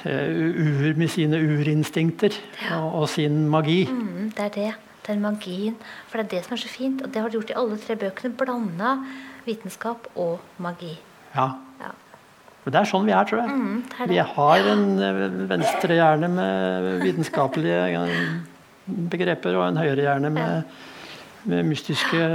uh, 0.05 0.11
ur, 0.11 0.95
med 0.97 1.07
sine 1.11 1.39
urinstinkter 1.41 2.33
ja. 2.61 2.79
og, 2.79 3.01
og, 3.01 3.09
sin 3.09 3.47
magi. 3.49 3.85
Mm, 3.91 4.31
det 4.37 4.49
er 4.49 4.55
det. 4.57 4.73
Den 5.05 5.21
magien. 5.21 5.75
For 6.09 6.17
det 6.17 6.25
er 6.25 6.37
det 6.37 6.45
som 6.45 6.55
er 6.55 6.63
så 6.63 6.69
fint. 6.71 7.01
Og 7.05 7.13
det 7.13 7.21
har 7.21 7.29
du 7.29 7.37
gjort 7.37 7.53
i 7.53 7.59
alle 7.61 7.77
tre 7.77 7.95
bøkene. 7.95 8.33
Blanda 8.33 8.95
vitenskap 9.45 10.07
og 10.15 10.39
magi. 10.57 10.95
Ja. 11.35 11.51
ja. 11.81 11.91
Og 12.65 12.73
det 12.73 12.79
er 12.79 12.89
sånn 12.89 13.05
vi 13.05 13.13
er, 13.13 13.27
tror 13.29 13.43
jeg. 13.43 13.53
Mm, 13.53 13.77
er 14.01 14.09
vi 14.09 14.17
har 14.17 14.69
en 14.71 14.85
eh, 15.05 15.21
venstrehjerne 15.51 16.31
med 16.33 16.87
vitenskapelige 17.03 17.81
eh, 17.99 18.23
begreper 19.13 19.59
og 19.59 19.67
en 19.67 19.81
høyrehjerne 19.81 20.31
med, 20.33 20.77
med 21.45 21.69
mystiske 21.69 22.25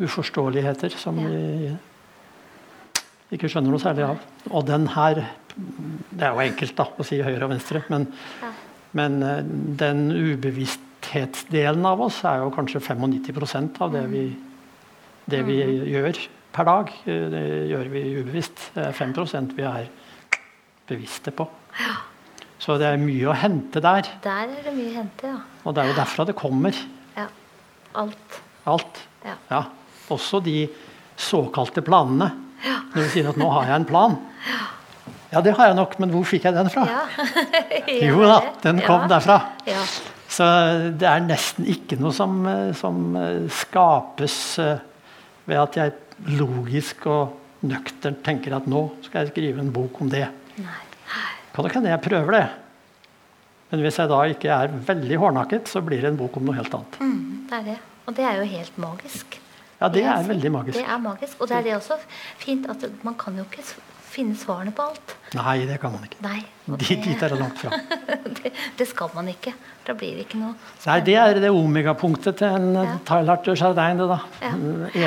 uforståeligheter 0.00 0.94
som 0.96 1.18
ja. 1.18 1.26
vi 1.26 1.72
ikke 3.34 3.50
skjønner 3.50 3.72
noe 3.72 3.82
særlig 3.82 4.06
av. 4.08 4.24
Og 4.50 4.66
den 4.68 4.88
her 4.94 5.22
Det 5.60 6.24
er 6.24 6.34
jo 6.34 6.42
enkelt 6.44 6.76
da, 6.78 6.86
å 6.94 7.06
si 7.06 7.18
høyre 7.22 7.44
og 7.44 7.50
venstre, 7.52 7.82
men, 7.90 8.06
ja. 8.40 8.50
men 8.96 9.16
eh, 9.26 9.40
den 9.80 10.04
ubevissthetsdelen 10.14 11.86
av 11.86 12.02
oss 12.06 12.20
er 12.28 12.44
jo 12.44 12.52
kanskje 12.54 12.82
95% 12.86 13.80
av 13.82 13.96
det 13.96 14.04
vi, 14.12 14.24
det 15.30 15.40
vi 15.48 15.58
mm. 15.58 15.88
gjør 15.90 16.20
per 16.54 16.68
dag. 16.68 16.92
Eh, 17.04 17.26
det 17.34 17.42
gjør 17.72 17.90
vi 17.92 18.04
ubevisst. 18.20 18.70
Det 18.76 18.86
er 18.88 18.96
5 18.96 19.50
vi 19.56 19.66
er 19.66 19.90
bevisste 20.90 21.34
på. 21.34 21.48
Ja. 21.80 21.96
Så 22.60 22.76
det 22.80 22.90
er 22.90 23.00
mye 23.00 23.30
å 23.30 23.36
hente 23.36 23.80
der. 23.80 24.08
Der 24.24 24.50
er 24.52 24.64
det 24.66 24.74
mye 24.76 24.90
å 24.90 24.96
hente, 24.98 25.32
ja. 25.32 25.38
Og 25.64 25.74
det 25.74 25.82
er 25.82 25.92
jo 25.92 25.96
derfra 25.96 26.26
det 26.28 26.36
kommer. 26.36 26.76
Ja. 27.16 27.26
Alt. 28.00 28.40
Alt. 28.68 29.02
Ja. 29.24 29.36
ja. 29.50 29.62
Også 30.12 30.42
de 30.44 30.66
såkalte 31.20 31.82
planene. 31.84 32.30
Når 32.64 32.98
du 32.98 33.08
sier 33.12 33.30
at 33.30 33.38
'nå 33.40 33.48
har 33.54 33.66
jeg 33.70 33.76
en 33.80 33.88
plan'. 33.88 34.18
Ja, 35.30 35.40
det 35.40 35.54
har 35.54 35.70
jeg 35.70 35.76
nok, 35.78 35.98
men 36.02 36.10
hvor 36.10 36.24
fikk 36.26 36.44
jeg 36.48 36.54
den 36.54 36.70
fra? 36.70 36.86
Jo 38.08 38.22
da, 38.26 38.40
den 38.64 38.80
kom 38.82 39.06
derfra. 39.10 39.40
Så 40.30 40.46
det 40.98 41.06
er 41.06 41.22
nesten 41.22 41.66
ikke 41.70 41.98
noe 41.98 42.14
som, 42.14 42.42
som, 42.78 43.14
skapes 43.50 44.58
eh, 44.62 44.78
ved 45.46 45.58
at 45.58 45.78
jeg 45.78 45.92
logisk 46.38 47.06
og 47.10 47.66
nøkternt 47.66 48.22
tenker 48.26 48.54
at 48.56 48.66
nå 48.70 48.86
skal 49.04 49.24
jeg 49.24 49.32
skrive 49.34 49.62
en 49.62 49.72
bok 49.74 50.00
om 50.02 50.10
det. 50.10 50.26
Kan 51.54 51.66
det 51.66 51.74
hende 51.74 51.90
jeg 51.90 52.04
prøver 52.06 52.36
det. 52.38 52.46
Men 53.70 53.84
hvis 53.84 54.00
jeg 54.02 54.10
da 54.10 54.22
ikke 54.26 54.50
er 54.54 54.72
veldig 54.86 55.18
hårdnakket, 55.22 55.70
så 55.70 55.82
blir 55.84 56.02
det 56.02 56.10
en 56.10 56.18
bok 56.18 56.38
om 56.38 56.46
noe 56.46 56.58
helt 56.58 56.74
annet. 56.74 56.98
Mm, 57.02 57.46
det 57.50 57.58
er 57.58 57.66
det. 57.68 57.78
Og 58.06 58.16
det 58.16 58.26
er 58.26 58.40
jo 58.40 58.48
helt 58.50 58.78
magisk. 58.82 59.38
Ja, 59.80 59.88
det 59.88 60.02
er 60.04 60.26
veldig 60.28 60.50
magisk. 60.52 60.76
Det 60.78 60.84
er 60.84 60.98
magisk. 61.00 61.40
Og 61.40 61.48
det 61.48 61.56
er 61.56 61.62
det 61.64 61.78
også 61.78 61.96
fint 62.40 62.68
at 62.68 62.84
man 63.06 63.16
kan 63.20 63.38
jo 63.38 63.46
ikke 63.48 63.64
finne 64.10 64.34
svarene 64.36 64.72
på 64.74 64.82
alt. 64.90 65.14
Nei, 65.38 65.60
det 65.68 65.76
kan 65.80 65.92
man 65.94 66.02
ikke. 66.04 66.18
Nei, 66.24 66.40
det, 66.66 66.88
Dit 67.04 67.22
er 67.22 67.32
det 67.32 67.38
langt 67.40 67.60
fra. 67.62 67.70
det, 68.40 68.52
det, 68.78 68.86
skal 68.90 69.12
man 69.14 69.30
ikke. 69.30 69.54
Da 69.86 69.94
blir 69.96 70.18
det 70.18 70.26
ikke 70.26 70.40
noe 70.40 70.54
Nei, 70.84 70.98
det 71.06 71.14
er 71.20 71.40
det 71.40 71.52
omegapunktet 71.54 72.40
til 72.42 72.58
en 72.58 72.74
ja. 72.76 72.96
Tailart 73.06 73.46
de 73.46 73.54
Jardin. 73.54 74.02
Det, 74.02 74.08
da. 74.10 74.18
Ja. 74.42 74.52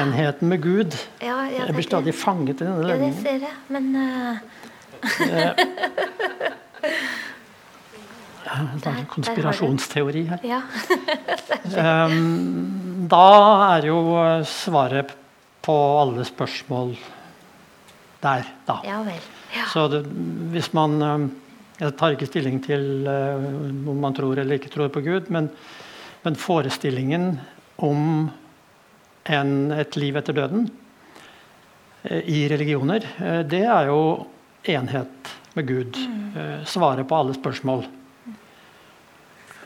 Enheten 0.02 0.50
med 0.50 0.64
Gud. 0.64 0.98
Ja, 1.22 1.44
ja, 1.52 1.68
jeg 1.68 1.78
blir 1.78 1.90
stadig 1.90 2.16
fanget 2.18 2.64
i 2.64 2.66
denne 2.66 2.88
løgnen. 2.88 3.12
Ja, 3.12 3.14
det 3.14 3.22
ser 3.22 3.40
jeg, 3.50 3.56
men 3.68 3.84
uh... 4.00 4.36
En 8.54 9.06
konspirasjonsteori 9.10 10.24
her. 10.30 10.44
Ja. 10.46 10.62
um, 12.08 13.08
da 13.14 13.28
er 13.74 13.88
jo 13.90 14.00
svaret 14.48 15.14
på 15.64 15.76
alle 16.02 16.26
spørsmål 16.28 16.94
der, 18.24 18.46
da. 18.68 18.78
Ja 18.88 19.00
vel. 19.06 19.24
Ja. 19.54 19.66
Så 19.72 19.88
det, 19.92 20.04
hvis 20.54 20.74
man 20.74 21.32
Jeg 21.80 21.96
tar 21.98 22.14
ikke 22.14 22.28
stilling 22.30 22.60
til 22.64 23.08
uh, 23.10 23.90
om 23.90 23.98
man 24.00 24.14
tror 24.14 24.38
eller 24.38 24.60
ikke 24.60 24.70
tror 24.70 24.92
på 24.94 25.02
Gud, 25.02 25.32
men, 25.34 25.50
men 26.24 26.36
forestillingen 26.38 27.40
om 27.82 28.30
en, 29.26 29.72
et 29.72 29.98
liv 29.98 30.16
etter 30.20 30.38
døden 30.38 30.68
eh, 32.04 32.22
i 32.30 32.44
religioner, 32.52 33.08
eh, 33.18 33.42
det 33.42 33.64
er 33.66 33.90
jo 33.90 34.00
enhet 34.70 35.34
med 35.58 35.68
Gud. 35.68 35.98
Mm. 35.98 36.64
svare 36.66 37.04
på 37.06 37.16
alle 37.16 37.34
spørsmål. 37.36 37.84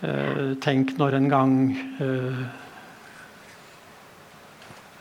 Eh, 0.05 0.53
tenk 0.61 0.93
når 0.99 1.15
en 1.17 1.29
gang 1.31 1.53
eh, 1.73 2.41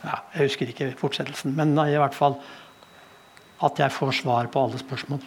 ja, 0.01 0.15
Jeg 0.33 0.47
husker 0.47 0.71
ikke 0.71 0.91
fortsettelsen, 0.97 1.53
men 1.57 1.75
i 1.85 1.97
hvert 1.99 2.17
fall 2.17 2.39
at 3.65 3.81
jeg 3.81 3.93
får 3.93 4.13
svar 4.19 4.49
på 4.53 4.63
alle 4.65 4.79
spørsmål. 4.81 5.21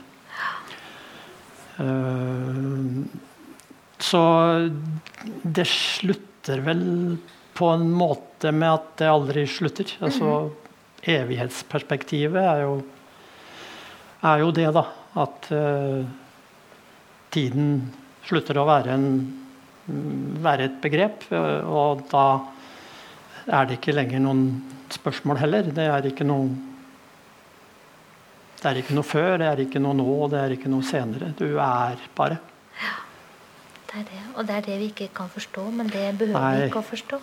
Eh, 1.82 3.02
så 4.00 4.22
det 5.42 5.66
slutter 5.68 6.62
vel 6.64 6.84
på 7.54 7.68
en 7.74 7.90
måte 7.92 8.50
med 8.56 8.72
at 8.72 8.88
det 9.02 9.10
aldri 9.12 9.44
slutter. 9.50 9.92
Altså 10.00 10.48
evighetsperspektivet 11.10 12.40
er 12.40 12.62
jo, 12.64 12.78
er 14.24 14.42
jo 14.42 14.50
det, 14.56 14.66
da. 14.76 14.86
At 15.20 15.48
uh, 15.50 16.06
tiden 17.34 17.90
slutter 18.24 18.60
å 18.60 18.66
være, 18.68 18.94
en, 18.94 19.08
være 20.42 20.68
et 20.68 20.80
begrep. 20.82 21.26
eh, 21.32 21.66
og 21.66 22.04
da 22.10 22.26
er 23.50 23.66
det 23.66 23.78
ikke 23.78 23.96
lenger 23.96 24.22
noen 24.22 24.44
spørsmål 24.90 25.40
heller. 25.42 25.70
Det 25.74 25.86
er 25.86 26.10
ikke 26.10 26.26
noe 26.28 26.50
det 28.60 28.68
er 28.68 28.78
ikke 28.82 28.92
noe 28.92 29.08
før, 29.08 29.38
det 29.40 29.46
er 29.48 29.60
ikke 29.62 29.80
noe 29.80 29.96
nå, 29.96 30.06
det 30.28 30.38
er 30.38 30.52
ikke 30.52 30.68
noe 30.68 30.84
senere. 30.84 31.30
Du 31.38 31.56
er 31.56 32.00
bare. 32.16 32.36
Det 33.88 34.02
er 34.02 34.04
det. 34.06 34.18
Og 34.36 34.46
det 34.46 34.56
er 34.58 34.66
det 34.66 34.76
vi 34.82 34.88
ikke 34.92 35.08
kan 35.16 35.30
forstå, 35.32 35.64
men 35.74 35.88
det 35.88 36.10
behøver 36.20 36.36
Nei. 36.36 36.58
vi 36.58 36.66
ikke 36.68 36.82
å 36.82 36.90
forstå. 36.90 37.20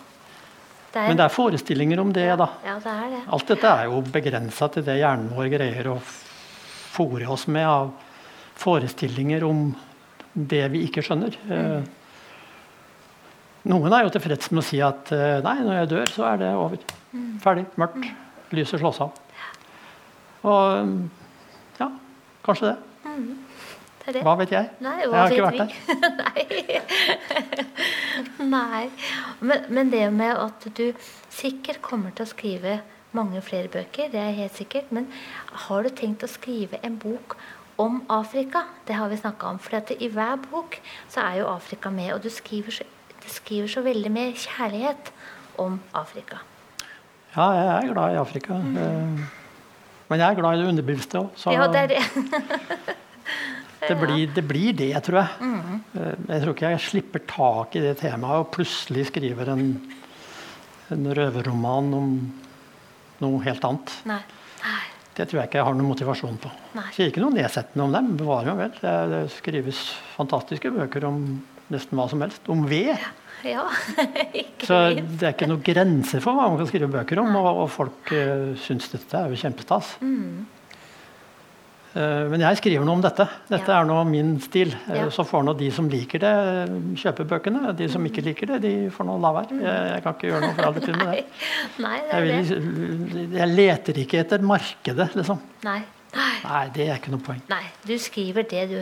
Det 0.92 1.04
Men 1.04 1.20
det 1.20 1.24
er 1.28 1.32
forestillinger 1.32 2.00
om 2.00 2.10
det, 2.16 2.26
da. 2.40 2.48
Ja, 2.64 2.74
det 2.82 2.92
er 2.92 3.10
det. 3.12 3.20
Alt 3.36 3.52
dette 3.52 3.70
er 3.70 3.84
jo 3.86 4.00
begrensa 4.02 4.68
til 4.72 4.84
det 4.84 4.98
hjernen 4.98 5.30
vår 5.36 5.50
greier 5.52 5.90
å 5.92 5.98
fòre 6.02 7.28
oss 7.30 7.46
med 7.46 7.68
av 7.68 7.92
forestillinger 8.58 9.44
om 9.46 9.68
det 10.34 10.64
vi 10.72 10.82
ikke 10.88 11.04
skjønner. 11.04 11.36
Eh, 11.54 11.86
Noen 13.68 13.92
er 13.92 14.06
jo 14.06 14.12
tilfreds 14.14 14.52
med 14.52 14.62
å 14.62 14.66
si 14.66 14.78
at 14.84 15.10
eh, 15.14 15.40
nei, 15.44 15.56
når 15.64 15.80
jeg 15.80 15.90
dør, 15.94 16.12
så 16.14 16.26
er 16.30 16.42
det 16.44 16.50
over. 16.54 16.78
Ferdig. 17.42 17.66
Mørkt. 17.80 18.06
Lyset 18.54 18.80
slås 18.80 19.00
av. 19.04 19.16
Og 20.46 20.92
ja, 21.80 21.88
kanskje 22.46 22.70
det. 22.70 22.76
det, 23.02 24.06
er 24.06 24.16
det. 24.16 24.22
Hva 24.24 24.36
vet 24.38 24.54
jeg? 24.54 24.70
Nei, 24.84 24.94
Jeg 25.02 25.10
hva 25.10 25.24
har 25.24 25.34
ikke 25.34 25.48
vært 25.48 25.60
vi? 25.60 25.98
Nei. 26.22 26.42
Nei. 28.54 28.84
Men, 29.40 29.66
men 29.68 29.92
det 29.92 30.04
med 30.14 30.38
at 30.38 30.68
du 30.78 30.86
sikkert 31.34 31.82
kommer 31.84 32.14
til 32.14 32.24
å 32.24 32.30
skrive 32.30 32.78
mange 33.16 33.40
flere 33.44 33.70
bøker, 33.72 34.10
det 34.12 34.20
er 34.20 34.36
helt 34.36 34.56
sikkert. 34.56 34.92
Men 34.94 35.08
har 35.66 35.84
du 35.84 35.90
tenkt 35.92 36.24
å 36.24 36.30
skrive 36.30 36.80
en 36.86 36.98
bok 37.00 37.36
om 37.80 38.02
Afrika? 38.12 38.64
Det 38.86 38.96
har 38.98 39.10
vi 39.10 39.18
snakka 39.20 39.54
om. 39.54 39.60
For 39.62 39.94
i 39.98 40.10
hver 40.12 40.38
bok 40.48 40.78
så 41.10 41.26
er 41.26 41.42
jo 41.42 41.50
Afrika 41.52 41.90
med. 41.90 42.14
Og 42.14 42.22
du 42.24 42.30
skriver 42.32 42.80
så, 42.80 42.86
skriver 43.32 43.70
så 43.72 43.82
veldig 43.84 44.12
med 44.12 44.38
kjærlighet 44.38 45.12
om 45.60 45.80
Afrika. 45.96 46.40
Ja, 47.34 47.50
jeg 47.54 47.68
er 47.74 47.92
glad 47.92 48.14
i 48.14 48.20
Afrika. 48.20 48.56
Mm. 48.56 49.26
Men 50.08 50.22
jeg 50.22 50.32
er 50.32 50.38
glad 50.38 50.56
i 50.56 50.62
det 50.62 50.70
underbevisste 50.72 51.20
òg. 51.20 51.28
Så 51.36 51.52
Ja, 51.52 51.66
det 51.68 51.84
er 51.84 51.92
det. 51.92 52.02
det, 53.88 53.96
blir, 54.00 54.26
det 54.34 54.44
blir 54.48 54.72
det, 54.76 54.92
tror 55.04 55.20
jeg. 55.20 55.28
Mm. 55.44 55.80
Jeg 56.28 56.42
tror 56.42 56.54
ikke 56.54 56.72
jeg 56.72 56.84
slipper 56.86 57.24
tak 57.28 57.76
i 57.76 57.84
det 57.84 57.96
temaet 58.00 58.44
og 58.44 58.52
plutselig 58.54 59.08
skriver 59.10 59.52
en, 59.52 59.66
en 60.94 61.10
røverroman 61.18 61.92
om 61.98 62.14
noe 63.22 63.42
helt 63.44 63.68
annet. 63.68 63.92
Nei. 64.08 64.22
Nei. 64.64 64.80
Det 65.18 65.26
tror 65.26 65.40
jeg 65.40 65.50
ikke 65.50 65.58
jeg 65.58 65.66
har 65.66 65.74
noen 65.74 65.90
motivasjon 65.90 66.36
på. 66.40 66.50
Nei. 66.78 66.88
Sier 66.94 67.10
ikke 67.10 67.22
noe 67.24 67.34
nedsettende 67.34 67.84
om 67.88 67.94
dem. 67.94 68.10
Bevarer 68.20 68.54
meg 68.54 68.60
vel. 68.62 68.74
Det, 68.80 68.96
det 69.12 69.22
skrives 69.34 69.80
fantastiske 70.14 70.70
bøker 70.72 71.08
om 71.10 71.24
nesten 71.72 71.98
hva 71.98 72.08
som 72.10 72.20
helst. 72.24 72.44
Om 72.50 72.66
ved. 72.70 72.96
Ja, 73.46 73.68
Så 74.66 74.78
det 74.98 75.22
er 75.22 75.34
ikke 75.34 75.46
noen 75.46 75.62
grenser 75.62 76.18
for 76.24 76.34
hva 76.34 76.48
man 76.50 76.58
kan 76.58 76.66
skrive 76.70 76.88
bøker 76.90 77.20
om. 77.22 77.34
Og, 77.38 77.64
og 77.64 77.68
folk 77.70 78.10
uh, 78.10 78.54
syns 78.58 78.88
dette 78.90 79.14
er 79.20 79.30
jo 79.30 79.38
kjempestas. 79.38 79.92
Mm. 80.02 80.46
Uh, 81.94 82.26
men 82.30 82.42
jeg 82.44 82.58
skriver 82.60 82.84
noe 82.84 82.98
om 82.98 83.02
dette. 83.02 83.24
Dette 83.48 83.70
Ja. 83.72 83.78
er 83.80 83.86
nå 83.88 83.96
min 84.06 84.34
stil. 84.44 84.74
Eh, 84.90 84.96
Ja. 84.98 85.06
Så 85.14 85.24
får 85.26 85.44
nå 85.46 85.54
de 85.58 85.70
som 85.72 85.88
liker 85.88 86.18
det, 86.20 86.32
kjøpe 87.00 87.24
bøkene. 87.30 87.72
De 87.78 87.88
som 87.88 88.04
ikke 88.06 88.22
liker 88.26 88.46
det, 88.52 88.58
de 88.66 88.72
får 88.90 89.06
nå 89.08 89.16
la 89.22 89.30
være. 89.38 89.56
Jeg, 89.62 89.86
jeg 89.94 90.02
kan 90.04 90.14
ikke 90.18 90.28
gjøre 90.32 90.42
noe 90.44 90.56
for 90.58 90.68
alle 90.68 90.82
til 90.84 90.98
med 90.98 91.14
det. 91.14 91.24
Nei, 91.86 91.98
det 92.10 92.18
Jeg, 92.18 92.50
vil, 92.50 93.14
det. 93.14 93.38
jeg 93.38 93.54
leter 93.54 94.02
ikke 94.04 94.20
etter 94.24 94.44
markedet, 94.50 95.08
liksom. 95.16 95.40
Nei. 95.64 95.78
Nei. 96.14 96.34
Nei, 96.44 96.62
det 96.72 96.84
er 96.88 96.96
ikke 96.96 97.12
noe 97.12 97.20
poeng. 97.24 97.40
Nei, 97.50 97.64
du 97.84 97.92
skriver 98.00 98.46
det 98.48 98.62
du 98.70 98.76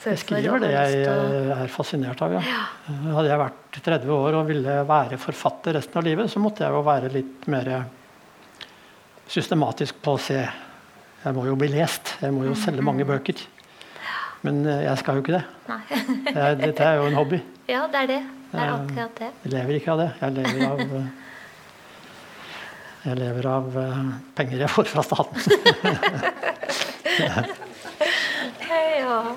føler 0.00 0.14
Jeg 0.14 0.20
skriver 0.22 0.62
det 0.62 0.70
jeg 0.72 1.00
eh, 1.04 1.50
er 1.58 1.72
fascinert 1.72 2.22
av, 2.24 2.32
ja. 2.32 2.42
Hadde 2.88 3.26
jeg 3.28 3.40
vært 3.42 3.78
30 3.84 4.14
år 4.16 4.38
og 4.38 4.48
ville 4.48 4.76
være 4.88 5.18
forfatter 5.20 5.76
resten 5.76 6.00
av 6.00 6.06
livet, 6.08 6.30
så 6.32 6.40
måtte 6.40 6.64
jeg 6.64 6.72
jo 6.72 6.84
være 6.86 7.10
litt 7.12 7.48
mer 7.52 7.70
systematisk 9.30 10.00
på 10.04 10.16
å 10.16 10.20
se 10.20 10.38
Jeg 10.40 11.32
må 11.36 11.46
jo 11.48 11.56
bli 11.56 11.70
lest. 11.72 12.16
Jeg 12.20 12.32
må 12.36 12.44
jo 12.44 12.54
selge 12.58 12.84
mange 12.84 13.04
bøker. 13.08 13.38
Men 14.44 14.64
eh, 14.68 14.82
jeg 14.84 15.00
skal 15.00 15.16
jo 15.20 15.24
ikke 15.24 15.38
det. 15.38 15.44
Dette 16.60 16.84
er 16.84 16.98
jo 17.00 17.10
en 17.10 17.20
hobby. 17.20 17.40
Ja, 17.64 17.86
det 17.88 17.96
er 18.02 18.08
det. 18.10 18.22
Det 18.52 18.60
er 18.60 18.68
Eh, 18.68 18.74
akkurat 18.74 19.14
det. 19.18 19.28
Jeg 19.44 19.52
lever 19.54 19.76
ikke 19.78 19.92
av 19.94 20.00
det. 20.02 20.08
Jeg 20.20 20.34
lever 20.36 20.66
av 20.68 20.82
Jeg 23.04 23.18
lever 23.20 23.46
av 23.50 23.74
eh, 23.76 23.98
penger 24.38 24.64
jeg 24.64 24.72
får 24.72 24.88
fra 24.94 25.02
staten. 25.04 25.40
Ja. 29.04 29.34